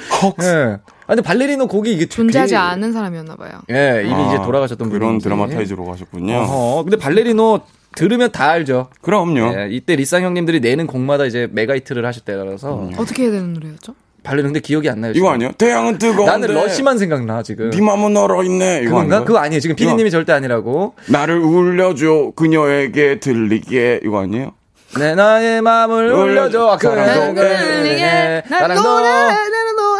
예. 0.43 0.78
아, 1.03 1.07
근데 1.07 1.21
발레리노 1.21 1.67
곡이 1.67 1.91
이게 1.93 2.05
존재하지 2.07 2.51
되게- 2.51 2.57
않은 2.57 2.93
사람이었나 2.93 3.36
봐요. 3.36 3.59
예, 3.69 4.03
이미 4.05 4.13
아, 4.13 4.28
이제 4.28 4.38
돌아가셨던 4.38 4.89
그런 4.89 5.01
분인지. 5.19 5.23
dramatize로 5.26 5.84
가셨군요. 5.86 6.34
어허, 6.34 6.84
근데 6.84 6.97
발레리노 6.97 7.59
들으면 7.98 8.32
다 8.32 8.50
알죠. 8.52 8.88
그럼요. 9.02 9.54
예, 9.58 9.68
이때 9.72 9.95
리쌍 9.95 10.24
형님들이 10.24 10.60
내는 10.60 10.86
곡마다 10.88 11.26
이제 11.26 11.48
메가히트를 11.52 12.06
하실 12.06 12.24
때라서 12.24 12.89
어떻게 12.98 13.24
해야 13.24 13.32
되는 13.32 13.54
노래였죠? 13.54 13.93
발레리노 14.24 14.48
근데 14.50 14.60
기억이 14.60 14.89
안 14.89 15.00
나요. 15.02 15.12
이거 15.12 15.20
지금. 15.28 15.30
아니요? 15.34 15.52
태양은 15.58 15.98
뜨거운데. 16.00 16.26
나는 16.32 16.54
Rush만 16.53 16.97
생각나 16.98 17.43
지금. 17.43 17.70
네 17.70 17.82
맘은 17.82 18.16
얼어 18.18 18.43
있네. 18.43 18.82
이거 18.84 18.91
그건가? 18.95 19.24
그거 19.24 19.39
아니에요. 19.39 19.60
지금 19.62 19.76
피디님이 19.76 20.12
절대 20.12 20.34
아니라고. 20.34 20.93
나를 21.10 21.38
울려줘 21.39 22.34
그녀에게 22.36 23.20
들리게 23.20 24.02
이거 24.04 24.22
아니에요? 24.22 24.52
내 25.00 25.16
나의 25.16 25.62
마음을 25.62 26.12
울려줘. 26.14 26.68
아까 26.68 26.89
사랑도 26.95 27.41
그- 27.41 27.48
날 27.48 28.43
사랑도 28.48 28.82
노래, 28.84 29.10
나는 29.10 29.76
노래. 29.76 29.97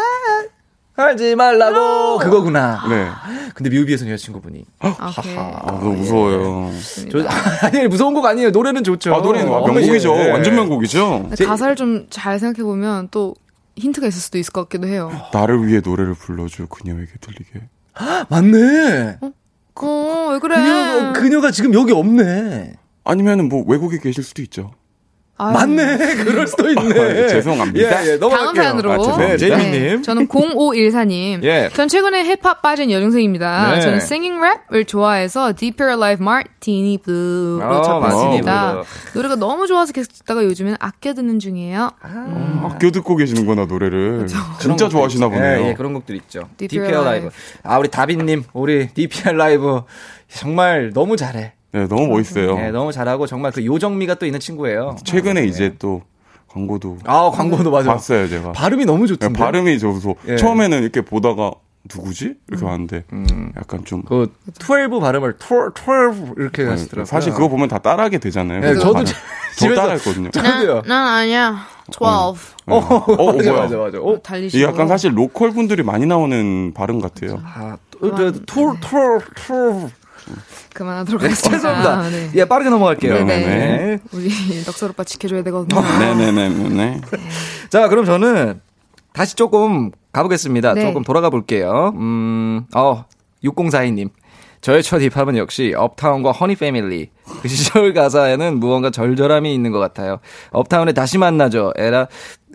하지 0.98 1.34
말라고. 1.36 2.18
그거구나. 2.18 2.82
네. 2.88 3.08
근데 3.54 3.70
뮤비에서 3.70 4.06
여자친구분이. 4.08 4.64
아, 4.80 5.14
오케이. 5.18 5.36
아, 5.36 5.78
너무 5.80 5.94
무서워요. 5.96 6.70
저, 7.10 7.18
아니, 7.66 7.86
무서운 7.88 8.14
곡 8.14 8.24
아니에요. 8.26 8.50
노래는 8.50 8.84
좋죠. 8.84 9.14
아, 9.14 9.20
노래는 9.20 9.52
어, 9.52 9.66
명곡이죠. 9.66 10.14
예. 10.16 10.30
완전 10.30 10.54
명곡이죠. 10.54 11.30
가사를 11.46 11.76
좀 11.76 12.06
잘 12.10 12.38
생각해 12.38 12.64
보면 12.64 13.08
또 13.10 13.34
힌트가 13.76 14.06
있을 14.08 14.20
수도 14.20 14.38
있을 14.38 14.52
것 14.52 14.62
같기도 14.68 14.88
해요. 14.88 15.10
나를 15.32 15.66
위해 15.66 15.80
노래를 15.84 16.14
불러줘 16.14 16.66
그녀에게 16.66 17.12
들리게. 17.20 17.68
맞네. 18.28 19.18
어, 19.80 20.28
왜 20.32 20.38
그래? 20.40 20.56
그녀가, 20.56 21.12
그녀가 21.12 21.50
지금 21.52 21.74
여기 21.74 21.92
없네. 21.92 22.72
아니면은 23.04 23.48
뭐 23.48 23.64
외국에 23.66 23.98
계실 23.98 24.24
수도 24.24 24.42
있죠. 24.42 24.72
아유. 25.38 25.52
맞네. 25.52 26.14
그럴 26.24 26.46
수도 26.48 26.68
있네. 26.68 27.24
아, 27.24 27.28
죄송합니다. 27.28 28.04
예, 28.04 28.12
예, 28.12 28.16
넘어갈게요. 28.16 28.28
다음 28.44 28.54
사연으로. 28.56 28.92
아. 28.92 29.16
네, 29.18 29.36
제이미님. 29.36 30.02
저는 30.02 30.26
0514님. 30.28 31.44
예. 31.44 31.70
전 31.74 31.86
최근에 31.88 32.24
힙합 32.24 32.60
빠진 32.60 32.90
여중생입니다. 32.90 33.74
네. 33.74 33.80
저는 33.80 33.98
singing 33.98 34.38
rap을 34.44 34.84
좋아해서 34.84 35.52
Deeper 35.52 35.92
Life 35.94 36.22
Martini 36.22 36.98
Blue로 36.98 37.64
어, 37.78 37.82
접했습니다. 37.82 38.82
노래가 39.14 39.36
너무 39.36 39.66
좋아서 39.68 39.92
계속 39.92 40.12
듣다가 40.12 40.44
요즘에는 40.44 40.76
아껴 40.80 41.14
듣는 41.14 41.38
중이에요. 41.38 41.92
어, 42.02 42.70
아껴 42.72 42.90
듣고 42.90 43.14
계시는구나 43.16 43.66
노래를. 43.66 44.26
진짜 44.60 44.88
좋아하시나 44.88 45.28
보네요. 45.28 45.62
예, 45.64 45.68
예, 45.68 45.74
그런 45.74 45.94
곡들 45.94 46.16
있죠. 46.16 46.48
DPR 46.56 46.84
DPR 46.86 46.90
라이브. 47.04 47.04
라이브. 47.08 47.28
아, 47.62 47.78
우리 47.78 47.88
다빈님, 47.88 48.42
우리 48.52 48.88
DPR 48.88 49.36
라이브 49.36 49.82
정말 50.28 50.90
너무 50.92 51.16
잘해. 51.16 51.52
네, 51.72 51.86
너무 51.86 52.06
멋있어요. 52.08 52.58
예, 52.60 52.70
너무 52.70 52.92
잘하고 52.92 53.26
정말 53.26 53.52
그 53.52 53.64
요정미가 53.64 54.14
또 54.14 54.26
있는 54.26 54.40
친구예요. 54.40 54.96
최근에 55.04 55.44
이제 55.44 55.74
또 55.78 56.02
광고도 56.48 56.98
아, 57.04 57.30
광고도 57.32 57.70
맞아. 57.70 57.92
봤어요, 57.92 58.26
제가. 58.28 58.52
발음이 58.52 58.86
너무 58.86 59.00
네, 59.02 59.08
좋던데. 59.08 59.38
발음이 59.38 59.78
좋아서 59.78 60.14
예. 60.28 60.36
처음에는 60.36 60.82
이렇게 60.82 61.02
보다가 61.02 61.52
누구지? 61.94 62.34
이렇게 62.48 62.64
왔는데 62.64 63.04
약간 63.56 63.84
좀그 63.84 64.32
12 64.58 64.98
발음을 65.00 65.36
12, 65.38 65.72
12 65.74 66.34
이렇게 66.38 66.64
하시더라고요. 66.64 67.04
사실 67.04 67.32
그거 67.32 67.48
보면 67.48 67.68
다 67.68 67.78
따라하게 67.78 68.18
되잖아요. 68.18 68.60
네, 68.60 68.74
저도 68.74 69.04
집에서- 69.56 69.74
따라했거든요. 69.74 70.30
저도요. 70.30 70.82
난 70.86 71.06
아니야. 71.06 71.66
12. 71.90 72.04
어, 72.66 72.76
어, 72.76 73.32
맞아, 73.32 73.50
뭐야. 73.50 73.62
맞아, 73.62 73.76
맞아. 73.76 73.98
어, 73.98 74.18
달리시고. 74.22 74.58
이게 74.58 74.66
약간 74.66 74.88
사실 74.88 75.16
local 75.16 75.52
분들이 75.52 75.82
많이 75.82 76.04
나오는 76.06 76.72
발음 76.74 77.00
같아요. 77.00 77.40
아, 77.44 77.76
툴, 78.00 78.32
툴, 78.46 79.20
툴. 79.34 79.90
그만하도록 80.74 81.22
하겠습니다. 81.22 81.56
죄송합니다. 81.58 82.10
네. 82.10 82.30
예, 82.34 82.44
빠르게 82.44 82.70
넘어갈게요. 82.70 83.14
네네 83.14 83.24
네. 83.24 83.46
네. 83.46 83.98
우리 84.12 84.28
넉살 84.66 84.90
오빠 84.90 85.04
지켜줘야 85.04 85.42
되거든요. 85.44 85.80
네네네네. 85.80 87.00
자, 87.70 87.88
그럼 87.88 88.04
저는 88.04 88.60
다시 89.12 89.34
조금 89.34 89.90
가보겠습니다. 90.12 90.74
네. 90.74 90.82
조금 90.82 91.02
돌아가 91.02 91.30
볼게요. 91.30 91.92
음, 91.96 92.64
어, 92.74 93.04
6042님. 93.44 94.10
저의 94.60 94.82
첫 94.82 95.00
힙합은 95.00 95.36
역시 95.36 95.72
업타운과 95.76 96.32
허니 96.32 96.56
패밀리. 96.56 97.10
그 97.42 97.48
시절 97.48 97.94
가사에는 97.94 98.58
무언가 98.58 98.90
절절함이 98.90 99.54
있는 99.54 99.70
것 99.70 99.78
같아요. 99.78 100.18
업타운에 100.50 100.92
다시 100.92 101.16
만나죠. 101.18 101.72
에라, 101.76 102.08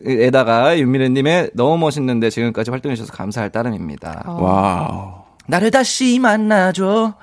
에다가 0.06 0.78
윤미래님의 0.78 1.52
너무 1.54 1.78
멋있는데 1.78 2.30
지금까지 2.30 2.72
활동해주셔서 2.72 3.14
감사할 3.14 3.52
따름입니다. 3.52 4.24
어. 4.26 4.42
와우. 4.42 5.24
나를 5.48 5.72
다시 5.72 6.20
만나줘. 6.20 7.14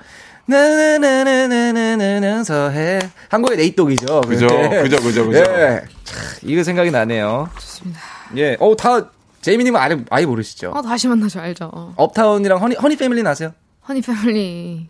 나나나나나나나서해 0.51 2.99
한국의 3.29 3.57
네이똑이죠. 3.57 4.21
그죠, 4.21 4.47
그죠, 4.47 5.01
그죠, 5.01 5.27
그죠. 5.27 5.39
예. 5.39 5.81
이거 6.43 6.63
생각이 6.63 6.91
나네요. 6.91 7.49
좋습니다. 7.57 7.99
예, 8.37 8.55
어다 8.59 9.09
제이미님 9.41 9.75
아예 9.75 9.97
아예 10.09 10.25
모르시죠? 10.25 10.71
아 10.75 10.81
다시 10.81 11.07
만나죠, 11.07 11.39
알죠. 11.39 11.93
업타운이랑 11.95 12.61
허니 12.61 12.75
허니 12.75 12.95
패밀리 12.97 13.23
나세요? 13.23 13.53
허니 13.87 14.01
패밀리. 14.01 14.87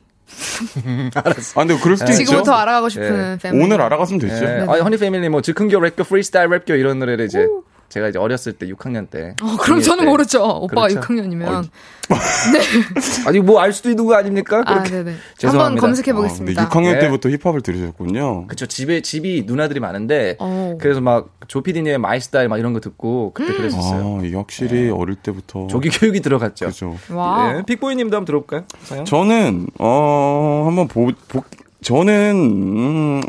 알았어. 1.14 1.60
아, 1.60 1.66
근데 1.66 1.78
그럴 1.82 1.98
수도 1.98 2.12
있죠. 2.12 2.24
지금부터 2.24 2.54
알아가고 2.54 2.90
싶은 2.90 3.34
예. 3.34 3.38
패밀리. 3.42 3.64
오늘 3.64 3.82
알아갔으면 3.82 4.20
됐죠. 4.20 4.46
예. 4.46 4.66
아니, 4.68 4.82
허니 4.82 4.98
패밀리 4.98 5.30
뭐 5.30 5.42
즉흥교 5.42 5.78
랩교 5.78 6.08
프리스타일 6.08 6.50
랩교 6.50 6.80
이런 6.80 7.00
노래를 7.00 7.26
이제 7.26 7.44
오. 7.44 7.64
제가 7.92 8.08
이제 8.08 8.18
어렸을 8.18 8.54
때 8.54 8.66
6학년 8.68 9.10
때. 9.10 9.36
어, 9.44 9.58
그럼 9.58 9.82
저는 9.82 10.06
때. 10.06 10.10
모르죠. 10.10 10.42
오빠가 10.44 10.88
그렇죠? 10.88 11.02
6학년이면. 11.02 11.68
아니, 13.28 13.40
뭐 13.40 13.60
알 13.62 13.74
수도 13.74 13.90
있는 13.90 14.06
거 14.06 14.16
아닙니까? 14.16 14.64
아, 14.66 14.82
그렇게. 14.84 14.90
네네. 14.90 15.14
죄송합니다. 15.38 15.66
한번 15.66 15.76
검색해 15.82 16.12
아, 16.12 16.14
근데 16.16 16.28
보겠습니다. 16.28 16.70
6학년 16.70 16.94
네. 16.94 17.00
때부터 17.00 17.30
힙합을 17.30 17.62
들으셨군요. 17.62 18.48
그쵸. 18.48 18.66
집에, 18.66 19.02
집이 19.02 19.44
누나들이 19.46 19.80
많은데, 19.82 20.38
어. 20.40 20.78
그래서 20.80 21.02
막, 21.02 21.30
조피디님의 21.48 21.98
My 21.98 22.20
Style 22.22 22.48
막 22.48 22.58
이런 22.60 22.72
거 22.74 22.80
듣고, 22.80 23.32
그때 23.34 23.54
그랬었어요. 23.54 24.20
아, 24.22 24.26
이게 24.26 24.36
확실히 24.38 24.90
어릴 24.90 25.16
때부터. 25.18 25.68
조기 25.68 25.90
교육이 25.90 26.22
들어갔죠. 26.22 26.68
그죠. 26.68 26.98
와. 27.12 27.56
예, 27.58 27.64
픽보이님도 27.66 28.16
한번 28.16 28.26
들어볼까요? 28.26 28.64
사연? 28.84 29.04
저는, 29.06 29.68
어, 29.80 30.64
한번 30.66 30.88
보, 30.88 31.12
보 31.28 31.44
저는, 31.84 32.36
음, 32.36 33.22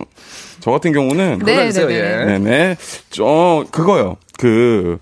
저 0.61 0.71
같은 0.71 0.93
경우는. 0.93 1.39
네, 1.45 1.55
골라주세요, 1.55 1.87
네, 2.27 2.39
네, 2.39 2.51
예. 2.51 2.77
저, 3.11 3.65
그거요. 3.71 4.17
그, 4.39 4.99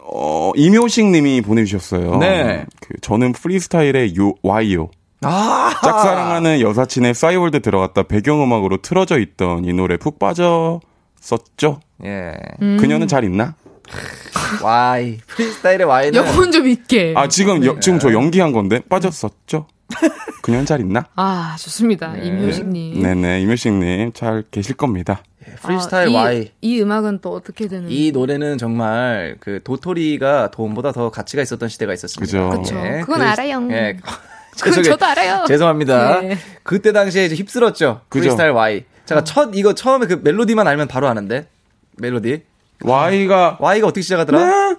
어, 0.00 0.52
이묘식 0.56 1.06
님이 1.06 1.40
보내 1.40 1.64
주셨어요. 1.64 2.16
네. 2.16 2.64
그, 2.80 2.94
저는 3.00 3.32
프리스타일의 3.32 4.16
요, 4.16 4.32
와이요. 4.42 4.88
아! 5.22 5.70
짝사랑하는 5.84 6.60
여사친의 6.62 7.12
싸이월드 7.14 7.60
들어갔다 7.60 8.04
배경음악으로 8.04 8.78
틀어져 8.78 9.18
있던 9.18 9.66
이 9.66 9.72
노래 9.74 9.98
푹 9.98 10.18
빠졌었죠? 10.18 11.80
예. 12.04 12.32
음. 12.62 12.78
그녀는 12.80 13.06
잘 13.06 13.24
있나? 13.24 13.54
와이. 14.64 15.18
프리스타일의 15.26 15.86
와이는. 15.86 16.14
여권 16.14 16.50
좀 16.50 16.66
있게. 16.66 17.12
아, 17.16 17.28
지금, 17.28 17.64
여- 17.66 17.78
지금 17.80 17.98
저 17.98 18.12
연기한 18.14 18.52
건데? 18.52 18.80
빠졌었죠? 18.88 19.66
그녀는 20.42 20.66
잘 20.66 20.80
있나? 20.80 21.06
아, 21.16 21.56
좋습니다. 21.58 22.16
임효식님. 22.16 23.02
네네, 23.02 23.42
이묘식 23.42 23.72
님, 23.74 24.12
잘 24.12 24.44
계실 24.50 24.76
겁니다. 24.76 25.22
프리스타일 25.62 26.08
아, 26.08 26.10
이, 26.10 26.14
와이. 26.14 26.50
이 26.60 26.80
음악은 26.80 27.20
또 27.20 27.32
어떻게 27.32 27.66
되는? 27.68 27.90
이 27.90 28.12
노래는 28.12 28.58
정말 28.58 29.36
그 29.40 29.60
도토리가 29.64 30.50
돈보다 30.50 30.92
더 30.92 31.10
가치가 31.10 31.42
있었던 31.42 31.68
시대가 31.68 31.92
있었습니다. 31.92 32.50
그죠. 32.50 32.62
그쵸. 32.62 32.76
예, 32.76 33.00
그건 33.00 33.22
알아요. 33.22 33.68
예. 33.70 33.96
그건 34.56 34.72
죄송해요. 34.72 34.92
저도 34.92 35.06
알아요. 35.06 35.44
죄송합니다. 35.46 36.20
네. 36.20 36.36
그때 36.62 36.92
당시에 36.92 37.24
이제 37.26 37.34
휩쓸었죠. 37.34 38.02
그죠. 38.08 38.22
프리스타일 38.22 38.50
와이. 38.50 38.84
제가 39.06 39.24
첫 39.24 39.50
이거 39.54 39.74
처음에 39.74 40.06
그 40.06 40.20
멜로디만 40.22 40.66
알면 40.66 40.88
바로 40.88 41.08
아는데. 41.08 41.48
멜로디. 41.96 42.42
Y가, 42.82 43.58
와이가 43.60 43.86
어떻게 43.88 44.02
시작하더라? 44.02 44.38
아. 44.40 44.76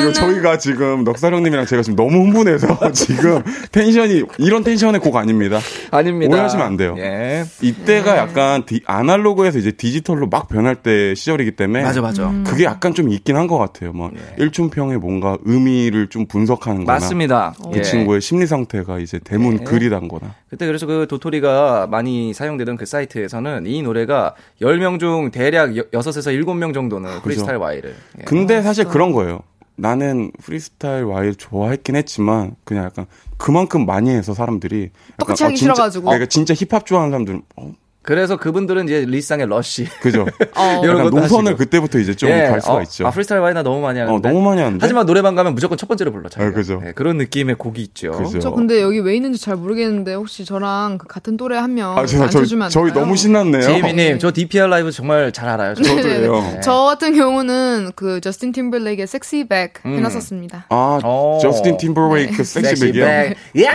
이거 0.00 0.12
저희가 0.12 0.58
지금 0.58 1.04
넉살 1.04 1.34
형님이랑 1.34 1.66
제가 1.66 1.82
지금 1.82 1.96
너무 1.96 2.24
흥분해서 2.24 2.92
지금 2.92 3.42
텐션이 3.72 4.24
이런 4.38 4.64
텐션의 4.64 5.00
곡 5.00 5.16
아닙니다. 5.16 5.58
아닙니다. 5.90 6.32
오해하시면 6.34 6.66
안 6.66 6.76
돼요. 6.76 6.94
예. 6.98 7.44
이때가 7.60 8.16
약간 8.16 8.64
디- 8.66 8.82
아날로그에서 8.86 9.58
이제 9.58 9.72
디지털로 9.72 10.28
막 10.28 10.48
변할 10.48 10.76
때 10.76 11.14
시절이기 11.14 11.52
때문에 11.52 11.82
맞아, 11.82 12.00
맞아. 12.00 12.26
음. 12.28 12.44
그게 12.46 12.64
약간 12.64 12.94
좀 12.94 13.08
있긴 13.10 13.36
한 13.36 13.50
것 13.50 13.58
같아요. 13.58 13.92
뭐 13.92 14.10
일춘평의 14.38 14.98
뭔가 14.98 15.36
의미를 15.44 16.06
좀 16.08 16.26
분석하는 16.26 16.84
거나 16.84 16.98
맞습니다. 17.00 17.52
그 17.72 17.78
예. 17.78 17.82
친구의 17.82 18.20
심리 18.20 18.46
상태가 18.46 18.98
이제 19.00 19.18
대문 19.18 19.58
예. 19.60 19.64
글이 19.64 19.90
단거나 19.90 20.34
그때 20.48 20.66
그래서 20.66 20.86
그 20.86 21.06
도토리가 21.08 21.49
많이 21.90 22.32
사용되던 22.32 22.76
그 22.76 22.86
사이트에서는 22.86 23.66
이 23.66 23.82
노래가 23.82 24.34
10명 24.60 24.98
중 25.00 25.30
대략 25.30 25.70
6에서 25.70 26.44
7명 26.44 26.74
정도는 26.74 27.20
프리스타일 27.22 27.58
Y를. 27.58 27.94
예. 28.18 28.24
근데 28.24 28.62
사실 28.62 28.84
그런 28.84 29.12
거예요. 29.12 29.40
나는 29.76 30.30
프리스타일 30.42 31.04
Y를 31.04 31.34
좋아했긴 31.34 31.96
했지만 31.96 32.54
그냥 32.64 32.84
약간 32.84 33.06
그만큼 33.38 33.86
많이 33.86 34.10
해서 34.10 34.34
사람들이 34.34 34.90
약간 34.92 35.16
똑같이 35.18 35.44
하기 35.44 35.56
진짜, 35.56 35.74
싫어가지고. 35.74 36.04
그러니까 36.04 36.26
진짜 36.26 36.54
힙합 36.54 36.84
좋아하는 36.84 37.10
사람들은 37.10 37.42
어, 37.56 37.72
그래서 38.10 38.36
그분들은 38.36 38.86
이제 38.86 39.04
리쌍의 39.06 39.46
러쉬. 39.46 39.84
그죠. 40.02 40.26
어. 40.58 40.80
이런 40.82 40.98
약간 40.98 41.10
것도 41.10 41.20
노선을 41.20 41.52
하시고. 41.52 41.58
그때부터 41.58 42.00
이제 42.00 42.12
좀 42.16 42.28
예. 42.28 42.48
갈 42.48 42.60
수가 42.60 42.74
어, 42.74 42.82
있죠. 42.82 43.06
아, 43.06 43.10
프리스타일 43.12 43.40
Y 43.40 43.54
나 43.54 43.62
너무 43.62 43.80
많이 43.80 44.00
하는데. 44.00 44.28
어, 44.28 44.32
너무 44.32 44.42
많이 44.44 44.60
하는데. 44.60 44.78
하지만 44.82 45.06
노래방 45.06 45.36
가면 45.36 45.54
무조건 45.54 45.78
첫 45.78 45.86
번째로 45.86 46.10
불러. 46.10 46.28
자기가. 46.28 46.50
아, 46.50 46.52
그죠. 46.52 46.82
예, 46.84 46.90
그런 46.90 47.18
느낌의 47.18 47.54
곡이 47.54 47.80
있죠. 47.82 48.10
그죠. 48.10 48.40
저 48.40 48.50
근데 48.50 48.82
여기 48.82 48.98
왜 48.98 49.14
있는지 49.14 49.40
잘 49.40 49.54
모르겠는데 49.54 50.14
혹시 50.14 50.44
저랑 50.44 50.98
그 50.98 51.06
같은 51.06 51.36
또래 51.36 51.56
한 51.56 51.70
명 51.70 51.96
아, 51.96 52.04
제가 52.04 52.28
저희, 52.28 52.46
저희? 52.68 52.92
너무 52.92 53.14
신났네요. 53.16 53.62
제이미님, 53.62 54.18
저 54.18 54.32
DPR 54.32 54.66
라이브 54.66 54.90
정말 54.90 55.30
잘 55.30 55.48
알아요. 55.48 55.74
저. 55.74 55.84
저도예요. 55.84 56.32
네네네. 56.34 56.60
저 56.62 56.72
같은 56.86 57.14
경우는 57.14 57.92
그 57.94 58.20
저스틴 58.20 58.50
팀ber레이크의 58.50 59.06
섹시백 59.06 59.74
음. 59.86 59.98
해놨었습니다. 59.98 60.66
아, 60.68 60.98
어. 61.04 61.38
저스틴 61.40 61.76
팀버레이크 61.76 62.42
섹시백이요. 62.42 63.04
섹시백. 63.06 63.36
예! 63.58 63.68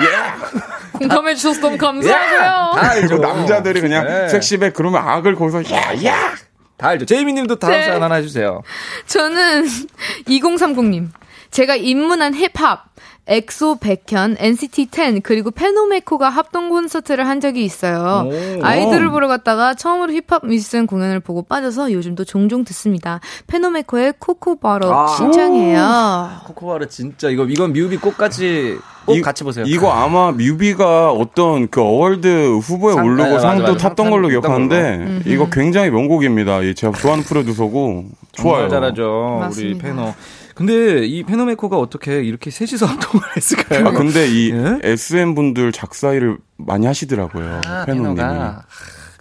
공감해 0.99 1.35
주셔서 1.35 1.59
너무 1.61 1.77
감사하고요. 1.77 2.81
다 2.81 2.89
알죠. 2.91 3.07
그리고 3.07 3.21
남자들이 3.27 3.81
그냥 3.81 4.24
네. 4.25 4.29
섹시백 4.29 4.73
그러면 4.73 5.07
악을 5.07 5.35
거기서 5.35 5.63
야, 5.73 6.03
야! 6.05 6.35
다 6.77 6.89
알죠. 6.89 7.05
제이미님도 7.05 7.55
다음 7.57 7.71
네. 7.71 7.83
사연 7.85 8.03
하나 8.03 8.15
해주세요. 8.15 8.61
저는 9.07 9.65
2030님. 10.27 11.09
제가 11.51 11.75
입문한 11.75 12.35
힙합, 12.35 12.85
엑소 13.27 13.77
백현, 13.79 14.35
NCT 14.37 14.89
10 14.91 15.23
그리고 15.23 15.49
페노메코가 15.49 16.29
합동 16.29 16.69
콘서트를 16.69 17.27
한 17.27 17.39
적이 17.41 17.65
있어요. 17.65 18.29
오. 18.29 18.63
아이들을 18.63 19.09
보러 19.09 19.27
갔다가 19.27 19.73
처음으로 19.73 20.13
힙합 20.13 20.45
뮤지션 20.45 20.85
공연을 20.85 21.19
보고 21.21 21.41
빠져서 21.41 21.91
요즘도 21.91 22.25
종종 22.25 22.63
듣습니다. 22.65 23.19
페노메코의 23.47 24.13
COCO 24.19 24.49
Bottle 24.49 24.93
아. 24.93 25.07
신청해요. 25.07 26.29
COCO 26.45 26.62
Bottle 26.62 26.87
진짜 26.87 27.29
이거 27.29 27.45
이건 27.45 27.73
뮤비 27.73 27.97
꼭같이 27.97 28.77
꼭 29.07 29.15
이- 29.15 29.21
같이 29.21 29.43
보세요. 29.43 29.65
이거 29.67 29.91
아마 29.91 30.31
뮤비가 30.31 31.11
어떤 31.11 31.67
그 31.67 31.81
award 31.81 32.57
후보에 32.57 32.93
상- 32.93 33.05
오르고 33.05 33.23
네, 33.23 33.39
상도 33.39 33.61
맞아, 33.63 33.71
맞아. 33.73 33.77
탔던 33.89 34.05
상 34.05 34.11
걸로 34.11 34.27
기억하는데 34.27 35.21
이거 35.25 35.49
굉장히 35.49 35.89
명곡입니다. 35.89 36.61
이 36.61 36.75
제가 36.75 36.93
좋아하는 36.97 37.23
프로듀서고 37.23 38.05
좋아요. 38.33 38.69
정말 38.69 38.69
잘하죠. 38.69 39.33
우리 39.37 39.39
맞습니다. 39.45 39.83
페노. 39.87 40.13
근데 40.55 41.05
이 41.05 41.23
페노메코가 41.23 41.77
어떻게 41.77 42.21
이렇게 42.23 42.49
셋이서 42.49 42.85
활동을 42.87 43.25
했을까요? 43.35 43.87
아 43.87 43.91
근데 43.91 44.27
이 44.27 44.51
예? 44.51 44.79
SM 44.83 45.35
분들 45.35 45.71
작사 45.71 46.13
일을 46.13 46.37
많이 46.57 46.85
하시더라고요. 46.87 47.61
아, 47.65 47.85
페노님이. 47.85 48.15
페노가. 48.15 48.65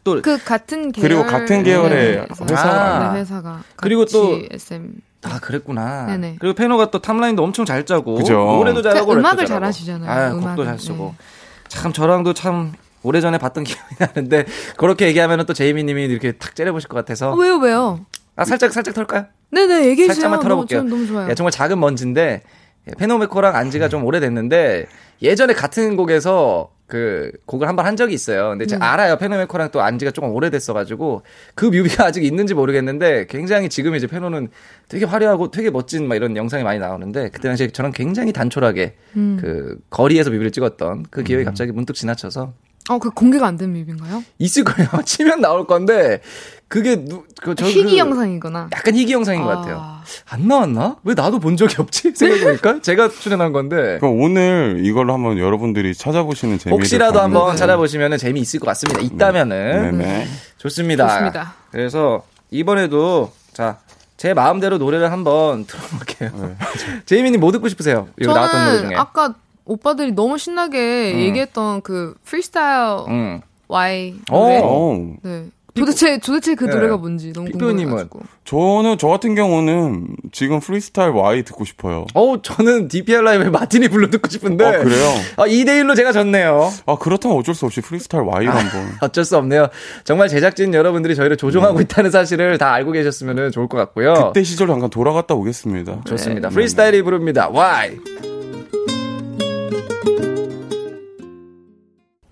또 0.04 0.24
그 0.24 0.44
같은 0.44 0.92
계열 0.92 1.08
그리고 1.08 1.24
같은 1.26 1.62
계열의 1.64 2.16
네, 2.16 2.26
회사가. 2.50 3.08
아. 3.08 3.12
네, 3.14 3.20
회사가 3.20 3.62
그리고 3.76 4.04
또 4.04 4.38
SM 4.50 4.92
아 5.22 5.40
그랬구나. 5.40 6.06
네네. 6.06 6.36
그리고 6.38 6.54
페노가 6.54 6.90
또 6.90 7.00
topline도 7.00 7.42
엄청 7.42 7.64
잘 7.64 7.84
짜고 7.86 8.14
그죠. 8.16 8.34
노래도 8.34 8.82
잘하고 8.82 9.06
그 9.06 9.12
랩도 9.14 9.18
음악을 9.18 9.46
잘하고. 9.46 9.60
잘하시잖아요. 9.62 10.10
아, 10.10 10.32
곡도. 10.38 10.64
잘 10.66 10.78
쓰고. 10.78 11.14
네. 11.18 11.24
참 11.68 11.92
저랑도 11.94 12.34
참 12.34 12.72
오래전에 13.02 13.38
봤던 13.38 13.64
기억이 13.64 13.82
나는데 13.98 14.44
그렇게 14.76 15.06
얘기하면은 15.08 15.46
또 15.46 15.54
제이미님이 15.54 16.04
이렇게 16.04 16.32
탁 16.32 16.54
째려보실 16.54 16.88
것 16.90 16.96
같아서 16.98 17.32
어, 17.32 17.34
왜요 17.36 17.56
왜요? 17.56 18.04
아 18.36 18.44
살짝 18.44 18.72
살짝 18.72 18.94
털까요? 18.94 19.26
네네 19.54 19.86
얘기해 19.86 20.08
주세요. 20.08 20.14
살짝만 20.14 20.40
털어볼게요. 20.40 20.80
너무, 20.80 20.90
너무 20.90 21.06
좋아요. 21.06 21.30
예, 21.30 21.34
정말 21.34 21.50
작은 21.52 21.78
먼지인데 21.80 22.42
예, 22.88 22.92
페노메코랑 22.98 23.54
안지가 23.56 23.88
좀 23.88 24.04
오래됐는데 24.04 24.86
예전에 25.22 25.54
같은 25.54 25.96
곡에서 25.96 26.70
그 26.86 27.32
곡을 27.46 27.66
한 27.66 27.76
번 27.76 27.86
한 27.86 27.96
적이 27.96 28.12
있어요. 28.12 28.50
근데 28.50 28.66
제가 28.66 28.84
네. 28.84 28.90
알아요. 28.92 29.16
페노메코랑 29.16 29.70
또 29.70 29.80
안지가 29.80 30.10
조금 30.10 30.30
오래됐어가지고 30.34 31.22
그 31.54 31.64
뮤비가 31.64 32.04
아직 32.06 32.22
있는지 32.24 32.52
모르겠는데 32.52 33.26
굉장히 33.30 33.70
지금 33.70 33.94
이제 33.94 34.06
페노는 34.06 34.48
되게 34.88 35.06
화려하고 35.06 35.50
되게 35.50 35.70
멋진 35.70 36.06
막 36.06 36.14
이런 36.14 36.36
영상이 36.36 36.62
많이 36.62 36.78
나오는데 36.78 37.30
그때 37.30 37.48
당시에 37.48 37.68
저랑 37.68 37.92
굉장히 37.92 38.32
단촐하게 38.34 38.96
음. 39.16 39.38
그 39.40 39.78
거리에서 39.88 40.28
뮤비를 40.30 40.50
찍었던 40.50 41.06
그 41.10 41.22
기억이 41.22 41.44
갑자기 41.44 41.72
문득 41.72 41.94
지나쳐서 41.94 42.52
어, 42.90 42.98
그 42.98 43.10
공개가 43.10 43.46
안된 43.46 43.72
뮤비인가요? 43.72 44.22
있을 44.38 44.64
거예요. 44.64 44.88
치면 45.04 45.40
나올 45.40 45.66
건데 45.66 46.20
그게 46.68 46.96
누, 46.96 47.24
그, 47.40 47.54
저 47.54 47.66
희귀 47.66 47.82
그 47.92 47.96
영상이구나. 47.96 48.68
약간 48.72 48.94
희귀 48.94 49.12
영상인 49.12 49.42
것 49.42 49.50
아. 49.50 49.56
같아요. 49.56 49.94
안 50.28 50.46
나왔나? 50.48 50.96
왜 51.04 51.14
나도 51.14 51.38
본 51.38 51.56
적이 51.56 51.76
없지? 51.78 52.12
생각해보니까 52.16 52.82
제가 52.82 53.08
출연한 53.08 53.52
건데 53.52 53.98
그럼 54.00 54.20
오늘 54.20 54.82
이걸로 54.84 55.14
한번 55.14 55.38
여러분들이 55.38 55.94
찾아보시는 55.94 56.58
재미를 56.58 56.78
혹시라도 56.78 57.20
한번 57.20 57.56
찾아보시면 57.56 58.18
재미 58.18 58.40
있을 58.40 58.60
것 58.60 58.66
같습니다. 58.66 59.00
있다면은 59.00 59.98
네 59.98 60.04
네. 60.04 60.28
좋습니다. 60.58 61.08
좋습니다. 61.08 61.54
그래서 61.70 62.22
이번에도 62.50 63.32
자. 63.52 63.78
제 64.16 64.32
마음대로 64.32 64.78
노래를 64.78 65.10
한번 65.10 65.66
들어볼게요. 65.66 66.30
네. 66.34 66.56
제이미님 67.04 67.40
뭐 67.40 67.50
듣고 67.50 67.68
싶으세요? 67.68 68.08
여기 68.20 68.32
나왔던 68.32 68.60
노래 68.64 68.76
저는 68.76 68.88
중에. 68.90 68.96
아까 68.96 69.34
오빠들이 69.64 70.12
너무 70.12 70.38
신나게 70.38 71.12
음. 71.14 71.20
얘기했던 71.20 71.82
그 71.82 72.14
프리스타일 72.24 73.08
음. 73.08 73.40
Y 73.68 74.14
오. 74.30 74.38
노래. 74.38 74.60
어, 74.62 75.14
네. 75.22 75.46
도대체 75.74 76.18
도대체 76.18 76.54
그 76.54 76.66
네. 76.66 76.74
노래가 76.74 76.96
뭔지 76.96 77.32
너무? 77.32 77.50
궁금해가지고. 77.50 78.20
저는 78.44 78.96
저 78.96 79.08
같은 79.08 79.34
경우는 79.34 80.06
지금 80.30 80.60
프리스타일 80.60 81.10
Y 81.10 81.42
듣고 81.42 81.64
싶어요. 81.64 82.06
어우, 82.14 82.42
저는 82.42 82.86
DPR 82.86 83.22
라이브의 83.22 83.50
Martini 83.50 83.88
Blue 83.88 84.08
듣고 84.08 84.28
싶은데. 84.30 84.64
아 84.64 84.70
그래요? 84.78 85.08
아, 85.36 85.46
2대 85.46 85.82
1로 85.82 85.96
제가 85.96 86.12
졌네요. 86.12 86.70
아 86.86 86.96
그렇다면 86.96 87.36
어쩔 87.36 87.56
수 87.56 87.66
없이 87.66 87.80
프리스타일 87.80 88.22
Y로 88.24 88.52
한번. 88.52 88.92
어쩔 89.02 89.24
수 89.24 89.36
없네요. 89.36 89.66
정말 90.04 90.28
제작진 90.28 90.74
여러분들이 90.74 91.16
저희를 91.16 91.36
조종하고 91.36 91.80
있다는 91.80 92.12
사실을 92.12 92.56
다 92.58 92.72
알고 92.72 92.92
계셨으면 92.92 93.50
좋을 93.50 93.66
것 93.66 93.76
같고요. 93.78 94.12
음. 94.12 94.24
그때 94.28 94.44
시절 94.44 94.68
잠깐 94.68 94.90
돌아갔다 94.90 95.34
오겠습니다. 95.34 96.02
좋습니다. 96.04 96.50
프리스타일이 96.50 97.02
부릅니다. 97.02 97.50
Y. 97.52 97.98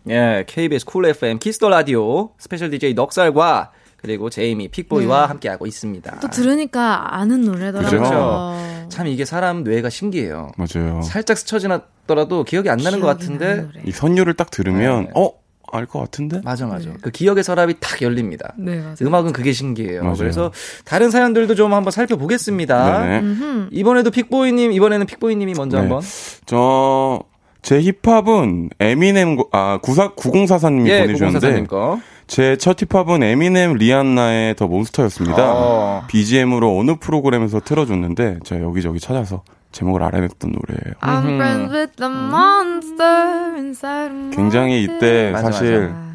예, 0.08 0.44
KBS 0.46 0.84
쿨 0.84 1.06
FM 1.06 1.38
키스 1.38 1.57
더 1.57 1.68
라디오 1.68 2.30
special 2.38 2.70
DJ 2.70 2.94
넉살과 2.94 3.72
그리고 3.96 4.30
제이미 4.30 4.66
픽보이와 4.68 5.20
네. 5.22 5.26
함께하고 5.28 5.66
있습니다. 5.66 6.18
또 6.20 6.28
들으니까 6.28 7.14
아는 7.16 7.42
노래더라고요. 7.42 8.00
그렇죠. 8.00 8.88
참 8.88 9.06
이게 9.06 9.24
사람 9.24 9.62
뇌가 9.62 9.90
신기해요. 9.90 10.50
맞아요. 10.56 11.02
살짝 11.02 11.38
스쳐 11.38 11.60
지났더라도 11.60 12.42
기억이 12.42 12.68
안 12.68 12.78
나는 12.78 12.98
것 13.00 13.06
기억이 13.06 13.18
같은데 13.20 13.46
나는 13.46 13.66
노래. 13.72 13.82
이 13.86 13.92
선율을 13.92 14.34
딱 14.34 14.50
들으면 14.50 15.04
네. 15.04 15.10
어? 15.14 15.30
알 15.74 15.84
것 15.84 16.02
같은데? 16.02 16.40
맞아 16.44 16.66
맞아. 16.66 16.90
네. 16.90 16.96
그 17.00 17.10
기억의 17.10 17.44
서랍이 17.44 17.76
탁 17.80 18.02
열립니다. 18.02 18.52
네, 18.58 18.78
맞아요. 18.80 18.96
음악은 19.00 19.32
그게 19.32 19.52
신기해요. 19.52 20.02
맞아요. 20.02 20.16
그래서 20.18 20.52
다른 20.84 21.10
사연들도 21.10 21.54
좀 21.54 21.72
한번 21.72 21.92
살펴보겠습니다. 21.92 22.98
네네. 23.06 23.18
음흠. 23.20 23.68
이번에도 23.70 24.10
픽보이님 24.10 24.72
이번에는 24.72 25.06
픽보이님이 25.06 25.54
먼저 25.54 25.78
네. 25.78 25.82
한번 25.82 26.02
저, 26.44 27.20
제 27.62 27.80
힙합은 27.80 28.70
에미넴, 28.80 29.36
고- 29.36 29.48
아, 29.52 29.78
94, 29.82 30.10
9044님이 30.14 30.88
예, 30.88 31.00
보내주셨는데. 31.02 31.66
제 32.26 32.56
첫 32.56 32.76
힙합은 32.80 33.22
에미넴 33.22 33.74
리안나의 33.74 34.56
더 34.56 34.66
몬스터였습니다. 34.66 35.36
어. 35.54 36.02
BGM으로 36.08 36.76
어느 36.78 36.96
프로그램에서 36.96 37.60
틀어줬는데, 37.60 38.38
제가 38.44 38.62
여기저기 38.62 38.98
찾아서 39.00 39.42
제목을 39.70 40.02
알아냈던 40.02 40.52
노래예요. 40.52 40.94
I'm 41.00 41.24
음흠. 41.24 41.34
friends 41.34 41.74
with 41.74 41.96
the 41.96 42.12
monster 42.12 43.54
inside 43.56 44.14
of 44.28 44.36
굉장히 44.36 44.82
이때. 44.84 45.30
맞아, 45.32 45.50
사실 45.52 45.90
아, 45.94 46.12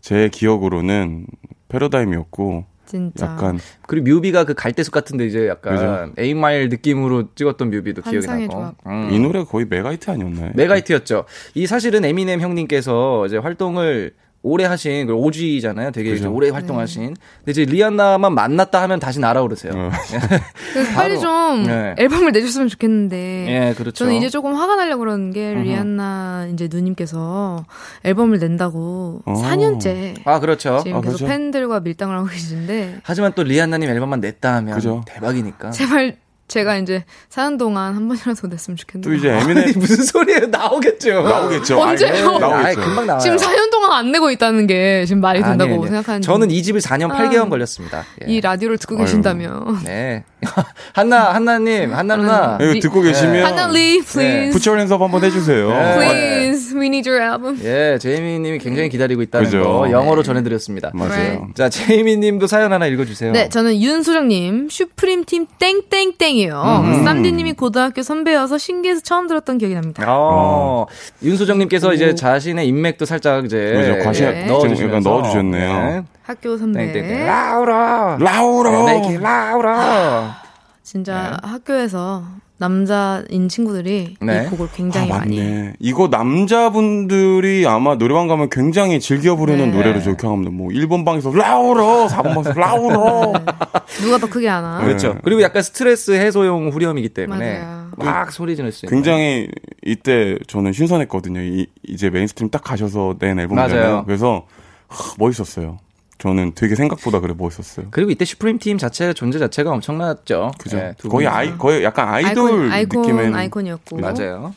제 0.00 0.28
기억으로는 0.32 1.26
패러다임이었고, 1.68 2.64
진짜 2.88 3.26
약간, 3.26 3.58
그리고 3.86 4.10
뮤비가 4.10 4.44
그 4.44 4.54
갈대숲 4.54 4.92
같은데 4.92 5.26
이제 5.26 5.46
약간. 5.46 6.14
8 6.16 6.26
Mile 6.26 6.68
느낌으로 6.70 7.34
찍었던 7.34 7.70
뮤비도 7.70 8.02
기억이 8.02 8.26
나고. 8.26 8.74
음. 8.86 9.08
이 9.12 9.18
노래 9.18 9.44
거의 9.44 9.66
메가히트 9.68 10.10
아니었나요? 10.10 10.52
메가히트였죠. 10.54 11.24
이 11.54 11.66
사실은 11.66 12.04
에미넴 12.04 12.40
형님께서 12.40 13.26
이제 13.26 13.36
활동을 13.36 14.14
오래 14.48 14.64
하신 14.64 15.06
그 15.06 15.14
OG잖아요. 15.14 15.90
되게 15.92 16.10
그죠. 16.10 16.32
오래 16.32 16.48
활동하신. 16.50 17.14
근데 17.44 17.50
이제 17.50 17.64
리안나만 17.64 18.34
만났다 18.34 18.80
하면 18.82 18.98
다시 19.00 19.20
날아오르세요. 19.20 19.72
어. 19.74 19.90
그래서 20.72 20.92
빨리 20.94 21.20
좀 21.20 21.64
네. 21.64 21.94
앨범을 21.98 22.32
내줬으면 22.32 22.68
좋겠는데 22.68 23.16
예, 23.48 23.74
그렇죠. 23.74 23.92
저는 24.04 24.14
이제 24.14 24.28
조금 24.28 24.54
화가 24.54 24.76
나려고 24.76 25.00
그러는 25.00 25.30
게 25.30 25.54
리안나 25.54 26.48
이제 26.52 26.68
누님께서 26.70 27.64
앨범을 28.04 28.38
낸다고 28.38 29.22
어. 29.24 29.32
4년째 29.34 30.14
아 30.24 30.40
그렇죠. 30.40 30.80
지금 30.82 30.98
아, 30.98 31.00
계속 31.00 31.18
그렇죠. 31.18 31.26
팬들과 31.26 31.80
밀당을 31.80 32.16
하고 32.16 32.26
계신데 32.28 33.00
하지만 33.02 33.32
또 33.34 33.42
리안나님 33.42 33.90
앨범만 33.90 34.20
냈다 34.20 34.54
하면 34.56 34.74
그죠. 34.74 35.02
대박이니까. 35.06 35.70
제발 35.70 36.16
제가 36.48 36.76
이제 36.78 37.04
사는 37.28 37.56
동안 37.58 37.94
한 37.94 38.08
번이라도 38.08 38.48
냈으면 38.48 38.76
좋겠네요. 38.76 39.02
또 39.02 39.14
이제 39.14 39.30
아니, 39.32 39.42
에미넴 39.52 39.74
무슨 39.76 40.02
소리예요? 40.04 40.46
나오겠죠. 40.46 41.22
나오겠죠. 41.22 41.78
언제요? 41.80 42.30
아이, 42.34 42.40
나오겠죠. 42.40 42.80
금방 42.80 43.06
나와요. 43.06 43.20
지금 43.20 43.36
4년 43.36 43.70
동안 43.70 43.92
안 43.92 44.10
내고 44.12 44.30
있다는 44.30 44.66
게 44.66 45.04
지금 45.06 45.20
말이 45.20 45.40
된다고 45.42 45.70
아니, 45.72 45.74
아니. 45.74 45.86
생각하는 45.86 46.22
저는 46.22 46.50
이 46.50 46.62
집을 46.62 46.80
4년 46.80 47.10
8개월 47.14 47.46
아, 47.46 47.48
걸렸습니다. 47.48 48.04
예. 48.26 48.32
이 48.32 48.40
라디오를 48.40 48.78
듣고. 48.78 48.96
계신다면 48.98 49.80
네. 49.84 50.24
한나, 50.94 51.34
한나님, 51.34 51.92
한나 51.94 52.16
누나. 52.16 52.58
이거 52.60 52.72
리- 52.72 52.80
듣고 52.80 53.00
계시면, 53.02 53.44
하나리 53.44 54.00
please 54.02 54.50
부처 54.52 54.78
연습 54.78 55.00
한번 55.00 55.22
해주세요. 55.24 55.68
네. 55.68 55.94
please 55.94 56.76
we 56.78 56.86
need 56.86 57.08
your 57.08 57.22
album. 57.22 57.58
예, 57.64 57.98
제이미 58.00 58.38
님이 58.38 58.58
굉장히 58.58 58.88
기다리고 58.88 59.20
있다는 59.22 59.44
그죠. 59.46 59.62
거 59.62 59.90
영어로 59.90 60.22
전해드렸습니다. 60.22 60.90
맞아요. 60.94 61.48
자, 61.54 61.68
제이미 61.68 62.16
님도 62.16 62.46
사연 62.46 62.72
하나 62.72 62.86
읽어주세요. 62.86 63.32
네, 63.32 63.48
저는 63.48 63.80
윤소정님, 63.80 64.68
슈프림 64.70 65.24
팀 65.24 65.46
땡땡땡 65.58 66.37
이에요. 66.38 66.82
음. 66.84 67.04
쌈디님이 67.04 67.52
고등학교 67.54 68.02
선배여서 68.02 68.58
신기해서 68.58 69.00
처음 69.02 69.26
들었던 69.26 69.58
기억이 69.58 69.74
납니다. 69.74 70.04
어, 70.06 70.86
윤소정님께서 71.22 71.92
이제 71.94 72.14
자신의 72.14 72.66
인맥도 72.68 73.04
살짝 73.04 73.44
이제 73.44 73.72
그죠. 73.74 74.04
과시, 74.04 74.22
네. 74.22 74.46
넣어주시면서 74.46 75.08
넣어주셨네요. 75.10 75.72
네. 75.90 76.02
학교 76.22 76.56
선배. 76.56 76.92
땡땡땡. 76.92 77.26
라우라. 77.26 78.18
라우라! 78.20 78.84
메이키 78.84 79.18
라우라. 79.18 80.36
진짜 80.82 81.36
학교에서 81.42 82.22
남자인 82.58 83.48
친구들이 83.48 84.16
네. 84.20 84.44
이 84.44 84.50
곡을 84.50 84.66
아, 84.66 84.70
굉장히 84.74 85.08
많이. 85.08 85.38
맞네. 85.38 85.74
이거 85.78 86.08
남자분들이 86.08 87.66
아마 87.66 87.96
노래방 87.96 88.26
가면 88.26 88.50
굉장히 88.50 88.98
즐겨 89.00 89.36
부르는 89.36 89.70
네. 89.70 89.76
노래로 89.76 90.00
기억합니다. 90.00 90.50
뭐 90.50 90.68
1번 90.68 91.04
방에서 91.04 91.30
라우라, 91.32 92.08
4번 92.08 92.34
방에서 92.34 92.52
라우라. 92.54 93.32
누가 94.02 94.18
더 94.18 94.28
크게 94.28 94.48
하나? 94.48 94.80
그렇죠. 94.80 95.14
네. 95.14 95.20
그리고 95.22 95.40
약간 95.42 95.62
스트레스 95.62 96.10
해소용 96.10 96.70
후렴이기 96.70 97.10
때문에 97.10 97.60
맞아요. 97.60 97.88
막 97.96 98.32
소리 98.32 98.56
지를 98.56 98.72
수 98.72 98.86
있는. 98.86 98.96
굉장히 98.96 99.48
이때 99.84 100.36
저는 100.48 100.72
신선했거든요. 100.72 101.40
이, 101.40 101.66
이제 101.86 102.10
메인스트림 102.10 102.50
딱 102.50 102.62
가셔서 102.64 103.16
낸 103.18 103.36
맞아요. 103.36 103.42
앨범이잖아요. 103.42 104.04
그래서 104.04 104.46
하, 104.88 105.14
멋있었어요. 105.18 105.78
저는 106.18 106.52
되게 106.56 106.74
생각보다 106.74 107.20
그래 107.20 107.32
멋있었어요. 107.36 107.86
그리고 107.92 108.10
이때 108.10 108.24
슈프림 108.24 108.58
팀 108.58 108.76
자체 108.76 109.12
존재 109.12 109.38
자체가 109.38 109.70
엄청났죠. 109.70 110.50
그죠? 110.58 110.76
네, 110.76 110.92
두 110.98 111.08
거의. 111.08 111.28
아이 111.28 111.56
거의 111.56 111.84
약간 111.84 112.08
아이돌 112.08 112.70
아이콘, 112.72 113.02
느낌의 113.02 113.34
아이콘이었고. 113.34 113.98
맞아요. 113.98 114.52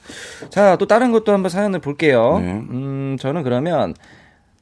자, 0.49 0.76
또 0.78 0.88
다른 0.88 1.12
것도 1.12 1.32
한번 1.32 1.49
사연을 1.51 1.80
볼게요. 1.80 2.39
네. 2.41 2.51
음, 2.51 3.18
저는 3.20 3.43
그러면 3.43 3.93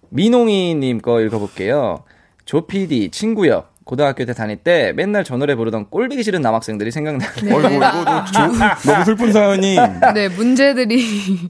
민홍이님 0.10 1.00
거 1.02 1.22
읽어볼게요. 1.22 2.04
조피디 2.46 3.10
친구요. 3.12 3.66
고등학교 3.86 4.24
때 4.26 4.34
다닐 4.34 4.58
때 4.58 4.94
맨날 4.96 5.24
저 5.24 5.36
노래 5.38 5.56
부르던 5.56 5.90
꼴보기 5.90 6.22
싫은 6.22 6.42
남학생들이 6.42 6.92
생각나요. 6.92 7.30
어이구 7.42 7.74
이거 7.76 8.26
조- 8.26 8.92
너무 8.92 9.06
슬픈 9.06 9.32
사연이 9.32 9.78
네, 10.14 10.28
문제들이. 10.30 11.02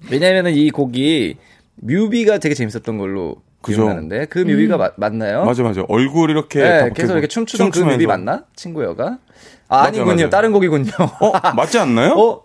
왜냐면은 0.09 0.53
이 0.53 0.69
곡이 0.69 1.35
뮤비가 1.77 2.37
되게 2.37 2.55
재밌었던 2.55 2.97
걸로 2.97 3.37
그죠. 3.61 3.81
기억나는데 3.83 4.25
그 4.25 4.39
뮤비가 4.39 4.77
마- 4.77 4.91
맞나요? 4.95 5.43
맞아 5.45 5.63
맞아. 5.63 5.83
얼굴 5.89 6.29
이렇게 6.29 6.59
네, 6.61 6.79
다 6.79 6.89
계속 6.89 7.13
이렇게 7.13 7.27
춤추던 7.27 7.67
그 7.71 7.73
춤추면서. 7.73 7.97
뮤비 7.97 8.07
맞나? 8.07 8.43
친구여가? 8.55 9.17
아, 9.67 9.81
아니군요. 9.83 10.29
다른 10.29 10.51
곡이군요. 10.51 10.91
어 11.19 11.53
맞지 11.55 11.77
않나요? 11.79 12.13
어? 12.13 12.43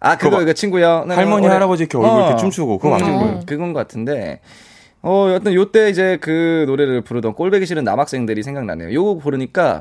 아, 0.00 0.16
그거 0.16 0.42
이거 0.42 0.52
친구요. 0.52 1.06
네, 1.08 1.14
할머니 1.14 1.46
오래- 1.46 1.54
할아버지 1.54 1.84
이렇게 1.84 1.96
얼굴 1.98 2.20
이렇게 2.22 2.36
춤추고 2.36 2.78
그거 2.78 2.90
맞을 2.90 3.06
어. 3.10 3.18
거예요. 3.18 3.40
그건 3.46 3.72
것 3.72 3.80
같은데. 3.80 4.40
어, 5.02 5.28
여튼 5.34 5.52
요때 5.54 5.90
이제 5.90 6.16
그 6.20 6.64
노래를 6.66 7.02
부르던 7.02 7.34
꼴배기 7.34 7.66
싫은 7.66 7.84
남학생들이 7.84 8.42
생각나네요. 8.42 8.92
요거 8.92 9.18
부르니까 9.20 9.80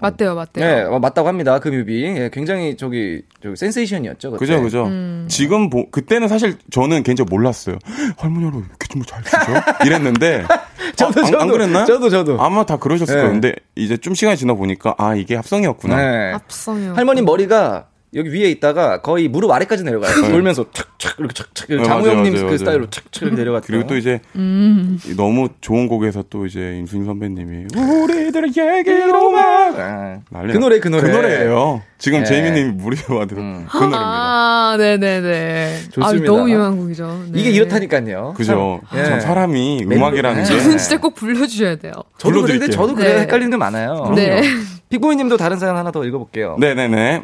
맞대요, 0.00 0.34
맞대요. 0.34 0.64
네, 0.64 0.82
어, 0.82 0.98
맞다고 0.98 1.28
합니다. 1.28 1.58
그 1.58 1.68
뮤비. 1.68 2.04
예, 2.04 2.30
굉장히 2.32 2.76
저기 2.76 3.22
저기 3.42 3.56
센세이션이었죠. 3.56 4.32
그때. 4.32 4.38
그죠 4.46 4.62
그죠. 4.62 4.86
음. 4.86 5.26
지금 5.28 5.70
보, 5.70 5.90
그때는 5.90 6.28
사실 6.28 6.56
저는 6.70 7.02
개인적으로 7.02 7.34
몰랐어요. 7.36 7.78
할머니 8.16 8.44
할아버지 8.44 8.66
이렇게 8.68 8.86
춤을 8.88 9.06
잘 9.06 9.22
추죠? 9.24 9.86
이랬는데 9.86 10.44
저도 10.96 11.20
아, 11.20 11.24
안, 11.24 11.30
저도 11.32 11.40
안 11.42 11.48
그랬나요? 11.48 11.86
저도 11.86 12.10
저도. 12.10 12.40
아마 12.42 12.64
다 12.64 12.76
그러셨을 12.76 13.14
네. 13.14 13.20
거예요. 13.20 13.32
근데 13.32 13.54
이제 13.74 13.96
좀 13.96 14.14
시간이 14.14 14.36
지나 14.36 14.54
보니까 14.54 14.94
아 14.98 15.14
이게 15.14 15.34
합성이었구나. 15.36 15.96
네. 15.96 16.32
합성이요. 16.32 16.94
할머니 16.94 17.22
머리가 17.22 17.86
여기 18.14 18.30
위에 18.32 18.48
있다가 18.50 19.02
거의 19.02 19.28
무릎 19.28 19.50
아래까지 19.50 19.84
내려가요. 19.84 20.14
돌면서 20.30 20.64
착착 20.72 21.16
이렇게 21.18 21.34
착착 21.34 21.68
네, 21.68 21.84
장우영님 21.84 22.32
그 22.34 22.40
맞아요. 22.40 22.56
스타일로 22.58 22.86
착착 22.90 23.22
이렇게 23.24 23.36
내려갔죠. 23.36 23.66
그리고 23.66 23.86
또 23.86 23.96
이제 23.98 24.20
음. 24.36 24.98
너무 25.16 25.48
좋은 25.60 25.88
곡에서 25.88 26.24
또 26.30 26.46
이제 26.46 26.76
임순 26.78 27.04
선배님이 27.04 27.66
우리들의 27.76 28.50
얘기로만 28.56 29.74
아, 29.80 30.18
난리 30.30 30.52
그 30.52 30.52
나- 30.54 30.58
노래 30.58 30.80
그 30.80 30.88
노래 30.88 31.02
그 31.02 31.08
노래예요. 31.16 31.82
지금 31.98 32.20
네. 32.20 32.24
제이미님이 32.24 32.72
무리와도 32.72 33.36
음. 33.36 33.66
그 33.68 33.76
노래입니다. 33.76 33.98
아, 34.00 34.76
네네네. 34.78 35.74
좋습니다. 35.92 36.32
아, 36.32 36.36
너무 36.36 36.48
유명한 36.50 36.76
곡이죠. 36.78 37.24
네. 37.30 37.40
이게 37.40 37.50
이렇다니까요. 37.50 38.34
그죠. 38.36 38.80
참, 38.88 38.98
예. 39.00 39.04
참 39.04 39.20
사람이 39.20 39.84
멜로- 39.84 39.96
음악이라는 39.96 40.42
네. 40.44 40.48
게 40.48 40.58
저는 40.60 40.78
진짜 40.78 40.98
꼭 40.98 41.14
불러주셔야 41.14 41.76
돼요. 41.76 41.92
저도 42.16 42.42
그런데 42.42 42.52
불러드릴게요. 42.58 42.70
저도 42.76 42.94
그래 42.94 43.14
네. 43.16 43.20
헷갈리는 43.22 43.50
게 43.50 43.56
많아요. 43.58 44.12
네. 44.16 44.40
픽보이님도 44.90 45.36
다른 45.36 45.58
사연 45.58 45.76
하나 45.76 45.90
더 45.90 46.04
읽어볼게요. 46.04 46.56
네네네. 46.58 47.22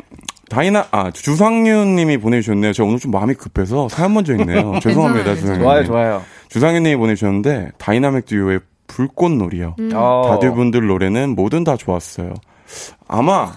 다이나 0.51 0.87
아 0.91 1.11
주상윤님이 1.11 2.19
보내주셨네요. 2.19 2.73
제가 2.75 2.87
오늘 2.87 2.99
좀 2.99 3.11
마음이 3.11 3.35
급해서 3.35 3.89
사연 3.89 4.13
먼저 4.15 4.35
읽네요. 4.35 4.79
죄송합니다, 4.83 5.35
주상윤. 5.35 5.61
좋아요, 5.63 5.85
좋아요. 5.85 6.23
주상윤님이 6.49 6.97
보내주셨는데 6.97 7.71
다이나믹 7.79 8.27
듀오의 8.27 8.61
불꽃놀이요. 8.87 9.77
음. 9.79 9.91
어. 9.95 10.27
다들 10.29 10.53
분들 10.55 10.87
노래는 10.87 11.35
뭐든 11.35 11.65
다 11.65 11.77
좋았어요. 11.77 12.35
아마 13.09 13.53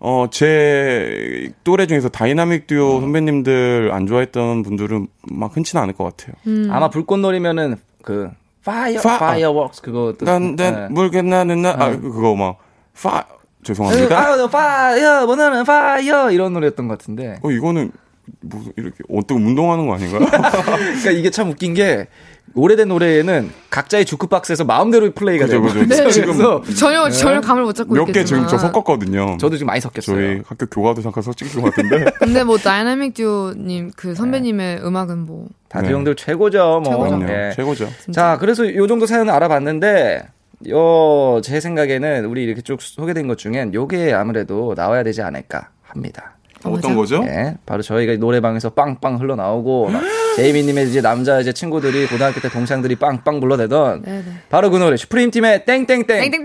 어 0.00 0.26
제 0.30 1.50
또래 1.64 1.86
중에서 1.86 2.10
다이나믹 2.10 2.66
듀오 2.66 3.00
선배님들 3.00 3.90
안 3.92 4.06
좋아했던 4.06 4.62
분들은 4.62 5.06
막 5.32 5.56
흔치는 5.56 5.82
않을 5.82 5.94
것 5.94 6.04
같아요. 6.04 6.34
음. 6.46 6.68
아마 6.70 6.90
불꽃놀이면은 6.90 7.76
그 8.02 8.28
파이어 8.66 9.00
파- 9.00 9.18
파이어웍스 9.18 9.80
그거 9.80 10.14
또- 10.18 10.26
난, 10.26 10.56
난, 10.56 10.74
네. 10.74 10.88
물겠나는 10.90 11.62
나, 11.62 11.70
아, 11.78 11.90
그거 11.90 12.34
막, 12.34 12.58
파, 13.02 13.24
죄송합니다. 13.62 14.18
아, 14.18 14.46
파이어 14.46 15.26
뭐나는 15.26 15.64
파이어 15.64 16.30
이런 16.30 16.52
노래였던 16.52 16.88
것 16.88 16.98
같은데. 16.98 17.38
어, 17.42 17.50
이거는, 17.50 17.92
무슨, 18.40 18.72
이렇게, 18.76 18.96
어떻게 19.10 19.34
운동하는 19.34 19.86
거 19.86 19.94
아닌가요? 19.94 20.20
그러니까 20.70 21.10
이게 21.10 21.30
참 21.30 21.50
웃긴 21.50 21.74
게 21.74 22.06
오래된 22.54 22.88
노래에는 22.88 23.50
각자의 23.70 24.04
주크박스에서 24.04 24.64
마음대로 24.64 25.10
플레이가 25.12 25.46
되고 25.46 25.64
그죠. 25.66 25.84
네. 25.86 26.08
지금 26.10 26.38
전혀, 26.76 27.10
전혀 27.10 27.40
감을 27.40 27.64
못 27.64 27.72
잡고 27.74 27.94
몇 27.94 28.06
개 28.12 28.24
지금. 28.24 28.46
저 28.46 28.56
섞었거든요. 28.58 29.38
저도 29.40 29.56
지금 29.56 29.66
많이 29.66 29.80
섞였어요. 29.80 30.16
저희 30.16 30.42
학교 30.46 30.66
교가도 30.66 31.02
잠깐 31.02 31.22
섞인 31.22 31.48
것 31.48 31.62
같은데. 31.74 32.04
근데 32.20 32.44
뭐 32.44 32.56
다이나믹 32.56 33.14
듀오님 33.14 33.90
그 33.96 34.14
선배님의 34.14 34.82
음악은 34.86 35.18
뭐 35.26 35.48
다들 35.68 35.88
네. 35.88 35.94
형들 35.94 36.14
최고죠. 36.14 36.80
뭐. 36.84 37.08
최고죠. 37.08 37.26
예. 37.32 37.52
최고죠. 37.56 37.88
자, 38.12 38.36
그래서 38.38 38.72
요 38.72 38.86
정도 38.86 39.06
사연을 39.06 39.32
알아봤는데, 39.32 40.22
요, 40.70 41.40
제 41.42 41.60
생각에는 41.60 42.24
우리 42.26 42.44
이렇게 42.44 42.60
쭉 42.62 42.80
소개된 42.80 43.26
것 43.28 43.38
중엔 43.38 43.74
요게 43.74 44.12
아무래도 44.12 44.74
나와야 44.76 45.02
되지 45.02 45.22
않을까 45.22 45.70
합니다. 45.82 46.36
어떤 46.64 46.94
거죠? 46.96 47.22
예, 47.26 47.56
바로 47.66 47.82
저희가 47.82 48.14
노래방에서 48.16 48.70
빵빵 48.70 49.20
흘러나오고, 49.20 49.90
막 49.90 50.02
제이미님의 50.36 50.88
이제 50.88 51.02
남자 51.02 51.38
이제 51.40 51.52
친구들이 51.52 52.06
고등학교 52.06 52.40
때 52.40 52.48
동창들이 52.48 52.96
빵빵 52.96 53.40
불러대던, 53.40 54.02
네네. 54.02 54.24
바로 54.48 54.70
그 54.70 54.78
노래, 54.78 54.96
슈프림 54.96 55.30
팀의 55.30 55.66
땡땡땡! 55.66 56.06
땡땡땡! 56.06 56.44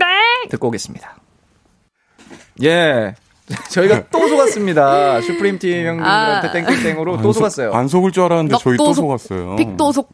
듣고 0.50 0.68
오겠습니다. 0.68 1.16
예. 2.64 3.16
저희가 3.72 4.04
또 4.12 4.28
속았습니다. 4.28 5.22
슈프림 5.22 5.58
팀 5.58 5.86
형들한테 5.88 6.48
아. 6.50 6.52
땡땡땡으로 6.52 7.16
안또 7.16 7.32
속- 7.32 7.40
속았어요. 7.40 7.72
안 7.74 7.88
속을 7.88 8.12
줄 8.12 8.24
알았는데 8.24 8.58
저희 8.60 8.76
또 8.78 8.94
속았어요. 8.94 9.56
픽도속. 9.56 10.10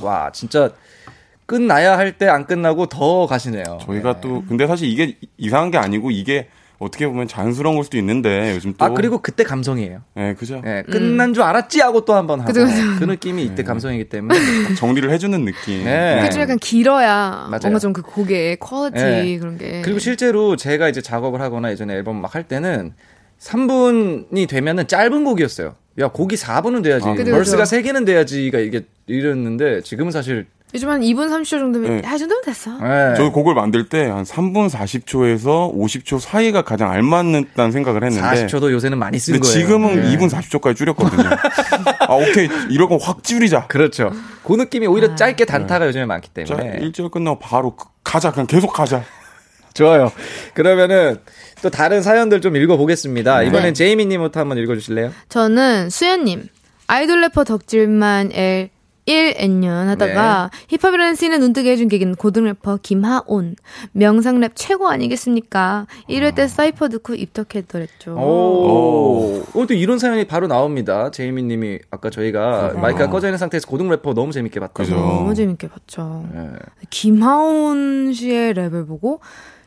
와, 0.00 0.30
진짜 0.32 0.70
끝나야 1.46 1.98
할 1.98 2.12
때 2.18 2.28
안 2.28 2.46
끝나고 2.46 2.86
더 2.86 3.26
가시네요. 3.26 3.78
저희가 3.82 4.20
또, 4.20 4.44
근데 4.48 4.66
사실 4.66 4.88
이게 4.88 5.16
이상한 5.38 5.70
게 5.70 5.78
아니고 5.78 6.10
이게 6.10 6.48
어떻게 6.78 7.06
보면 7.06 7.28
자연스러운 7.28 7.76
걸 7.76 7.84
수도 7.84 7.96
있는데 7.98 8.54
요즘 8.56 8.74
또. 8.76 8.84
아, 8.84 8.88
그리고 8.88 9.18
그때 9.18 9.44
감성이에요. 9.44 10.00
예, 10.16 10.34
그죠. 10.36 10.60
예, 10.66 10.82
끝난 10.90 11.32
줄 11.32 11.44
알았지 11.44 11.80
하고 11.80 12.04
또 12.04 12.14
한번 12.14 12.40
하고. 12.40 12.52
그죠, 12.52 12.64
그죠. 12.66 12.82
그 12.98 13.04
느낌이 13.04 13.44
이때 13.44 13.62
감성이기 13.62 14.08
때문에. 14.08 14.74
정리를 14.76 15.08
해주는 15.10 15.44
느낌. 15.44 15.84
네. 15.84 16.16
그게 16.18 16.30
좀 16.30 16.40
약간 16.42 16.58
길어야 16.58 17.46
맞아요. 17.48 17.60
뭔가 17.62 17.78
좀 17.78 17.92
그 17.92 18.02
곡의 18.02 18.56
quality 18.56 19.00
네. 19.00 19.38
그런 19.38 19.58
게. 19.58 19.82
그리고 19.84 20.00
실제로 20.00 20.56
제가 20.56 20.88
이제 20.88 21.00
작업을 21.00 21.40
하거나 21.40 21.70
예전에 21.70 21.94
앨범 21.94 22.20
막 22.20 22.34
할 22.34 22.42
때는 22.48 22.94
3분이 23.38 24.48
되면은 24.48 24.86
짧은 24.88 25.24
곡이었어요. 25.24 25.74
야, 26.00 26.08
곡이 26.08 26.36
4분은 26.36 26.82
돼야지. 26.82 27.06
아, 27.06 27.14
그죠, 27.14 27.30
verse가 27.32 27.64
그죠. 27.64 27.76
3개는 27.76 28.06
돼야지가 28.06 28.58
이게 28.58 28.82
이랬는데 29.06 29.82
지금은 29.82 30.10
사실 30.10 30.46
요즘 30.74 30.88
한 30.88 31.00
2분 31.02 31.28
30초 31.28 31.50
정도면 31.58 32.00
네. 32.00 32.02
아, 32.08 32.14
이 32.14 32.18
정도면 32.18 32.42
됐어. 32.44 32.70
예. 32.82 33.14
저희 33.14 33.28
곡을 33.30 33.54
만들 33.54 33.88
때 33.88 34.06
한 34.08 34.24
3분 34.24 34.70
40초에서 34.70 35.74
50초 35.76 36.18
사이가 36.18 36.62
가장 36.62 36.90
알맞는다는 36.90 37.72
생각을 37.72 38.04
했는데 38.04 38.46
40초도 38.46 38.70
요새는 38.72 38.98
많이 38.98 39.18
쓴 39.18 39.34
근데 39.34 39.46
거예요. 39.48 39.58
지금은 39.66 40.04
예. 40.12 40.16
2분 40.16 40.30
40초까지 40.30 40.76
줄였거든요. 40.76 41.28
아, 42.08 42.14
오케이. 42.14 42.48
이런 42.70 42.88
거 42.88 42.96
확 42.96 43.22
줄이자. 43.22 43.66
그렇죠. 43.66 44.10
그 44.44 44.54
느낌이 44.54 44.86
오히려 44.86 45.10
아. 45.12 45.14
짧게 45.14 45.44
단타가 45.44 45.86
요즘에 45.86 46.04
많기 46.06 46.28
자, 46.44 46.56
때문에. 46.56 46.78
1절 46.80 47.10
끝나고 47.10 47.38
바로 47.38 47.76
그- 47.76 47.86
가자. 48.04 48.30
그냥 48.32 48.46
계속 48.46 48.72
가자. 48.72 49.02
좋아요. 49.74 50.12
그러면은 50.54 51.16
또 51.62 51.70
다른 51.70 52.02
사연들 52.02 52.40
좀 52.40 52.56
읽어보겠습니다. 52.56 53.40
네. 53.40 53.46
이번엔 53.46 53.74
제이미님부터 53.74 54.40
한번 54.40 54.58
읽어주실래요? 54.58 55.12
저는 55.28 55.88
수연님 55.90 56.48
아이돌 56.88 57.20
래퍼 57.22 57.44
덕질만 57.44 58.32
L 58.34 58.68
1N년 59.06 59.86
하다가 59.86 60.50
네. 60.52 60.76
힙합이라는 60.78 61.14
씬을 61.16 61.40
눈뜨게 61.40 61.70
해준 61.72 61.88
계기는 61.88 62.14
고등 62.14 62.44
래퍼 62.44 62.78
김하온 62.82 63.56
명상랩 63.96 64.52
최고 64.54 64.88
아니겠습니까? 64.88 65.86
1회 66.08 66.34
때 66.34 66.46
사이퍼 66.48 66.88
듣고 66.88 67.14
입덕했더랬죠. 67.14 68.14
오. 68.14 69.42
어, 69.54 69.66
또 69.66 69.74
이런 69.74 69.98
사연이 69.98 70.24
바로 70.26 70.46
나옵니다. 70.46 71.10
제이미 71.10 71.42
님이 71.42 71.78
아까 71.90 72.10
저희가 72.10 72.74
마이크가 72.76 73.10
꺼져 73.10 73.28
있는 73.28 73.38
상태에서 73.38 73.66
고등 73.66 73.88
래퍼 73.90 74.14
너무 74.14 74.32
재밌게 74.32 74.60
봤다고. 74.60 74.82
그죠. 74.84 74.94
너무 74.96 75.34
재밌게 75.34 75.68
봤죠. 75.68 76.24
예. 76.34 76.48
김하온 76.90 78.12
씨의 78.12 78.54
랩을 78.54 78.86
보고 78.86 79.20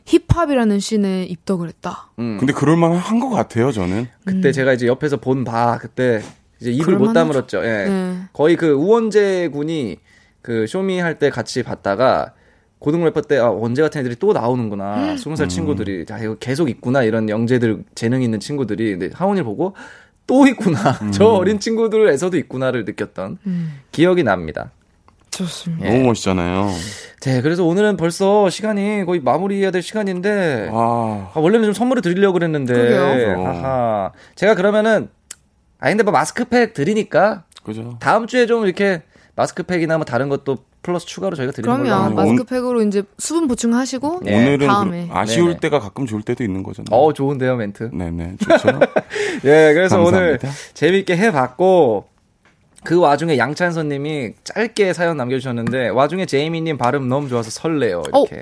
힙합이라는 0.05 0.79
scene에 0.80 1.24
입덕을 1.25 1.67
했다. 1.67 2.11
음. 2.19 2.38
근데 2.39 2.53
그럴 2.53 2.77
만 2.77 2.93
한 2.93 3.19
것 3.19 3.29
같아요, 3.29 3.71
저는. 3.71 4.07
그때 4.23 4.51
제가 4.51 4.73
이제 4.73 4.88
옆에서 4.88 5.17
본 5.17 5.43
바 5.43 5.77
그때 5.79 6.21
이제 6.62 6.72
입을 6.72 6.97
못. 6.97 7.14
다물었죠. 7.14 7.60
예. 7.66 7.86
네. 7.86 8.16
거의 8.34 8.56
그 8.56 8.72
우원재 8.72 9.49
군이 9.53 9.97
그 10.41 10.68
쇼미 10.68 10.99
할 10.99 11.18
때 11.20 11.30
같이 11.30 11.64
봤다가 11.64 12.34
고등 12.80 13.03
래퍼 13.03 13.22
때 13.22 13.38
아, 13.38 13.49
원재 13.49 13.82
같은 13.82 14.01
애들이 14.01 14.16
또 14.18 14.32
나오는구나. 14.34 15.18
스무 15.18 15.36
살 15.36 15.49
친구들이 15.49 16.06
아 16.12 16.20
이거 16.20 16.36
계속 16.36 16.70
있구나 16.70 17.03
이런 17.03 17.30
영재들 17.30 17.84
재능 17.95 18.22
있는 18.22 18.39
친구들이 18.39 18.91
근데 18.97 19.10
하온이를 19.13 19.43
보고 19.43 19.76
또 20.28 20.45
있구나. 20.47 20.80
저 21.12 21.26
어린 21.26 21.60
친구들에서도 21.60 22.38
있구나를 22.38 22.86
느꼈던 22.86 23.38
음, 23.47 23.80
기억이 23.91 24.24
납니다. 24.24 24.72
좋습니다. 25.32 25.86
예. 25.88 25.91
너무 25.93 26.06
멋있잖아요. 26.10 26.70
네, 27.22 27.41
그래서 27.41 27.66
오늘은 27.66 27.97
벌써 27.97 28.49
시간이 28.49 29.03
거의 29.06 29.20
마무리해야 29.20 29.72
될 29.72 29.82
시간인데 29.82 30.70
아, 30.72 31.32
아, 31.34 31.39
원래는 31.39 31.66
좀 31.66 31.74
선물을 31.74 32.01
드리려고 32.01 32.34
그랬는데 32.34 32.74
그러게요. 32.74 33.45
하하. 33.45 34.12
제가 34.36 34.56
그러면은 34.56 35.10
아 35.86 35.89
근데 35.89 36.01
뭐 36.01 36.11
마스크팩 36.11 36.73
드리니까 36.73 37.43
그죠. 37.63 37.95
다음 37.99 38.25
주에 38.25 38.47
좀 38.47 38.65
이렇게 38.65 39.03
마스크팩이나 39.36 39.97
뭐 39.97 40.05
다른 40.05 40.29
것도 40.29 40.57
플러스 40.81 41.05
추가로 41.05 41.36
저희가 41.36 41.51
드리는 41.51 41.71
걸로 41.71 41.83
그럼요. 41.83 42.03
하고. 42.05 42.15
마스크팩으로 42.15 42.81
이제 42.81 43.03
수분 43.19 43.47
보충하시고 43.47 44.21
네. 44.23 44.36
오늘은 44.36 44.67
다음에. 44.67 45.07
그 45.07 45.13
아쉬울 45.13 45.47
네네. 45.49 45.59
때가 45.59 45.79
가끔 45.79 46.07
좋을 46.07 46.23
때도 46.23 46.43
있는 46.43 46.63
거잖아요. 46.63 46.88
어 46.89 47.13
좋은데요 47.13 47.55
멘트. 47.57 47.91
네네, 47.93 48.38
좋죠. 48.39 48.79
예, 49.45 49.73
그래서 49.75 49.99
오늘 50.01 50.39
감사합니다. 50.39 50.49
재밌게 50.73 51.17
해봤고 51.17 52.07
그 52.83 52.99
와중에 52.99 53.38
양찬선님이 53.38 54.33
짧게 54.43 54.93
사연 54.93 55.17
남겨주셨는데 55.17 55.89
와중에 55.89 56.25
제이미님 56.25 56.79
발음 56.79 57.09
너무 57.09 57.29
좋아서 57.29 57.51
설레요 57.51 58.01
이렇게. 58.07 58.41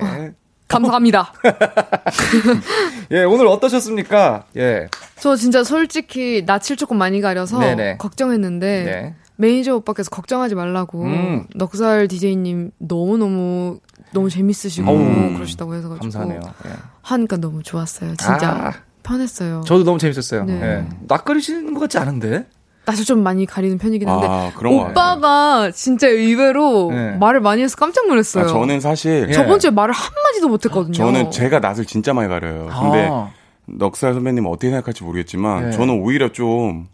감사합니다. 0.67 1.33
예, 3.11 3.23
오늘 3.23 3.47
어떠셨습니까? 3.47 4.45
예, 4.57 4.87
저 5.19 5.35
진짜 5.35 5.63
솔직히 5.63 6.43
낯을 6.45 6.77
조금 6.77 6.97
많이 6.97 7.21
가려서 7.21 7.59
네네. 7.59 7.97
걱정했는데 7.97 8.83
네. 8.83 9.15
매니저 9.35 9.75
오빠께서 9.77 10.09
걱정하지 10.09 10.55
말라고 10.55 11.03
음. 11.03 11.47
넉살 11.55 12.07
DJ님 12.07 12.71
너무 12.79 13.17
너무 13.17 13.79
너무 14.11 14.29
재밌으시고 14.29 14.89
어우. 14.89 15.33
그러시다고 15.35 15.73
해서 15.75 15.89
가지고 15.89 16.01
감사하네요. 16.03 16.39
예. 16.67 16.71
하니까 17.01 17.37
너무 17.37 17.63
좋았어요. 17.63 18.15
진짜 18.15 18.49
아. 18.49 18.71
편했어요. 19.03 19.63
저도 19.65 19.83
너무 19.83 19.97
재밌었어요. 19.99 20.45
네. 20.45 20.61
예. 20.61 20.85
낯가리시는 21.07 21.73
것 21.73 21.81
같지 21.81 21.97
않은데? 21.97 22.45
나도 22.85 23.03
좀 23.03 23.23
많이 23.23 23.45
가리는 23.45 23.77
편이긴 23.77 24.07
한데 24.07 24.27
아, 24.27 24.51
오빠가 24.65 25.71
진짜 25.71 26.07
의외로 26.07 26.91
네. 26.91 27.11
말을 27.17 27.39
많이 27.39 27.61
해서 27.61 27.75
깜짝 27.77 28.07
놀랐어요. 28.07 28.43
아, 28.43 28.47
저는 28.47 28.81
사실 28.81 29.27
예. 29.29 29.33
저번 29.33 29.59
주에 29.59 29.71
말을 29.71 29.93
한 29.93 30.11
마디도 30.23 30.49
못했거든요. 30.49 30.93
저는 30.93 31.31
제가 31.31 31.59
낯을 31.59 31.85
진짜 31.85 32.13
많이 32.13 32.27
가려요. 32.27 32.67
근데 32.67 33.07
아. 33.09 33.31
넉살 33.65 34.13
선배님 34.13 34.45
어떻게 34.47 34.67
생각할지 34.67 35.03
모르겠지만 35.03 35.69
네. 35.69 35.71
저는 35.71 36.01
오히려 36.01 36.31
좀 36.33 36.87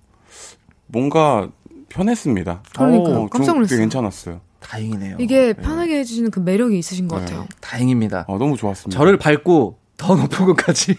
뭔가 0.85 1.49
편했습니다. 1.89 2.61
그러니까요. 2.75 3.13
좀 3.15 3.29
깜짝 3.29 3.53
놀랐어요. 3.53 3.69
되게 3.69 3.81
괜찮았어요. 3.81 4.41
다행이네요. 4.59 5.15
이게 5.19 5.53
편하게 5.53 5.99
해주시는 5.99 6.29
그 6.29 6.39
매력이 6.39 6.77
있으신 6.77 7.07
것 7.07 7.17
네. 7.19 7.25
같아요. 7.25 7.47
다행입니다. 7.61 8.25
아, 8.27 8.31
너무 8.37 8.55
좋았습니다. 8.57 8.95
저를 8.97 9.17
밟고 9.17 9.77
더 9.99 10.15
높은 10.15 10.45
곳까지 10.45 10.95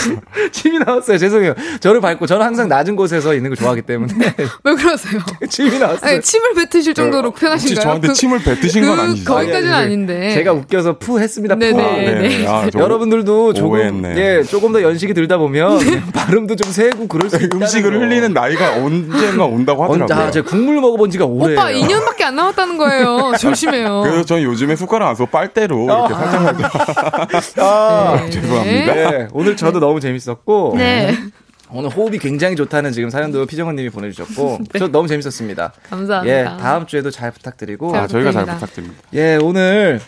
침이 0.52 0.78
나왔어요. 0.78 1.18
죄송해요. 1.18 1.54
저를 1.80 2.00
밟고 2.00 2.26
저는 2.26 2.44
항상 2.46 2.66
낮은 2.66 2.96
곳에서 2.96 3.34
있는 3.34 3.50
걸 3.50 3.56
좋아하기 3.58 3.82
때문에 3.82 4.14
왜 4.64 4.74
그러세요? 4.74 5.20
침이 5.50 5.78
나왔어요. 5.78 6.10
아니, 6.10 6.20
침을 6.22 6.54
뱉으실 6.54 6.94
정도로 6.94 7.28
혹시 7.28 7.40
표현하신가요? 7.42 7.82
저한테 7.82 8.08
그- 8.08 8.14
침을 8.14 8.38
뱉으신 8.42 8.86
건그 8.86 9.02
아니죠? 9.02 9.24
거기까지는 9.34 9.72
아니, 9.74 9.84
아닌데. 9.84 10.32
제가 10.32 10.52
웃겨서 10.54 10.98
푸 10.98 11.20
했습니다. 11.20 11.54
푸. 11.56 11.60
네네. 11.60 11.82
아, 11.82 12.20
네. 12.22 12.46
아, 12.46 12.70
저 12.72 12.78
여러분들도 12.78 13.52
조금 13.52 13.72
오해했네. 13.72 14.16
예 14.16 14.42
조금 14.42 14.72
더 14.72 14.82
연식이 14.82 15.12
들다 15.12 15.36
보면 15.36 15.78
발음도 16.14 16.56
좀 16.56 16.72
세고 16.72 17.06
그럴 17.06 17.28
수 17.28 17.36
있다. 17.36 17.54
음식을 17.54 18.00
흘리는 18.00 18.32
나이가 18.32 18.76
언젠가 18.76 19.44
온다고 19.44 19.84
하더라고요. 19.84 20.26
아, 20.26 20.30
제가 20.30 20.48
국물 20.48 20.80
먹어본 20.80 21.10
지가 21.10 21.26
오래예요. 21.26 21.60
오빠 21.60 21.70
2년밖에 21.70 22.22
안 22.22 22.34
남았다는 22.36 22.78
거예요. 22.78 23.32
조심해요. 23.38 24.00
그래서 24.04 24.24
저는 24.24 24.42
요즘에 24.44 24.74
숟가락 24.74 25.10
안 25.10 25.14
쓰고 25.14 25.26
빨대로 25.26 25.84
이렇게 25.84 26.14
살짝 26.14 27.58
아, 27.58 28.16
네. 28.30 28.37
죄송합니다. 28.40 28.94
네, 28.94 29.28
오늘 29.32 29.56
저도 29.56 29.80
너무 29.80 30.00
재밌었고 30.00 30.74
네. 30.76 31.14
오늘 31.70 31.90
호흡이 31.90 32.18
굉장히 32.18 32.56
좋다는 32.56 32.92
지금 32.92 33.10
사연도 33.10 33.44
피정원님이 33.46 33.90
보내주셨고 33.90 34.58
저 34.78 34.88
너무 34.88 35.06
재밌었습니다. 35.08 35.72
감사합니다. 35.90 36.26
예, 36.38 36.44
다음 36.58 36.86
주에도 36.86 37.10
잘 37.10 37.30
부탁드리고 37.30 37.92
잘 37.92 38.02
아, 38.04 38.06
저희가 38.06 38.32
잘 38.32 38.44
부탁드립니다. 38.46 38.96
부탁드립니다. 39.02 39.02
예, 39.14 39.36
오늘 39.42 40.00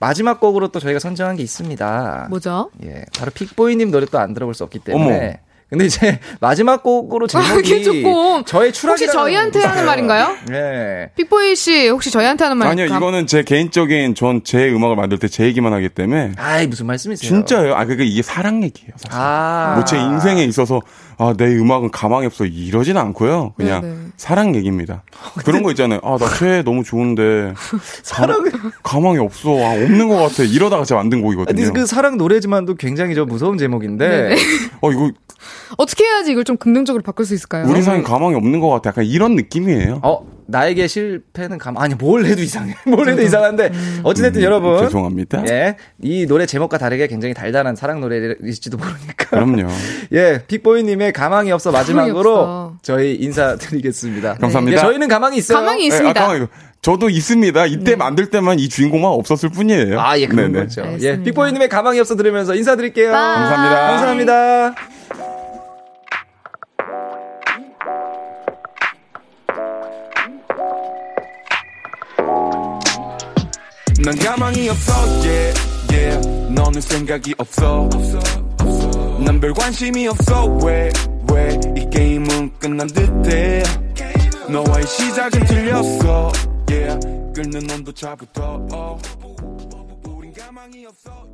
마지막 0.00 0.38
곡으로 0.38 0.68
또 0.68 0.78
저희가 0.78 1.00
선정한 1.00 1.34
게 1.36 1.42
있습니다. 1.42 2.28
뭐죠? 2.30 2.70
예, 2.84 3.04
바로 3.18 3.32
픽보이님 3.34 3.90
노래 3.90 4.06
또 4.06 4.18
안 4.18 4.32
들어볼 4.32 4.54
수 4.54 4.62
없기 4.64 4.78
때문에. 4.80 5.16
어머. 5.16 5.47
근데 5.70 5.84
이제 5.84 6.18
마지막 6.40 6.82
곡으로 6.82 7.26
제목이 7.26 7.60
이게 7.68 7.82
조금 7.82 8.42
저의 8.46 8.72
추락 8.72 8.92
혹시 8.92 9.06
저희한테 9.06 9.60
하는 9.60 9.84
말인가요? 9.84 10.34
예. 10.50 11.10
픽보이 11.14 11.54
씨 11.56 11.88
혹시 11.88 12.10
저희한테 12.10 12.44
하는 12.44 12.56
말 12.56 12.68
아니요, 12.68 12.86
이거는 12.86 13.26
제 13.26 13.42
개인적인 13.42 14.14
전 14.14 14.40
제 14.44 14.70
음악을 14.70 14.96
만들 14.96 15.18
때 15.18 15.28
제 15.28 15.44
얘기만 15.44 15.72
하기 15.74 15.90
때문에 15.90 16.32
아이 16.38 16.66
무슨 16.66 16.86
말씀이세요? 16.86 17.28
진짜예요. 17.28 17.74
아, 17.74 17.84
그게 17.84 18.04
이게 18.04 18.22
사랑 18.22 18.62
얘기예요. 18.62 18.92
사실. 18.96 19.08
아. 19.12 19.72
뭐 19.76 19.84
제 19.84 19.98
인생에 19.98 20.42
있어서 20.44 20.80
아, 21.18 21.34
내 21.36 21.44
음악은 21.46 21.90
가망이 21.90 22.24
없어 22.26 22.44
이러진 22.46 22.96
않고요. 22.96 23.52
그냥 23.56 23.82
네네. 23.82 23.96
사랑 24.16 24.54
얘기입니다. 24.54 25.02
그런 25.44 25.62
거 25.62 25.70
있잖아요. 25.70 26.00
아, 26.02 26.16
나 26.18 26.28
최애 26.38 26.62
너무 26.62 26.82
좋은데 26.84 27.52
사랑 28.02 28.42
가망이 28.82 29.18
없어. 29.18 29.50
아, 29.50 29.72
없는 29.72 30.08
것 30.08 30.16
같아. 30.16 30.44
이러다가 30.44 30.84
제가 30.84 31.00
만든 31.02 31.20
곡이거든요. 31.20 31.54
근데 31.64 31.78
그 31.80 31.84
사랑 31.86 32.16
노래지만도 32.16 32.76
굉장히 32.76 33.14
저 33.14 33.24
무서운 33.26 33.58
제목인데 33.58 34.08
네네. 34.08 34.36
어, 34.80 34.92
이거 34.92 35.10
어떻게 35.76 36.04
해야지 36.04 36.32
이걸 36.32 36.44
좀 36.44 36.56
긍정적으로 36.56 37.02
바꿀 37.02 37.26
수 37.26 37.34
있을까요? 37.34 37.66
우리 37.68 37.82
사이 37.82 38.02
가망이 38.02 38.34
없는 38.34 38.60
것 38.60 38.68
같아. 38.70 38.90
약간 38.90 39.04
이런 39.04 39.34
느낌이에요. 39.34 40.00
어 40.02 40.26
나에게 40.46 40.86
실패는 40.86 41.58
감 41.58 41.76
아니 41.76 41.94
뭘 41.94 42.24
해도 42.24 42.40
이상해 42.42 42.74
뭘 42.86 43.08
해도 43.08 43.20
이상한데 43.22 43.70
어찌됐든 44.02 44.40
음, 44.40 44.44
여러분 44.44 44.78
죄송합니다. 44.78 45.44
예, 45.48 45.76
이 46.02 46.26
노래 46.26 46.46
제목과 46.46 46.78
다르게 46.78 47.06
굉장히 47.06 47.34
달달한 47.34 47.76
사랑 47.76 48.00
노래일지도 48.00 48.78
모르니까. 48.78 49.26
그럼요. 49.30 49.68
예, 50.12 50.42
픽보이님의 50.46 51.12
가망이 51.12 51.52
없어 51.52 51.70
가망이 51.70 51.92
마지막으로 51.94 52.34
없어. 52.36 52.76
저희 52.82 53.14
인사드리겠습니다. 53.16 54.34
감사합니다. 54.36 54.78
예, 54.78 54.80
저희는 54.80 55.08
가망이 55.08 55.36
있어요. 55.36 55.58
가망이 55.58 55.82
예, 55.82 55.86
있습니다. 55.86 56.20
아, 56.20 56.26
가망이 56.26 56.46
저도 56.80 57.10
있습니다. 57.10 57.66
이때 57.66 57.96
만들 57.96 58.30
때만 58.30 58.58
이 58.60 58.68
주인공만 58.68 59.10
없었을 59.10 59.48
뿐이에요. 59.50 60.00
아, 60.00 60.18
예, 60.18 60.26
그런 60.26 60.52
네네. 60.52 60.64
거죠. 60.66 60.82
예, 60.82 60.86
알겠습니다. 60.86 61.22
픽보이님의 61.24 61.68
가망이 61.68 61.98
없어 62.00 62.16
들으면서 62.16 62.54
인사드릴게요. 62.54 63.10
bye. 63.12 63.34
감사합니다. 63.34 63.86
감사합니다. 63.88 64.74
난 74.04 74.16
가망이 74.18 74.68
없어 74.68 74.92
yeah 75.22 75.54
yeah 75.92 76.28
너는 76.52 76.80
생각이 76.80 77.34
없어 77.38 77.88
난별 79.24 79.52
관심이 79.54 80.06
없어 80.08 80.46
왜 80.64 80.90
왜 81.30 81.58
이 81.76 81.90
게임은 81.90 82.52
끝난 82.58 82.86
듯해 82.86 83.62
너와의 84.48 84.86
시작은 84.86 85.44
틀렸어 85.44 86.32
yeah 86.78 87.32
끓는 87.34 87.70
온도 87.70 87.92
차부터. 87.92 88.98
우린 90.06 90.32
가망이 90.32 90.86
없어 90.86 91.26